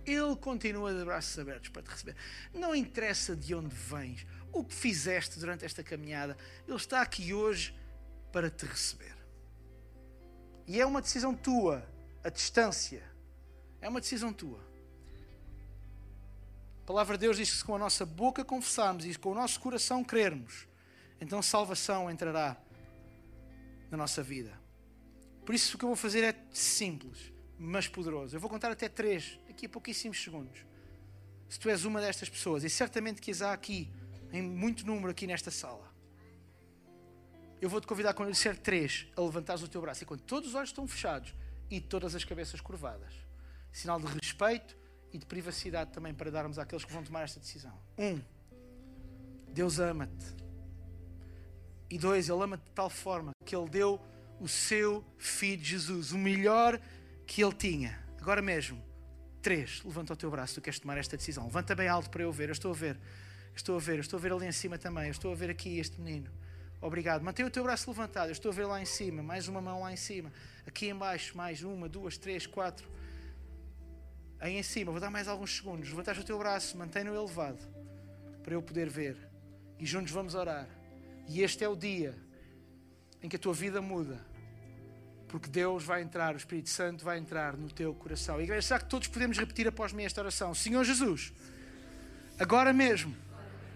Ele 0.07 0.37
continua 0.37 0.95
de 0.95 1.05
braços 1.05 1.39
abertos 1.39 1.69
para 1.69 1.83
te 1.83 1.91
receber. 1.91 2.17
Não 2.55 2.75
interessa 2.75 3.37
de 3.37 3.55
onde 3.55 3.75
vens, 3.75 4.27
o 4.53 4.65
que 4.65 4.75
fizeste 4.75 5.39
durante 5.39 5.65
esta 5.65 5.83
caminhada, 5.83 6.37
Ele 6.67 6.77
está 6.77 7.03
aqui 7.03 7.35
hoje 7.35 7.79
para 8.33 8.49
te 8.49 8.65
receber. 8.65 9.17
E 10.67 10.81
é 10.81 10.87
uma 10.87 11.01
decisão 11.01 11.35
tua, 11.35 11.87
a 12.23 12.29
distância. 12.29 13.03
É 13.81 13.89
uma 13.89 14.01
decisão 14.01 14.33
tua. 14.33 14.61
A 16.83 16.87
palavra 16.87 17.17
de 17.17 17.23
Deus 17.23 17.37
diz 17.37 17.51
que 17.51 17.57
se 17.57 17.65
com 17.65 17.75
a 17.75 17.79
nossa 17.79 18.07
boca 18.07 18.45
confessarmos 18.45 19.05
e 19.05 19.15
com 19.15 19.31
o 19.33 19.35
nosso 19.35 19.61
coração 19.61 20.03
crermos, 20.03 20.67
então 21.21 21.43
salvação 21.43 22.11
entrará 22.11 22.57
na 23.91 23.97
nossa 23.97 24.23
vida. 24.23 24.59
Por 25.45 25.55
isso, 25.55 25.77
o 25.77 25.79
que 25.79 25.85
eu 25.85 25.89
vou 25.89 25.97
fazer 25.97 26.23
é 26.23 26.35
simples, 26.53 27.33
mas 27.59 27.89
poderoso. 27.89 28.37
Eu 28.37 28.41
vou 28.41 28.51
contar 28.51 28.71
até 28.71 28.89
três, 28.89 29.39
daqui 29.47 29.67
a 29.67 29.69
pouquíssimos 29.69 30.23
segundos. 30.23 30.65
Se 31.49 31.59
tu 31.59 31.71
és 31.71 31.85
uma 31.85 32.01
destas 32.01 32.29
pessoas, 32.29 32.65
e 32.65 32.71
certamente 32.71 33.21
que 33.21 33.31
as 33.31 33.41
há 33.41 33.53
aqui, 33.53 33.91
em 34.33 34.43
muito 34.43 34.87
número 34.87 35.11
aqui 35.11 35.27
nesta 35.27 35.51
sala, 35.51 35.89
eu 37.61 37.69
vou 37.69 37.81
te 37.81 37.87
convidar, 37.87 38.15
quando 38.15 38.29
eu 38.29 38.33
disser 38.33 38.57
três, 38.57 39.07
a 39.17 39.21
levantares 39.21 39.63
o 39.63 39.69
teu 39.69 39.81
braço. 39.81 40.03
E 40.05 40.07
quando 40.07 40.21
todos 40.21 40.51
os 40.51 40.55
olhos 40.55 40.69
estão 40.69 40.87
fechados 40.87 41.35
e 41.71 41.81
todas 41.81 42.15
as 42.15 42.25
cabeças 42.25 42.61
curvadas, 42.61 43.13
sinal 43.73 43.99
de 43.99 44.07
respeito 44.07 44.77
e 45.13 45.19
de 45.19 45.27
privacidade 45.27 45.91
também 45.91 46.15
para 46.15 46.31
darmos 46.31 46.59
àqueles 46.59 46.85
que 46.85 46.93
vão 46.93 47.03
tomar 47.03 47.23
esta 47.23 47.41
decisão. 47.41 47.77
Um, 47.99 48.21
Deus 49.53 49.81
ama-te. 49.81 50.37
E 51.91 51.99
dois, 51.99 52.29
Ele 52.29 52.43
ama-te 52.43 52.65
de 52.65 52.71
tal 52.73 52.91
forma 52.91 53.33
que 53.49 53.57
Ele 53.57 53.71
deu 53.71 53.99
o 54.39 54.47
seu 54.47 55.03
Filho 55.17 55.65
Jesus, 55.65 56.13
o 56.13 56.19
melhor 56.19 56.79
que 57.27 57.43
Ele 57.43 57.55
tinha. 57.55 57.99
Agora 58.21 58.43
mesmo. 58.43 58.79
Três, 59.41 59.83
levanta 59.83 60.13
o 60.13 60.17
teu 60.17 60.31
braço, 60.31 60.57
tu 60.57 60.61
queres 60.61 60.79
tomar 60.79 60.99
esta 60.99 61.17
decisão. 61.17 61.45
Levanta 61.45 61.75
bem 61.75 61.89
alto 61.89 62.11
para 62.11 62.23
eu 62.23 62.31
ver. 62.31 62.51
Eu 62.51 62.53
estou 62.53 62.73
a 62.73 62.75
ver. 62.75 62.97
Eu 62.97 63.57
estou 63.57 63.77
a 63.77 63.79
ver. 63.79 63.95
Eu 63.95 64.01
estou 64.01 64.19
a 64.19 64.21
ver 64.21 64.33
ali 64.33 64.47
em 64.47 64.53
cima 64.53 64.77
também. 64.77 65.07
Eu 65.07 65.13
estou 65.13 65.33
a 65.33 65.35
ver 65.35 65.49
aqui 65.49 65.79
este 65.79 65.99
menino. 65.99 66.31
Obrigado. 66.79 67.23
Mantém 67.23 67.47
o 67.47 67.51
teu 67.51 67.63
braço 67.63 67.89
levantado. 67.91 68.29
Eu 68.29 68.33
estou 68.33 68.53
a 68.53 68.55
ver 68.55 68.67
lá 68.67 68.83
em 68.83 68.85
cima. 68.85 69.23
Mais 69.23 69.49
uma 69.49 69.63
mão 69.63 69.81
lá 69.81 69.91
em 69.91 69.97
cima. 69.97 70.31
Aqui 70.67 70.91
embaixo, 70.91 71.35
mais 71.35 71.63
uma, 71.63 71.89
duas, 71.89 72.19
três, 72.19 72.47
quatro. 72.47 72.87
Aí 74.39 74.59
em 74.59 74.63
cima, 74.63 74.93
vou 74.93 75.01
dar 75.01 75.11
mais 75.11 75.27
alguns 75.27 75.57
segundos. 75.57 75.89
Levantaste 75.89 76.23
o 76.23 76.27
teu 76.27 76.39
braço, 76.39 76.77
mantém-no 76.77 77.15
elevado. 77.15 77.61
Para 78.43 78.53
eu 78.53 78.61
poder 78.61 78.91
ver. 78.91 79.17
E 79.79 79.87
juntos 79.87 80.13
vamos 80.13 80.35
orar. 80.35 80.69
E 81.27 81.43
este 81.43 81.65
é 81.65 81.69
o 81.69 81.75
dia 81.75 82.28
em 83.23 83.29
que 83.29 83.37
a 83.37 83.39
tua 83.39 83.55
vida 83.55 83.81
muda. 83.81 84.21
Porque 85.29 85.49
Deus 85.49 85.85
vai 85.85 86.03
entrar, 86.03 86.35
o 86.35 86.39
Espírito 86.39 86.71
Santo 86.71 87.05
vai 87.05 87.19
entrar 87.19 87.57
no 87.57 87.71
teu 87.71 87.93
coração. 87.95 88.41
Igreja, 88.41 88.69
será 88.69 88.81
que 88.81 88.87
todos 88.87 89.09
podemos 89.09 89.37
repetir 89.39 89.69
após 89.69 89.93
mim 89.93 90.05
esta 90.05 90.21
oração? 90.21 90.55
Senhor 90.55 90.85
Jesus, 90.85 91.33
agora 92.39 92.73
mesmo 92.73 93.15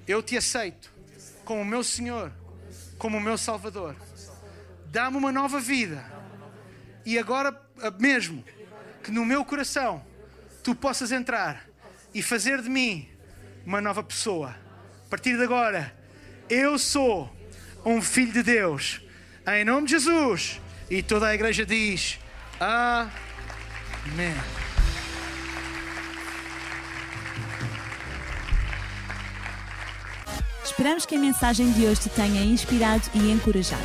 eu 0.08 0.22
te 0.22 0.36
aceito 0.36 0.92
como 1.44 1.60
o 1.60 1.64
meu 1.64 1.84
Senhor, 1.84 2.32
como 2.96 3.18
o 3.18 3.20
meu 3.20 3.36
Salvador. 3.36 3.96
Dá-me 4.86 5.16
uma 5.16 5.30
nova 5.30 5.60
vida. 5.60 6.04
E 7.04 7.18
agora 7.18 7.60
mesmo 7.98 8.44
que 9.02 9.10
no 9.10 9.24
meu 9.24 9.44
coração 9.44 10.04
tu 10.62 10.74
possas 10.74 11.12
entrar 11.12 11.68
e 12.14 12.22
fazer 12.22 12.62
de 12.62 12.70
mim 12.70 13.08
uma 13.66 13.80
nova 13.80 14.02
pessoa. 14.02 14.50
A 15.06 15.10
partir 15.10 15.36
de 15.36 15.42
agora, 15.42 15.94
eu 16.48 16.78
sou 16.78 17.30
um 17.84 18.00
filho 18.00 18.32
de 18.32 18.42
Deus. 18.42 19.02
Em 19.46 19.64
nome 19.64 19.86
de 19.86 19.92
Jesus. 19.92 20.60
E 20.88 21.02
toda 21.02 21.26
a 21.26 21.34
igreja 21.34 21.66
diz: 21.66 22.18
Amém. 22.60 24.34
Esperamos 30.64 31.04
que 31.04 31.16
a 31.16 31.18
mensagem 31.18 31.72
de 31.72 31.86
hoje 31.86 32.02
te 32.02 32.08
tenha 32.10 32.42
inspirado 32.42 33.02
e 33.14 33.30
encorajado. 33.30 33.82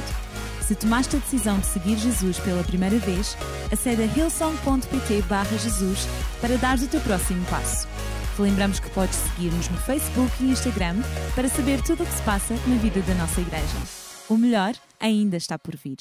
Se 0.61 0.75
tomaste 0.75 1.15
a 1.15 1.19
decisão 1.19 1.59
de 1.59 1.65
seguir 1.65 1.97
Jesus 1.97 2.37
pela 2.39 2.63
primeira 2.63 2.97
vez, 2.99 3.35
acede 3.71 4.03
a 4.03 4.05
hillsong.pt 4.05 5.23
Jesus 5.59 6.07
para 6.39 6.57
dar 6.57 6.77
o 6.77 6.87
teu 6.87 6.99
próximo 7.01 7.43
passo. 7.45 7.87
Te 8.35 8.41
lembramos 8.41 8.79
que 8.79 8.89
podes 8.91 9.15
seguir-nos 9.15 9.69
no 9.69 9.77
Facebook 9.77 10.31
e 10.39 10.51
Instagram 10.51 10.97
para 11.33 11.49
saber 11.49 11.81
tudo 11.81 12.03
o 12.03 12.05
que 12.05 12.13
se 12.13 12.21
passa 12.21 12.53
na 12.67 12.75
vida 12.75 13.01
da 13.01 13.15
nossa 13.15 13.41
igreja. 13.41 13.96
O 14.29 14.35
melhor 14.35 14.75
ainda 14.99 15.37
está 15.37 15.57
por 15.57 15.77
vir. 15.77 15.99